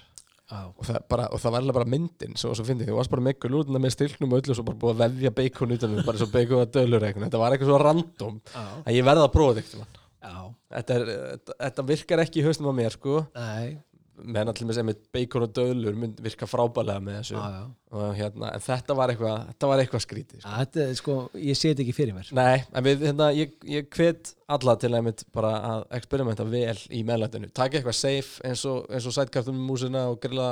Já. 0.54 0.60
og 0.70 0.84
það, 0.86 0.98
bara, 1.10 1.26
og 1.34 1.42
það 1.42 1.54
var 1.56 1.64
alveg 1.64 1.78
bara 1.78 1.90
myndin 1.90 2.36
svo, 2.38 2.52
svo 2.54 2.66
fyndi 2.68 2.86
þú 2.86 2.98
varst 2.98 3.12
bara 3.14 3.24
með 3.26 3.38
gulrútuna 3.46 3.80
með 3.82 3.96
stilknum 3.96 4.34
og 4.36 4.42
öllu 4.42 4.54
og 4.54 4.58
svo 4.60 4.66
bara 4.68 4.80
búið 4.82 4.94
að 4.94 5.16
vefja 5.16 5.32
beikon 5.40 5.76
utan 5.78 5.96
um, 5.96 6.02
bara 6.06 6.20
svo 6.20 6.28
beikon 6.34 6.62
að 6.62 6.74
dölur 6.76 7.06
eitthvað, 7.08 7.26
þetta 7.30 7.42
var 7.42 7.56
eitthvað 7.56 7.72
svo 7.72 7.80
random 7.82 8.36
Já. 8.52 8.66
að 8.84 8.98
ég 8.98 9.08
verði 9.08 9.24
að 9.24 9.32
prófa 9.34 9.56
þetta. 9.60 9.88
Já. 10.24 10.36
þetta, 10.76 10.98
er, 10.98 11.32
þetta, 11.64 11.86
virkar 11.94 12.24
ekki 12.26 12.42
í 12.42 12.46
haustum 12.46 12.70
á 12.70 12.74
mér 12.76 12.98
sko, 12.98 13.24
Nei. 13.38 13.80
Meðan 14.24 14.52
allir 14.52 14.68
með 14.70 14.78
sem 14.78 14.90
beikon 15.16 15.46
og 15.46 15.52
dölur 15.56 15.96
mynd 16.00 16.20
virka 16.24 16.48
frábælega 16.50 17.04
með 17.04 17.18
þessu. 17.20 17.36
Já, 17.38 17.58
já. 17.58 17.64
og 17.98 18.16
hérna, 18.18 18.50
en 18.56 18.64
þetta 18.64 18.96
var 18.98 19.14
eitthvað 19.14 19.36
þetta 19.50 19.70
var 19.70 19.84
eitthvað 19.84 20.04
skrítið 20.06 20.42
sko. 20.42 20.54
Þetta 20.60 20.88
sko, 21.00 21.18
ég 21.44 21.60
sé 21.60 21.72
þetta 21.72 21.84
ekki 21.86 21.96
fyrir 21.98 22.18
mér. 22.18 22.32
Nei, 22.40 22.64
en 22.64 22.88
við, 22.88 23.06
hérna, 23.10 23.30
ég, 23.38 23.54
ég 23.70 23.90
hvet 23.98 24.34
alla 24.58 24.78
til 24.82 24.92
að 24.94 25.06
mitt 25.08 25.26
bara 25.36 25.54
að 25.70 25.86
experimenta 26.00 26.48
vel 26.48 26.78
í 26.90 27.04
meðlætinu, 27.08 27.52
taka 27.54 27.80
eitthvað 27.80 28.00
safe 28.00 28.48
eins 28.50 28.66
og, 28.70 28.90
eins 28.94 29.10
og 29.10 29.18
sætkartum 29.18 29.60
í 29.60 29.68
músina 29.68 30.08
og 30.12 30.20
grilla, 30.24 30.50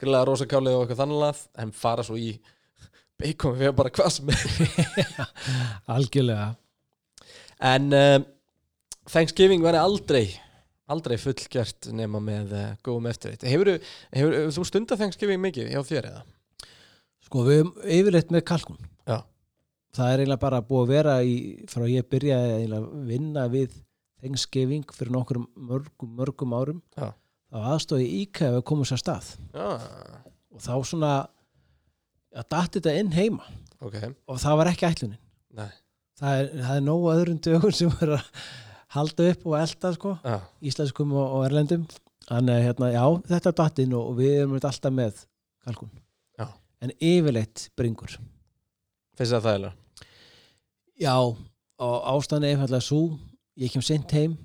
grilla 0.00 0.24
rosakáli 0.28 0.74
og 0.74 0.84
eitthvað 0.84 1.04
þannig 1.04 1.26
að 1.28 1.46
en 1.64 1.74
fara 1.84 2.06
svo 2.06 2.18
í 2.20 2.34
bacon 3.22 3.58
við 3.60 3.74
bara 3.78 3.94
hvað 3.94 4.14
sem 4.16 4.32
er. 4.34 4.46
Algjörlega. 5.96 6.52
En 7.62 7.92
um, 7.94 8.30
Thanksgiving 9.10 9.62
verði 9.62 9.82
aldrei 9.82 10.26
aldrei 10.92 11.18
fullgjört 11.20 11.90
nema 11.96 12.20
með 12.22 12.54
uh, 12.56 12.68
góðum 12.84 13.10
eftirreitt 13.10 13.44
hefur, 13.48 13.74
hefur, 14.12 14.36
hefur 14.38 14.56
þú 14.56 14.66
stundar 14.68 15.00
Thanksgiving 15.00 15.42
mikið 15.42 15.72
hjá 15.72 15.82
þér 15.88 16.10
eða? 16.12 16.24
Sko 17.26 17.44
við 17.46 17.62
höfum 17.62 17.72
yfirleitt 17.98 18.34
með 18.34 18.44
kalkun 18.52 18.82
Já. 19.08 19.22
Það 19.92 20.10
er 20.12 20.22
eiginlega 20.22 20.40
bara 20.40 20.62
búið 20.64 20.82
að 20.84 20.92
vera 20.94 21.16
í, 21.26 21.34
frá 21.68 21.84
ég 21.90 22.06
byrjaði 22.08 22.68
að 22.78 22.86
vinna 23.10 23.48
við 23.52 23.74
Thanksgiving 24.22 24.86
fyrir 24.94 25.12
nokkur 25.12 25.42
mörgum, 25.42 26.14
mörgum 26.16 26.54
árum 26.54 26.80
Já. 26.94 27.10
þá 27.50 27.58
aðstóði 27.74 28.06
íkæði 28.22 28.60
að 28.60 28.66
koma 28.70 28.86
sér 28.86 29.00
að 29.00 29.02
stað. 29.02 29.30
Já, 29.52 29.66
og 30.52 30.62
þá 30.62 30.72
svona 30.88 31.12
að 32.32 32.48
datti 32.54 32.80
þetta 32.80 32.94
inn 33.00 33.12
heima. 33.16 33.48
Ok, 33.82 33.98
og 34.30 34.38
það 34.40 34.58
var 34.60 34.70
ekki 34.70 34.88
ætlunin. 34.88 35.20
Nei. 35.58 35.70
Það 36.22 36.38
er, 36.38 36.50
það 36.62 36.76
er 36.78 36.84
nógu 36.86 37.10
öðrum 37.12 37.40
dögum 37.42 37.74
sem 37.74 37.96
er 38.04 38.14
að 38.16 38.28
halda 38.92 39.28
upp 39.32 39.46
og 39.48 39.58
elda 39.58 39.92
sko 39.96 40.14
Já, 40.20 40.38
íslenskum 40.64 41.14
og, 41.16 41.36
og 41.38 41.46
erlendum. 41.48 41.86
Þannig 42.28 42.54
að 42.54 42.66
hérna, 42.68 42.88
já, 42.94 43.04
þetta 43.32 43.50
er 43.50 43.56
dattinn 43.58 43.94
og, 43.98 44.12
við 44.18 44.34
erum 44.42 44.58
alltaf 44.58 44.94
með 44.94 45.24
kalkun 45.66 45.90
Já. 46.38 46.46
en 46.84 46.92
yfirleitt 47.02 47.66
bringur 47.78 48.14
finnst 49.18 49.34
það 49.34 49.48
þægilega? 49.48 50.06
já, 51.02 51.16
og 51.18 51.96
ástæðan 52.12 52.46
er 52.46 52.54
einfallega 52.54 52.86
svo 52.86 53.02
ég 53.58 53.74
kem 53.74 53.82
sent 53.84 54.14
heim 54.16 54.36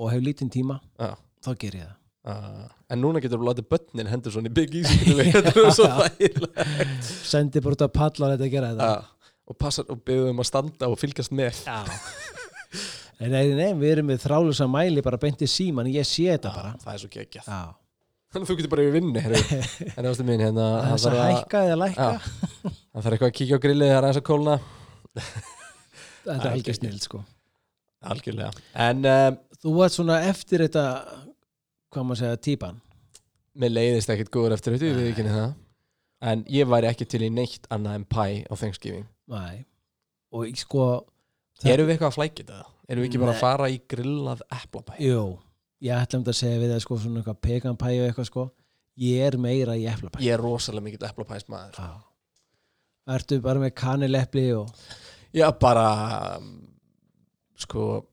og 0.00 0.10
hef 0.12 0.24
lítinn 0.24 0.50
tíma 0.52 0.80
Já. 0.98 1.12
þá 1.44 1.52
ger 1.60 1.78
ég 1.78 1.84
það. 1.84 2.00
Uh, 2.24 2.68
en 2.88 3.02
núna 3.04 3.20
getur 3.20 3.36
þú 3.36 3.50
látið 3.50 3.66
börnin 3.68 4.08
hendur 4.08 4.32
svona 4.32 4.48
í 4.48 4.54
getur 4.56 5.18
við, 5.20 5.34
þetta 5.34 5.52
er 5.60 5.74
svo 5.76 5.88
þægilegt. 6.00 7.10
Sendi 7.28 7.60
bara 7.60 7.76
út 7.76 7.84
að 7.84 7.96
palla 7.98 8.30
þetta 8.32 8.48
að 8.48 8.54
gera 8.56 8.70
þetta. 8.72 8.92
Uh, 8.96 9.10
og 9.44 9.58
og 9.92 10.04
byggðum 10.08 10.30
um 10.32 10.40
að 10.40 10.48
standa 10.48 10.88
og 10.88 10.96
fylgjast 11.02 11.36
með. 11.36 11.60
Já 11.68 11.84
nei, 13.20 13.28
nei, 13.32 13.44
nei, 13.58 13.70
við 13.80 13.92
erum 13.94 14.06
með 14.10 14.22
þrálusa 14.24 14.66
mæli 14.70 15.02
bara 15.06 15.18
beint 15.22 15.42
í 15.44 15.48
síman, 15.50 15.88
ég 15.92 16.06
sé 16.08 16.26
þetta 16.32 16.52
bara. 16.54 16.72
Það 16.84 16.94
er 16.94 17.02
svo 17.04 17.10
geggjað. 17.14 17.48
Já, 17.48 17.60
þannig 18.34 18.44
að 18.46 18.50
þú 18.52 18.56
getur 18.60 18.72
bara 18.74 18.86
yfir 18.86 18.96
vinnu 18.98 19.24
herru. 19.24 19.42
en 19.98 20.08
ástu 20.10 20.26
mín 20.28 20.42
hérna 20.44 20.68
það 20.84 20.94
er 20.94 21.02
þarf 21.04 21.20
að, 21.24 21.34
hækka 21.38 21.62
eða 21.68 21.78
lækka 21.84 22.08
hann 22.14 23.04
þarf 23.04 23.12
eitthvað 23.14 23.28
að 23.30 23.36
kíkja 23.40 23.58
á 23.58 23.64
grillið 23.64 23.90
það 23.92 23.96
er 23.98 24.08
aðeins 24.08 24.20
að 24.22 24.26
kólna. 24.30 24.56
Þetta 26.24 26.34
er 26.34 26.40
Það 26.40 26.54
algjör 26.56 26.76
snill 26.78 27.00
sko. 27.04 27.18
Algjörlega. 28.14 28.62
En 28.86 29.04
um, 29.08 29.36
þú 29.60 29.74
varst 29.76 29.98
svona 29.98 30.16
eftir 30.28 30.62
þetta 30.64 30.84
hvað 31.92 32.06
maður 32.08 32.20
segja, 32.22 32.38
típan? 32.48 32.78
Mér 33.60 33.70
leiðist 33.74 34.10
ekkert 34.10 34.32
góður 34.34 34.54
eftir 34.56 34.74
þetta 34.74 34.96
við 34.98 35.10
ekki 35.12 35.26
það. 35.28 35.52
En 36.24 36.42
ég 36.48 36.68
væri 36.72 36.88
ekki 36.88 37.06
til 37.12 37.20
í 37.26 37.30
neitt 37.32 37.68
annað 37.74 37.98
en 38.00 38.06
pie 38.16 38.40
á 38.48 38.54
Thanksgiving. 38.56 39.04
Nei. 39.30 39.64
Og 40.34 40.46
ég 40.48 40.56
sko 40.64 40.86
Það- 41.60 41.70
erum 41.74 41.86
við 41.90 41.94
eitthvað 41.94 42.10
að 42.10 42.16
flækja 42.18 42.46
þetta? 42.48 42.62
Erum 42.88 43.04
við 43.04 43.08
ekki 43.10 43.22
bara 43.22 43.34
að 43.34 43.42
fara 43.42 43.70
í 43.72 43.80
grillað 43.90 44.44
eplapæ? 44.60 44.96
jú, 45.02 45.24
ég 45.84 46.02
ætla 46.02 46.20
um 46.20 46.26
að 46.28 46.38
segja 46.40 46.60
við 46.62 46.74
það 46.74 46.84
sko 46.84 46.98
svona 47.02 47.22
eitthvað 47.22 47.40
pekanpæ 47.48 47.90
og 47.92 48.08
eitthvað 48.08 48.30
sko 48.30 48.46
ég 49.04 49.26
er 49.28 49.38
meira 49.40 49.76
í 49.78 49.86
eflapæ 49.90 50.22
ég 50.22 50.36
er 50.36 50.42
rosalega 50.44 50.86
mikill 50.86 51.08
eplapæs 51.08 51.48
maður 51.50 51.80
Já. 51.80 51.88
ertu 53.16 53.40
bara 53.44 53.62
með 53.62 53.74
kanilepli 53.80 54.48
og 54.56 54.70
Já, 55.34 55.48
bara 55.58 55.86
um, 56.38 56.50
sko 57.58 58.04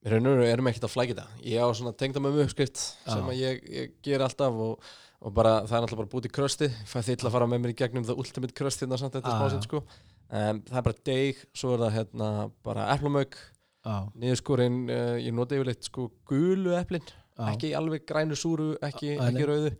við 0.00 0.16
erum 0.48 0.70
ekkert 0.70 0.86
að 0.88 0.94
flækja 0.94 1.16
þetta 1.18 1.44
ég 1.44 1.60
á 1.60 1.68
svona 1.76 1.92
tengda 1.92 2.22
með 2.24 2.40
uppskrift 2.46 2.80
sem 2.80 3.20
Já. 3.20 3.26
að 3.26 3.36
ég, 3.42 3.58
ég 3.68 3.90
ger 4.06 4.24
alltaf 4.24 4.56
og, 4.64 4.86
og 5.20 5.34
bara, 5.36 5.58
það 5.68 5.76
er 5.76 5.84
alltaf 5.84 6.00
bara 6.00 6.12
búið 6.14 6.30
í 6.30 6.32
krösti 6.38 6.70
fæ 6.88 7.02
þill 7.04 7.26
að 7.28 7.34
fara 7.36 7.50
með 7.50 7.60
mér 7.66 7.74
í 7.74 7.78
gegnum 7.82 8.06
það 8.08 8.22
ultimate 8.24 8.56
kröst 8.56 8.80
hérna 8.80 8.96
samt 9.00 9.18
þetta 9.18 9.34
Já, 9.34 9.36
smásinn 9.42 9.60
já. 9.60 9.68
sko 9.68 9.82
um, 10.30 10.60
það 10.66 10.80
er 10.80 10.86
bara 10.88 11.00
deg, 11.10 11.40
svo 11.56 11.72
er 11.74 11.82
það 11.84 11.96
hérna 11.98 12.28
bara 12.66 12.86
eplamauk, 12.94 13.38
á, 13.86 13.94
niðurskurinn 14.14 14.82
uh, 14.88 15.16
ég 15.20 15.34
nota 15.36 15.58
yfirleitt 15.58 15.88
sko 15.88 16.10
gulu 16.28 16.76
eplin. 16.78 17.06
Á, 17.40 17.50
ekki 17.52 17.72
alveg 17.78 18.06
grænu 18.08 18.38
súru, 18.38 18.74
ekki, 18.84 19.16
nei. 19.16 19.26
ekki 19.30 19.48
rauðu. 19.48 19.74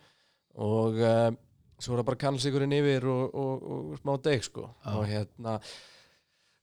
Og 0.61 0.99
um, 0.99 1.39
svo 1.81 1.95
er 1.95 2.03
það 2.03 2.09
bara 2.11 2.21
kannlsíkurinn 2.25 2.77
yfir 2.77 3.07
og, 3.09 3.39
og, 3.39 3.71
og 3.75 4.03
smá 4.03 4.17
deg 4.25 4.45
sko. 4.45 4.67
Og 4.97 5.07
hérna 5.09 5.59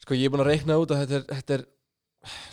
sko 0.04 0.18
ég 0.18 0.30
er 0.30 0.34
búin 0.34 0.46
að 0.46 0.54
reikna 0.54 0.78
út 0.80 0.94
að 0.94 1.04
þetta 1.04 1.18
er, 1.18 1.28
þetta 1.40 1.58
er 1.58 1.66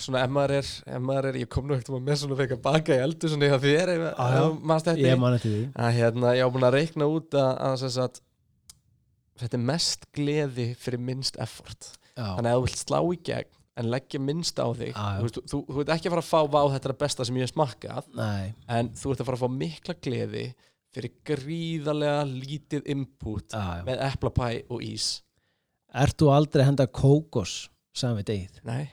svona 0.00 0.22
er, 0.22 1.00
maður 1.02 1.28
er 1.30 1.40
ég 1.40 1.50
kom 1.50 1.66
nú 1.66 1.76
ekkert 1.76 1.96
með 1.98 2.20
svona 2.20 2.38
fekk 2.38 2.56
að 2.56 2.62
baka 2.64 2.96
í 2.96 3.02
eldu 3.04 3.30
svona 3.30 3.58
þér 3.62 3.92
Já, 3.94 3.96
já. 4.04 4.38
ef 4.40 4.60
maður 4.60 4.84
stætti 4.84 5.06
ég 5.06 5.20
man 5.20 5.36
eftir 5.38 5.54
því. 5.54 5.64
Að 5.74 5.98
hérna, 5.98 6.34
ég 6.38 6.46
á 6.46 6.52
búin 6.54 6.68
að 6.68 6.76
reikna 6.78 7.08
út 7.10 7.38
að, 7.38 7.50
að, 7.68 7.84
að, 7.88 7.98
að 8.04 8.22
þetta 9.42 9.58
er 9.58 9.64
mest 9.72 10.06
gleði 10.14 10.66
fyrir 10.78 11.02
minnst 11.02 11.38
effort. 11.42 11.90
Já, 12.14 12.26
þannig 12.36 12.50
að 12.52 12.58
þú 12.60 12.66
vilt 12.68 12.80
slá 12.84 12.98
í 13.02 13.20
gegn 13.26 13.52
en 13.82 13.88
leggja 13.90 14.20
minnst 14.22 14.60
á 14.62 14.66
þig 14.70 14.92
Já, 14.94 15.06
þú, 15.18 15.24
veist, 15.26 15.38
þú, 15.50 15.58
þú 15.66 15.78
veit 15.80 15.88
ekki 15.96 16.06
að 16.06 16.12
fara 16.14 16.22
að 16.22 16.28
fá 16.30 16.40
vá 16.54 16.60
þetta 16.76 16.86
er 16.86 16.92
að 16.94 17.00
besta 17.02 17.24
sem 17.26 17.38
ég 17.40 17.48
hef 17.48 17.52
smakkað. 17.56 18.10
Nei, 18.14 18.52
en 18.70 18.90
þú 18.94 19.10
ert 19.14 19.22
að 19.24 19.28
fara 19.30 19.38
að 19.40 19.42
fá 19.42 19.56
mikla 19.64 19.96
gleði 20.06 20.44
fyrir 20.94 21.14
gríðarlega 21.26 22.20
lítið 22.30 22.90
input 22.94 23.50
já, 23.50 23.62
já. 23.80 23.84
með 23.88 24.02
eplapæ 24.06 24.50
og 24.70 24.84
ís. 24.86 25.08
Ert 25.94 26.18
þú 26.22 26.28
aldrei 26.34 26.62
að 26.62 26.68
henda 26.70 26.86
kókos 26.90 27.56
saman 27.94 28.20
við 28.22 28.28
degið, 28.30 28.60
nei, 28.66 28.84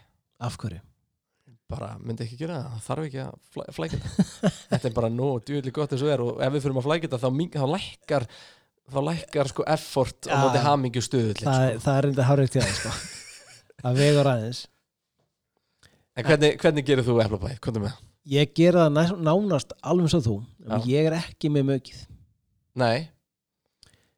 af 0.41 0.57
hverju? 0.61 0.81
Bara 1.71 1.93
myndi 2.03 2.25
ekki 2.25 2.35
gera 2.41 2.57
það, 2.57 2.71
það 2.73 2.87
þarf 2.89 3.05
ekki 3.07 3.19
að 3.23 3.35
flæ, 3.53 3.63
flækja 3.77 3.99
þetta 4.01 4.49
þetta 4.73 4.89
er 4.89 4.95
bara 4.97 5.09
nóg 5.13 5.45
djúvillig 5.47 5.75
gott 5.77 5.93
eins 5.95 6.01
og 6.03 6.09
er 6.11 6.23
og 6.25 6.41
ef 6.43 6.51
við 6.57 6.65
fyrir 6.65 6.79
að 6.81 6.87
flækja 6.89 7.07
þetta 7.07 7.19
þá, 7.21 7.29
mink- 7.37 7.55
þá 7.61 7.67
lækkar 7.71 8.25
þá 8.91 8.99
lækkar 9.07 9.49
sko 9.51 9.65
effort 9.75 10.27
á 10.27 10.35
móti 10.41 10.61
hamingju 10.65 11.01
stuðull 11.05 11.37
það, 11.39 11.65
sko. 11.71 11.81
það 11.85 11.97
er 11.97 12.07
reynda 12.07 12.27
hárið 12.29 12.51
til 12.55 12.61
það 12.65 12.75
sko. 12.79 12.93
að 13.87 13.99
vegur 14.01 14.29
aðeins 14.33 14.61
en 16.17 16.27
hvernig, 16.27 16.57
hvernig 16.61 16.85
gerir 16.89 17.07
þú 17.07 17.17
eplapæ, 17.23 17.53
komdu 17.63 17.81
með 17.85 17.93
það? 17.93 18.05
ég 18.35 18.51
gera 18.57 18.85
það 18.85 18.93
næ- 18.97 19.23
nánast 19.29 19.73
alveg 19.81 20.15
og 20.19 20.25
þú 20.27 20.35
en 20.69 20.85
ég 20.91 21.07
er 21.09 21.17
ekki 21.17 21.49
með 21.53 21.67
mögið 21.71 22.03
nei 22.81 23.09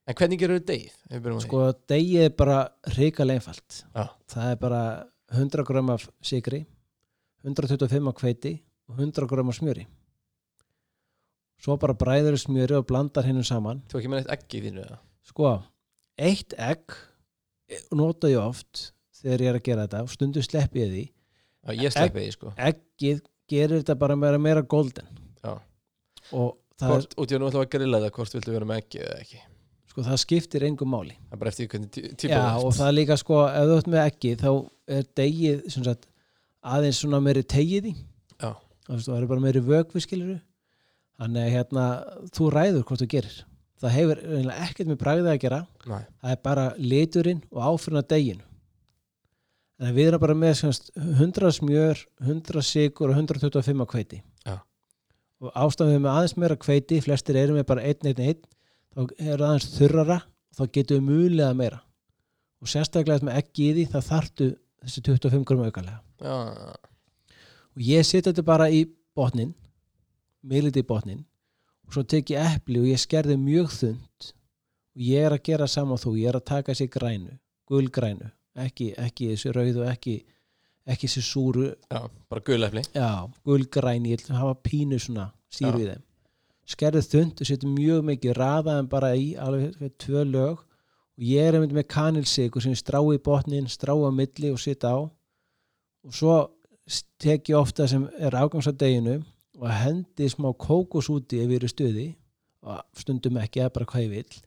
en 0.03 0.17
hvernig 0.19 0.39
gerir 0.41 0.59
þú 0.59 0.65
degið? 0.67 0.95
Ef 1.07 1.13
við 1.15 1.21
byrjum 1.24 1.38
á 1.38 1.41
því. 1.41 1.47
sko 1.47 1.61
degið 1.93 2.26
er 2.28 2.34
bara 2.41 2.57
hrikalega 2.97 3.39
einfalt 3.39 3.78
Já. 3.95 4.05
það 4.34 4.49
er 4.51 4.57
bara 4.65 4.82
100 5.34 5.63
gram 5.69 5.89
af 5.93 6.07
sigri 6.21 6.65
125 7.43 8.07
af 8.11 8.19
hveiti 8.21 8.53
og 8.89 8.99
100 8.99 9.28
gram 9.32 9.49
af 9.49 9.55
smjöri 9.57 9.86
svo 11.64 11.78
bara 11.80 11.95
bræður 11.95 12.36
smjöri 12.41 12.76
og 12.80 12.88
blandar 12.89 13.26
hinnum 13.28 13.45
saman 13.47 13.82
þú 13.91 13.99
ekki 14.01 14.11
með 14.11 14.24
eitt 14.26 14.34
egg 14.36 14.57
í 14.59 14.64
þínu 14.68 14.84
eða? 14.86 14.97
sko, 15.30 15.51
eitt 16.20 16.55
egg 16.59 16.97
nota 17.95 18.30
ég 18.32 18.41
oft 18.43 18.89
þegar 19.24 19.43
ég 19.45 19.51
er 19.53 19.59
að 19.59 19.66
gera 19.70 19.86
þetta 19.88 20.01
og 20.05 20.11
stundu 20.14 20.43
slepp 20.45 20.76
ég 20.80 20.91
því 20.91 21.03
Já, 21.64 21.72
ég 21.80 21.93
sleppi 21.95 22.26
því 22.26 22.34
sko 22.36 22.51
eggið 22.59 23.22
gerir 23.53 23.80
þetta 23.82 23.95
bara 24.01 24.18
meira, 24.20 24.39
meira 24.41 24.61
golden 24.68 25.07
Já. 25.43 25.53
og 26.36 26.57
það, 26.76 26.84
er, 26.84 26.93
hvort, 26.97 27.16
út 27.24 27.32
í 27.32 27.38
að 27.38 27.41
nú 27.43 27.49
við 27.53 27.59
að 27.64 27.70
grilla 27.78 28.01
það 28.03 28.14
hvort 28.18 28.36
viltu 28.38 28.55
vera 28.57 28.68
með 28.70 28.82
egg 28.84 28.97
eða 28.99 29.18
ekki 29.24 29.41
sko, 29.93 30.03
það 30.09 30.20
skiptir 30.26 30.66
engum 30.68 30.91
máli 30.91 31.16
það 31.16 31.36
er 31.38 31.41
bara 31.43 31.53
eftir 31.53 31.70
hvernig 31.72 31.91
tí- 31.95 32.05
típa 32.20 32.34
Já, 32.36 32.43
þú 32.57 32.66
og 32.66 32.70
ert. 32.74 32.80
það 32.82 32.89
er 32.91 32.97
líka 32.99 33.18
sko, 33.24 33.39
ef 33.47 33.70
þú 33.72 33.78
ert 33.80 33.91
með 33.95 34.01
ekki 34.11 34.34
þá 34.43 34.49
er 34.97 35.07
degið 35.22 35.64
sem 35.78 35.88
sagt, 35.88 36.07
aðeins 36.76 36.99
svona 37.03 37.22
meiri 37.24 37.43
tegið 37.55 37.89
í 37.93 37.95
Já. 38.43 38.51
Þú 38.84 38.97
veist, 38.97 39.07
það 39.07 39.22
er 39.22 39.30
bara 39.32 39.43
meiri 39.47 39.61
vökvi 39.64 40.01
skilur 40.03 40.34
þannig 41.20 41.43
að 41.43 41.53
hérna, 41.57 41.84
þú 42.34 42.49
ræður 42.53 42.88
hvort 42.88 43.03
þú 43.03 43.09
gerir. 43.14 43.38
Það 43.84 43.95
hefur 43.97 44.24
ekkert 44.53 44.89
með 44.89 44.99
bragðið 45.01 45.30
að 45.34 45.41
gera. 45.43 45.61
Nei. 45.91 46.01
það 46.24 46.34
er 46.34 46.41
bara 46.47 46.66
liturinn 46.80 47.43
og 47.51 47.64
áfyrirna 47.68 48.03
deginu 48.07 48.45
en 49.84 49.95
við 49.95 50.09
erum 50.09 50.22
bara 50.22 50.36
með 50.38 50.53
sem 50.59 50.74
sagt, 50.76 50.91
100 50.95 51.55
smjör 51.57 52.03
100 52.24 52.66
sigur 52.66 53.11
og 53.11 53.18
125 53.20 53.88
kveiti 53.89 54.20
Já. 54.45 54.59
og 55.43 55.49
ástæðum 55.66 56.05
með 56.05 56.14
aðeins 56.14 56.36
meira 56.39 56.59
kveiti 56.59 56.99
flestir 57.03 57.39
eru 57.39 57.57
með 57.57 57.68
bara 57.72 57.86
1-1-1 57.89 58.43
þá 58.93 59.01
er 59.03 59.41
það 59.41 59.47
aðeins 59.49 59.70
þurrara 59.74 60.20
og 60.24 60.59
þá 60.59 60.64
getum 60.78 60.99
við 60.99 61.09
mulega 61.09 61.57
meira. 61.57 61.82
Og 62.61 62.70
sérstaklega 62.72 63.26
með 63.26 63.39
ekki 63.41 63.66
í 63.66 63.72
því 63.76 63.86
þá 63.91 63.99
þartu 64.05 64.49
þessi 64.84 65.01
25 65.09 65.47
grum 65.49 65.64
aukalega. 65.66 65.99
Já, 66.22 66.36
og 67.74 67.82
ég 67.84 68.05
setja 68.05 68.30
þetta 68.30 68.45
bara 68.47 68.70
í 68.72 68.86
botnin 69.18 69.55
miðliti 70.43 70.83
í 70.83 70.87
botnin 70.87 71.23
og 71.87 71.95
svo 71.95 72.03
tek 72.07 72.33
ég 72.33 72.53
epli 72.57 72.81
og 72.81 72.91
ég 72.91 73.01
skerði 73.01 73.39
mjög 73.39 73.73
þund 73.77 74.29
og 74.93 75.07
ég 75.07 75.25
er 75.27 75.35
að 75.35 75.45
gera 75.49 75.67
saman 75.71 76.01
þú 76.01 76.15
ég 76.19 76.29
er 76.31 76.39
að 76.39 76.47
taka 76.51 76.73
þessi 76.73 76.91
grænu, 76.93 77.37
gulgrænu 77.69 78.29
ekki, 78.53 78.93
ekki 78.99 79.31
þessi 79.33 79.55
rauð 79.55 79.81
og 79.83 79.89
ekki 79.91 80.19
ekki 80.89 81.07
þessi 81.07 81.23
súru. 81.25 81.69
Já, 81.91 82.01
bara 82.29 82.43
gulefli 82.43 82.83
já, 82.91 83.29
gulgræn, 83.45 84.07
ég 84.09 84.19
ætla 84.19 84.35
að 84.35 84.41
hafa 84.41 84.59
pínu 84.67 84.99
svona 84.99 85.29
síru 85.53 85.79
í 85.79 85.87
þeim. 85.87 86.03
Skerði 86.73 87.03
þund 87.11 87.43
og 87.43 87.49
setja 87.49 87.71
mjög 87.71 88.05
mikið 88.07 88.37
raðaðan 88.39 88.89
bara 88.91 89.11
í 89.19 89.33
alveg 89.39 89.95
tvö 89.99 90.23
lög 90.27 90.63
og 90.63 91.27
ég 91.27 91.47
er 91.47 91.57
einmitt 91.57 91.75
með 91.75 91.89
kanilsikur 91.91 92.63
sem 92.63 92.73
ég 92.73 92.79
strá 92.79 92.99
í 93.03 93.19
botnin, 93.23 93.69
strá 93.71 93.93
á 93.95 94.11
milli 94.15 94.51
og 94.51 94.61
setja 94.63 94.95
á. 94.95 94.99
Og 96.03 96.15
svo 96.15 96.37
tek 97.21 97.51
ég 97.51 97.59
ofta 97.59 97.87
sem 97.87 98.07
er 98.19 98.35
afgangs 98.35 98.67
á 98.67 98.73
deginu 98.75 99.21
og 99.59 99.69
hendi 99.69 100.29
smá 100.31 100.49
kókos 100.57 101.09
úti 101.13 101.41
ef 101.43 101.49
ég 101.51 101.59
er 101.61 101.67
í 101.67 101.71
stuði 101.71 102.07
og 102.63 102.81
stundum 102.97 103.37
ekki, 103.41 103.59
það 103.61 103.69
er 103.69 103.75
bara 103.75 103.85
hvað 103.91 104.05
ég 104.05 104.13
vil 104.15 104.41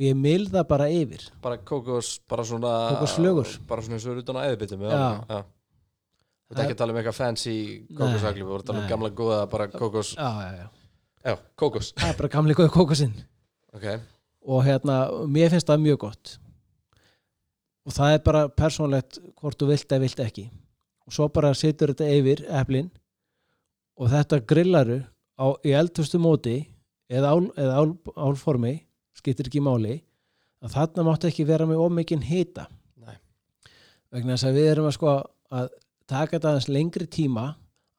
og 0.00 0.04
ég 0.06 0.16
milða 0.16 0.62
bara 0.68 0.86
yfir. 0.88 1.26
Bara 1.44 1.58
kókos, 1.58 2.18
bara 2.28 2.44
svona 2.44 2.70
Kókosflögur. 2.94 3.48
bara 3.68 3.82
svona 3.84 3.98
eins 3.98 4.06
og 4.06 4.12
eru 4.14 4.22
utan 4.24 4.36
á 4.40 4.42
eðbitum 4.48 4.84
Já. 4.84 4.90
já. 5.28 5.40
Þú 6.50 6.54
ert 6.56 6.62
ekki 6.64 6.74
að 6.74 6.78
tala 6.80 6.92
um 6.92 6.98
eitthvað 6.98 7.14
fancy 7.20 7.56
kókosagli, 7.94 8.42
við 8.42 8.48
vorum 8.50 8.62
að 8.64 8.66
tala 8.70 8.80
um 8.82 8.88
gamla 8.90 9.10
góða 9.14 9.40
bara 9.50 9.66
kókos, 9.70 10.14
já, 10.16 10.68
já, 11.24 11.34
kókos. 11.54 11.92
Það 11.94 12.08
er 12.10 12.16
bara 12.18 12.28
gamli 12.32 12.54
góði 12.58 12.72
kókosinn. 12.74 13.12
Ok, 13.76 13.84
og 14.50 14.64
hérna, 14.66 14.96
mér 15.30 15.52
finnst 15.52 15.68
það 15.70 15.84
mjög 15.84 15.98
gott. 16.08 16.32
Og 17.86 17.92
það 17.94 18.14
er 18.16 18.24
bara 18.26 18.42
persónlegt 18.48 19.20
hvort 19.40 19.60
þú 19.60 19.68
vilt 19.70 19.92
eða 19.94 20.02
vilt 20.04 20.20
ekki. 20.24 20.46
Og 21.06 21.14
svo 21.14 21.28
bara 21.32 21.52
setur 21.54 21.92
þetta 21.94 22.08
yfir 22.18 22.42
eplin 22.60 22.90
og 24.00 24.08
þetta 24.08 24.40
grillaru 24.48 25.00
á, 25.36 25.46
í 25.66 25.74
eldhustu 25.76 26.20
móti 26.22 26.56
eða, 27.10 27.34
ál, 27.34 27.50
eða 27.58 27.82
ál, 27.82 27.90
álformi 28.16 28.74
skiptir 29.16 29.50
ekki 29.50 29.62
máli 29.64 29.98
að 30.64 30.76
þarna 30.76 31.06
máttu 31.06 31.28
ekki 31.28 31.46
vera 31.48 31.68
með 31.68 31.84
ómikinn 31.84 32.24
Nei. 32.24 33.16
vegna 34.12 34.36
þess 34.36 34.48
að 34.48 34.58
við 34.58 34.70
erum 34.72 34.88
að 34.88 34.96
sko 34.96 35.12
að 35.50 35.70
taka 36.10 36.36
þetta 36.36 36.50
aðeins 36.50 36.70
lengri 36.72 37.06
tíma 37.06 37.46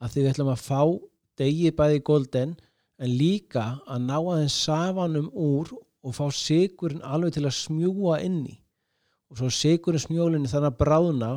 að 0.02 0.14
því 0.14 0.22
við 0.22 0.32
ætlum 0.34 0.52
að 0.54 0.66
fá 0.66 0.82
degi 1.42 1.72
bæði 1.78 2.04
golden 2.06 2.58
en 3.02 3.16
líka 3.18 3.66
að 3.90 4.04
ná 4.08 4.18
aðeins 4.18 4.58
safanum 4.66 5.30
úr 5.34 5.72
og 6.02 6.18
fá 6.18 6.26
sigurinn 6.34 7.06
alveg 7.06 7.38
til 7.38 7.46
að 7.46 7.58
smjúa 7.58 8.20
inn 8.26 8.44
í 8.50 8.58
og 9.32 9.40
svo 9.40 9.50
sigurinn 9.54 10.04
smjólinni 10.04 10.50
þannig 10.52 10.74
að 10.74 10.80
bráðna 10.82 11.32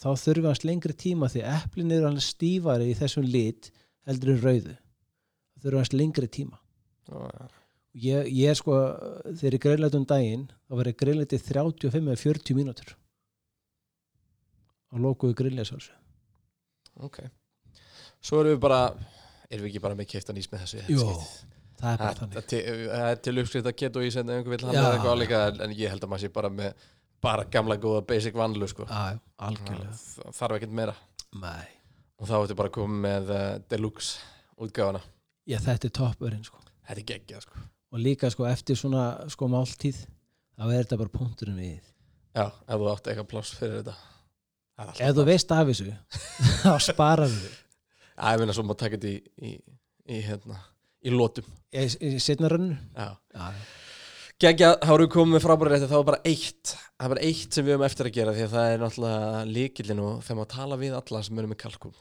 þá 0.00 0.10
þurfum 0.14 0.44
við 0.44 0.50
hans 0.50 0.64
lengri 0.64 0.96
tíma 0.96 1.28
því 1.32 1.44
eplin 1.50 1.94
eru 1.96 2.08
alveg 2.10 2.24
stífari 2.24 2.90
í 2.92 2.96
þessum 2.98 3.26
lit 3.26 3.70
heldur 4.08 4.32
en 4.34 4.40
rauðu. 4.44 4.76
Það 5.54 5.64
þurfum 5.64 5.80
hans 5.82 5.92
lengri 5.92 6.28
tíma. 6.32 6.58
Já, 7.10 7.48
ég, 8.06 8.28
ég 8.38 8.50
er 8.52 8.58
sko 8.58 8.76
þegar 9.34 9.56
ég 9.56 9.62
greiðlega 9.64 9.98
um 9.98 10.06
daginn 10.08 10.44
þá 10.68 10.74
verður 10.78 10.96
greiðlega 11.02 11.32
til 11.34 11.40
35 11.50 12.06
eða 12.06 12.20
40 12.22 12.54
mínútur. 12.60 12.92
Á 14.90 14.94
lokuðu 14.98 15.36
greiðlega 15.38 15.68
sálsum 15.70 15.96
ok. 17.06 17.20
Svo 18.20 18.40
erum 18.42 18.52
við 18.56 18.60
bara 18.62 18.80
erum 19.50 19.64
við 19.64 19.70
ekki 19.70 19.82
bara 19.84 19.96
með 19.98 20.08
keiftan 20.12 20.38
ís 20.40 20.48
með 20.52 20.64
þessu 20.64 20.80
Jú, 20.90 21.04
skiptið? 21.04 21.58
það 21.80 21.92
er 21.92 22.00
bara 22.02 22.16
þannig. 22.18 22.48
það 22.90 23.04
er 23.10 23.20
til 23.24 23.34
uppskrift 23.42 23.68
að 23.70 23.76
keto 23.82 24.02
ís 24.04 24.16
en 24.20 24.32
einhver 24.34 24.52
vil 24.56 24.64
hann 24.66 24.74
eða 24.76 24.90
eitthvað 24.96 25.14
álíka 25.16 25.42
en- 25.66 25.76
ég 25.78 25.88
held 25.94 26.04
að 26.04 26.10
maður 26.12 26.24
sé 26.26 26.32
bara 26.34 26.50
með 26.52 26.88
bara 27.24 27.44
gamla 27.52 27.76
góða 27.80 28.02
basic 28.08 28.34
vanlu 28.36 28.68
sko. 28.68 28.86
Já, 28.88 29.18
algjörlega. 29.44 29.92
Þarf 30.32 30.56
ekkert 30.56 30.72
meira. 30.72 30.94
Nei. 31.36 31.66
Og 32.20 32.28
þá 32.28 32.36
ertu 32.42 32.56
bara 32.58 32.72
komið 32.74 33.02
með 33.06 33.32
uh, 33.34 33.46
deluxe 33.72 34.20
útgáfana 34.60 35.00
Já, 35.48 35.56
þetta 35.64 35.88
er 35.88 35.94
toppurinn 35.96 36.44
sko. 36.46 36.60
Þetta 36.86 37.00
er 37.00 37.06
geggjað 37.08 37.44
sko. 37.46 37.62
Og 37.90 38.02
líka 38.04 38.28
sko 38.30 38.44
eftir 38.46 38.76
svona 38.78 39.04
sko 39.32 39.48
máltíð 39.50 39.96
þá 40.04 40.64
er 40.68 40.84
þetta 40.84 40.98
bara 41.00 41.14
punkturinn 41.14 41.58
við 41.58 41.80
já, 42.36 42.44
ef 42.46 42.76
þú 42.76 42.90
átt 42.92 43.08
eitthvað 43.10 43.28
pláss 43.32 43.56
fyrir 43.58 43.80
þetta. 43.80 43.96
Ef 45.00 45.16
þú 45.16 45.24
veist 45.28 45.54
af 45.56 45.70
þessu 45.72 45.90
þá 46.62 46.74
sparar 46.86 47.32
við 47.32 47.48
Já, 48.20 48.24
ég 48.34 48.42
meina 48.42 48.54
svo 48.56 48.64
maður 48.68 48.82
taka 48.84 49.00
þetta 49.00 49.10
í, 49.10 49.48
í, 49.48 49.54
í, 50.12 50.20
hérna, 50.28 50.58
í 51.02 51.12
lótum 51.14 51.48
í, 51.72 51.86
í 51.88 52.20
setna 52.22 52.50
rönnu 52.52 52.76
Já. 52.94 53.08
já, 53.16 53.48
Gekkja, 54.40 54.70
þá 54.80 54.92
erum 54.94 55.04
við 55.04 55.10
komið 55.16 55.34
með 55.34 55.42
frábæri 55.44 55.72
rétti 55.74 55.88
þá 55.90 55.96
er 55.98 56.06
bara 56.08 56.20
eitt, 56.30 56.70
það 56.76 57.06
er 57.06 57.12
bara 57.14 57.24
eitt 57.28 57.56
sem 57.56 57.66
við 57.66 57.74
höfum 57.74 57.86
eftir 57.90 58.08
að 58.08 58.14
gera 58.16 58.36
því 58.36 58.44
að 58.46 58.54
það 58.54 58.70
er 58.70 58.84
náttúrulega 58.84 59.42
líkillin 59.50 60.00
og 60.04 60.22
þegar 60.24 60.38
maður 60.38 60.52
tala 60.54 60.78
við 60.80 60.94
alla 61.00 61.22
sem 61.26 61.42
eru 61.42 61.50
með 61.50 61.60
kalkum 61.64 61.98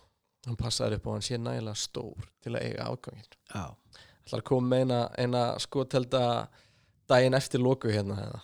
hann 0.48 0.60
passaður 0.60 1.00
upp 1.00 1.08
og 1.08 1.18
hann 1.18 1.26
sé 1.26 1.40
nægilega 1.40 1.80
stór 1.80 2.28
til 2.44 2.54
að 2.56 2.64
eiga 2.68 2.88
afgangin. 2.88 3.38
Það 4.30 4.38
er 4.38 4.46
komið 4.46 4.72
með 4.72 4.84
eina, 4.84 5.00
eina 5.18 5.44
skotelda 5.62 6.24
daginn 7.10 7.38
eftir 7.38 7.64
loku 7.64 7.92
hérna 7.92 8.20
eða? 8.28 8.42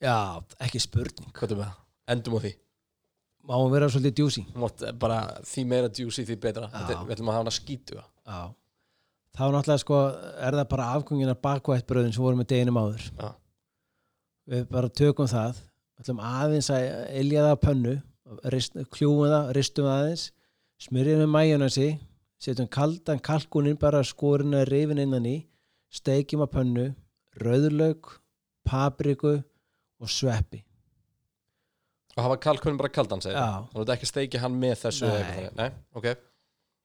Já, 0.00 0.16
ekki 0.64 0.80
spurning. 0.80 1.32
Hvað 1.36 1.56
er 1.56 1.62
það? 1.64 1.78
Endum 2.14 2.38
á 2.38 2.40
því. 2.46 2.52
Má 3.50 3.54
hún 3.56 3.70
vera 3.72 3.88
svolítið 3.88 4.16
djúsi 4.18 4.42
Mátt, 4.60 4.82
bara 5.00 5.20
því 5.48 5.62
meira 5.68 5.88
juicy 5.96 6.26
því 6.28 6.36
betra. 6.42 6.68
Þetta, 6.72 7.04
við 7.06 7.14
ætlum 7.16 7.30
að 7.30 7.36
hafa 7.38 7.44
hana 7.44 7.54
skítu 7.56 7.96
já. 7.96 8.04
Þá 9.36 9.44
náttúrulega 9.54 9.82
sko 9.82 9.98
er 10.42 10.56
það 10.58 10.68
bara 10.72 10.88
afgangin 10.96 11.32
af 11.32 11.40
bakvættbröðin 11.44 12.14
sem 12.14 12.24
voru 12.24 12.40
með 12.40 12.50
deginum 12.52 12.80
áður. 12.80 13.06
Já. 13.16 13.30
við 14.50 14.66
bara 14.72 14.90
tökum 15.00 15.28
það. 15.30 15.60
Ætlum 16.00 16.22
aðeins 16.24 16.70
að 16.74 16.86
elja 17.20 17.44
það 17.44 17.54
á 17.54 17.64
pönnu 17.64 17.96
rist, 18.52 18.76
kljúum 18.94 19.28
það, 19.28 19.50
ristum 19.56 19.88
aðeins 19.90 20.30
smyrjum 20.80 21.22
með 21.24 21.30
majónasi 21.34 21.88
setjum 22.40 22.68
kaldan 22.72 23.20
kalkunin 23.20 23.78
bara 23.80 24.00
skorin 24.06 24.56
að 24.56 24.70
rifin 24.72 25.02
innan 25.02 25.28
í 25.28 25.36
steikjum 25.92 26.44
að 26.44 26.52
pönnu 26.54 26.86
rauðlaug, 27.40 28.08
papriku 28.66 29.36
og 30.00 30.10
sveppi. 30.10 30.62
Og 32.16 32.24
hafa 32.24 32.40
kalkunum 32.42 32.78
bara 32.80 32.90
kaldan 32.92 33.22
segir 33.22 33.38
Já. 33.38 33.66
Þú 33.70 33.82
veit 33.82 33.92
ekki 33.94 34.08
að 34.08 34.12
steiki 34.12 34.40
hann 34.42 34.56
með 34.60 34.74
þessu 34.84 35.10
Nei. 35.10 35.44
Nei, 35.56 35.68
ok. 35.94 36.08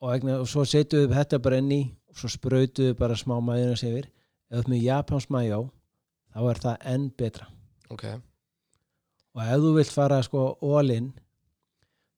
Og, 0.04 0.12
egna, 0.14 0.38
og 0.43 0.50
svo 0.52 0.66
setjum 0.68 1.08
við 1.08 1.18
þetta 1.18 1.41
bara 1.48 1.60
inn 1.64 1.72
í 1.74 1.82
og 2.12 2.20
svo 2.20 2.30
sprautum 2.36 2.91
við 2.91 2.96
bara 3.00 3.18
smá 3.18 3.38
majónasi 3.41 3.89
yfir. 3.89 4.12
Ef 4.52 4.62
ert 4.62 4.72
með 4.72 4.86
japans 4.86 5.30
majó 5.34 5.66
þá 6.36 6.41
er 6.52 6.62
það 6.66 6.89
enn 6.93 7.08
betra. 7.18 7.48
Ok, 7.93 8.06
og 9.36 9.41
ef 9.46 9.62
þú 9.64 9.72
vilt 9.76 9.93
fara 9.93 10.22
sko 10.26 10.46
all-in 10.64 11.12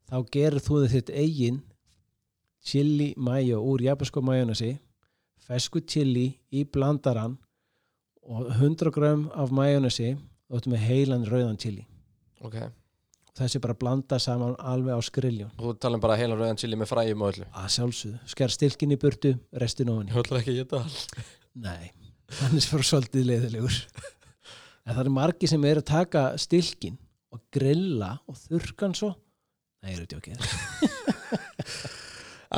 þá 0.07 0.17
gerir 0.31 0.63
þú 0.63 0.83
þitt 0.91 1.11
eigin 1.11 1.61
chili 2.63 3.13
mayo 3.17 3.61
úr 3.63 3.83
japansko 3.85 4.23
majónasi 4.23 4.77
fesku 5.47 5.81
chili 5.87 6.31
í 6.51 6.63
blandaran 6.67 7.37
og 8.27 8.49
100 8.57 8.91
gram 8.91 9.27
af 9.35 9.53
majónasi 9.55 10.15
og 10.49 10.59
ert 10.59 10.67
með 10.71 10.83
heilan 10.87 11.23
rauðan 11.27 11.59
chili. 11.59 11.85
Ok. 12.43 12.57
Og 12.57 13.39
þessi 13.39 13.61
bara 13.63 13.75
blanda 13.77 14.19
saman 14.19 14.55
alveg 14.57 14.97
á 14.97 15.01
skriljón 15.03 15.53
Þú 15.59 15.75
talum 15.79 16.01
bara 16.03 16.17
heilan 16.19 16.39
rauðan 16.39 16.59
chili 16.59 16.79
með 16.79 16.91
fræjum 16.91 17.23
og 17.23 17.33
öllu? 17.33 17.47
Að 17.53 17.69
sjálfsögðu, 17.75 18.19
sker 18.33 18.53
stilkin 18.53 18.95
í 18.95 18.99
burtu 19.01 19.35
restin 19.61 19.91
ofan 19.93 20.09
Ég 20.09 20.19
ætla 20.23 20.41
ekki 20.41 20.57
geta 20.57 20.81
all 20.81 21.25
nei 21.67 21.91
hann 22.41 22.57
er 22.59 22.65
fyrir 22.65 22.87
svolítið 22.87 23.27
leiðilegur. 23.29 23.75
En 24.87 24.95
það 24.95 25.03
er 25.05 25.13
margi 25.15 25.49
sem 25.51 25.63
er 25.69 25.79
að 25.81 25.87
taka 25.87 26.23
stilkin 26.41 26.97
og 27.33 27.43
grilla 27.53 28.17
og 28.27 28.39
þurrkan 28.41 28.95
svo 28.97 29.13
nei, 29.87 29.95
ég 29.95 29.99
er 29.99 30.05
ekki 30.05 30.19
okkið 30.19 30.37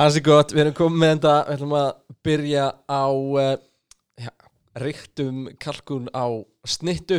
Ansi 0.00 0.22
gott, 0.22 0.52
við 0.54 0.64
erum 0.64 0.76
komið 0.78 1.00
með 1.02 1.12
þetta 1.16 1.34
Við 1.46 1.54
ætlum 1.56 1.74
að 1.78 1.88
byrja 2.26 2.66
á 2.90 3.06
uh, 3.10 3.54
ja, 4.20 4.32
Ríktum 4.80 5.48
kalkun 5.58 6.06
á 6.14 6.26
snittu. 6.68 7.18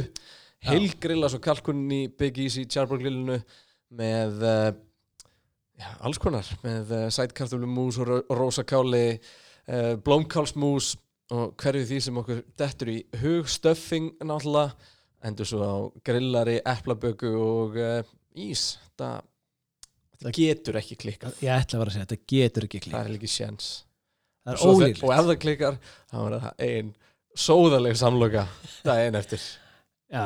Heilgrilla 0.63 1.29
svo 1.31 1.41
kalkun 1.43 1.83
í 1.91 2.05
Big 2.07 2.37
Easy 2.39 2.63
Charbroil 2.69 3.01
grillinu 3.01 3.39
með 3.97 4.45
uh, 4.45 4.69
já, 5.81 5.89
alls 6.05 6.21
konar 6.21 6.47
með 6.63 6.93
uh, 6.95 7.07
sætkartöflumús 7.11 7.99
og 8.01 8.13
uh, 8.21 9.95
blómkálsmús 10.05 10.93
og 11.31 11.55
hverju 11.59 11.87
því 11.89 11.99
sem 12.05 12.21
okkur 12.21 12.43
dettur 12.59 12.93
í 12.93 12.99
hug. 13.23 13.49
Stöffing 13.49 14.13
náttúrulega 14.21 14.71
endur 15.27 15.47
svo 15.47 15.59
á 15.65 15.75
grillari, 16.05 16.59
eplaböku 16.61 17.33
og 17.35 17.77
uh, 17.79 18.01
ís. 18.35 18.77
Það, 18.99 19.27
það 20.21 20.35
getur 20.37 20.77
ekki 20.81 20.97
klikkað. 21.05 21.39
Ég 21.43 21.53
ætla 21.55 21.77
að 21.77 21.83
vera 21.83 21.91
að 21.91 21.95
segja, 21.97 22.09
þetta 22.09 22.33
getur 22.33 22.67
ekki 22.67 22.83
klík 22.85 22.95
það 22.95 23.09
er 23.09 23.15
ekki 23.17 23.31
er 24.51 24.61
ólíklegt. 24.65 25.01
og 25.05 25.15
ef 25.15 25.25
það 25.29 25.39
klikkar 25.45 25.79
þá 26.11 26.19
er 26.21 26.35
það 26.35 26.63
ein 26.67 26.93
sóðaleg 27.45 27.97
samloka 27.99 28.45
daginn 28.85 29.19
eftir. 29.19 29.41
Já, 30.11 30.25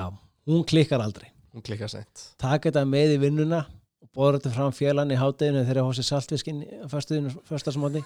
hún 0.49 0.67
klikkar 0.67 1.03
aldrei. 1.03 1.29
Hún 1.55 1.63
klikkar 1.65 1.91
seint. 1.91 2.29
Taka 2.41 2.69
þetta 2.69 2.85
með 2.89 3.15
í 3.15 3.23
vinnuna 3.25 3.63
og 4.03 4.11
bóður 4.15 4.39
þetta 4.39 4.55
fram 4.57 4.75
fjölan 4.75 5.13
í 5.13 5.19
hátteginu 5.19 5.63
þegar 5.63 5.81
það 5.81 5.89
hósi 5.91 6.07
saltfiskinn 6.07 6.63
fyrstasmóti 6.91 8.03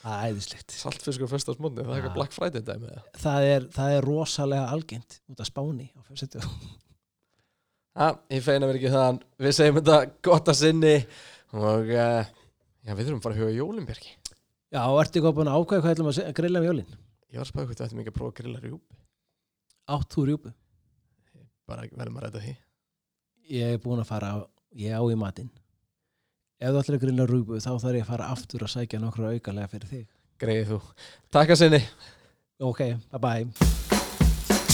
það 0.00 0.16
er 0.16 0.34
æðislegt. 0.34 0.74
Saltfiskur 0.80 1.30
fyrsta 1.30 1.54
smótni, 1.56 1.84
það 1.84 1.92
er 1.92 1.98
eitthvað 1.98 2.16
Black 2.18 2.36
Friday 2.36 2.64
dæmi 2.64 2.90
eða? 2.90 3.02
það 3.22 3.48
er, 3.54 3.66
það 3.76 3.96
er 3.96 4.06
rosalega 4.08 4.70
algengt 4.74 5.18
út 5.30 5.42
af 5.42 5.50
spáni 5.50 5.90
á 5.92 6.00
fyrstu 6.08 6.44
Já, 8.00 8.06
ég 8.32 8.40
feina 8.46 8.64
mér 8.70 8.78
ekki 8.78 8.90
það 8.94 9.18
við 9.44 9.52
segjum 9.58 9.78
þetta 9.80 9.96
gott 10.24 10.48
að 10.48 10.56
sinni 10.62 10.92
og 11.52 11.90
uh, 11.92 12.22
já, 12.86 12.92
við 12.96 13.02
þurfum 13.10 13.20
bara 13.26 13.36
að 13.36 13.42
huga 13.42 13.56
Jólimbjörgi 13.58 14.12
já, 14.72 14.80
og 14.86 15.00
ertu 15.02 15.18
eitthvað 15.20 15.36
búin 15.36 15.50
að 15.52 15.58
ákvæða 15.60 15.82
hvað 15.84 15.94
ætlum 15.96 16.08
að 16.12 16.16
se- 16.16 16.24
að 16.30 16.36
grilla 16.38 16.62
um 16.62 16.68
jólin? 16.70 16.94
Ég 17.30 17.36
var 17.40 17.44
að 17.44 17.50
spæða 17.52 17.66
hvort 17.68 17.80
við 17.82 17.86
ættum 17.86 18.00
ekki 18.04 18.12
að 18.14 18.16
prófa 18.16 18.32
að 18.32 18.38
grilla 18.40 18.62
rjúpi 18.64 18.98
átt 19.90 20.14
þú 20.16 20.24
rjúpu? 20.30 20.52
Bara 21.70 21.84
verðum 21.90 22.16
að 22.20 22.24
ræta 22.28 22.40
því. 22.44 22.54
Ég 23.50 23.74
er 23.76 23.82
búin 23.82 24.00
að 24.02 24.08
fara 24.08 24.30
ég 24.78 24.94
á 24.96 25.02
í 25.02 25.18
matinn. 25.18 25.50
Ef 26.62 26.70
þú 26.72 26.80
ætlar 26.82 26.96
að 27.00 27.04
grilla 27.04 27.26
rjúpu 27.30 27.58
þá 27.62 27.70
þarf 27.74 27.98
ég 27.98 28.06
að 28.06 28.10
fara 28.14 28.30
aftur 28.36 28.64
að 28.66 28.72
sækja 28.78 29.02
nokkru 29.02 29.28
aukalega 29.34 29.70
fyrir 29.74 29.90
þig. 29.92 30.06
Greið 30.40 30.72
þú, 30.72 30.80
takk 31.34 31.52
að 31.56 31.60
sinni. 31.64 31.82
Ok, 32.64 32.86
bye 33.12 33.20
bye 33.26 33.78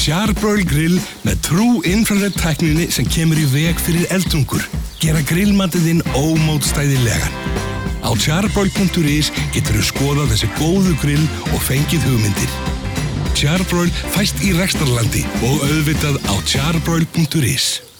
Charbroil 0.07 0.61
grill 0.63 1.01
með 1.27 1.39
trú 1.43 1.65
infrared 1.83 2.37
tækninni 2.39 2.85
sem 2.95 3.09
kemur 3.11 3.41
í 3.43 3.47
veg 3.51 3.81
fyrir 3.83 4.05
eldungur. 4.15 4.63
Gera 5.03 5.19
grillmatiðinn 5.27 6.05
ómótstæðilegan. 6.15 7.35
Á 8.07 8.15
charbroil.is 8.15 9.33
getur 9.51 9.81
þú 9.81 9.83
skoðað 9.89 10.31
þessi 10.37 10.51
góðu 10.61 10.95
grill 11.03 11.27
og 11.51 11.59
fengið 11.67 12.07
hugmyndir. 12.07 12.55
Charbroil 13.35 13.91
fæst 14.15 14.39
í 14.47 14.55
Rekstarlandi 14.55 15.27
og 15.43 15.67
auðvitað 15.67 16.23
á 16.31 16.35
charbroil.is. 16.55 17.96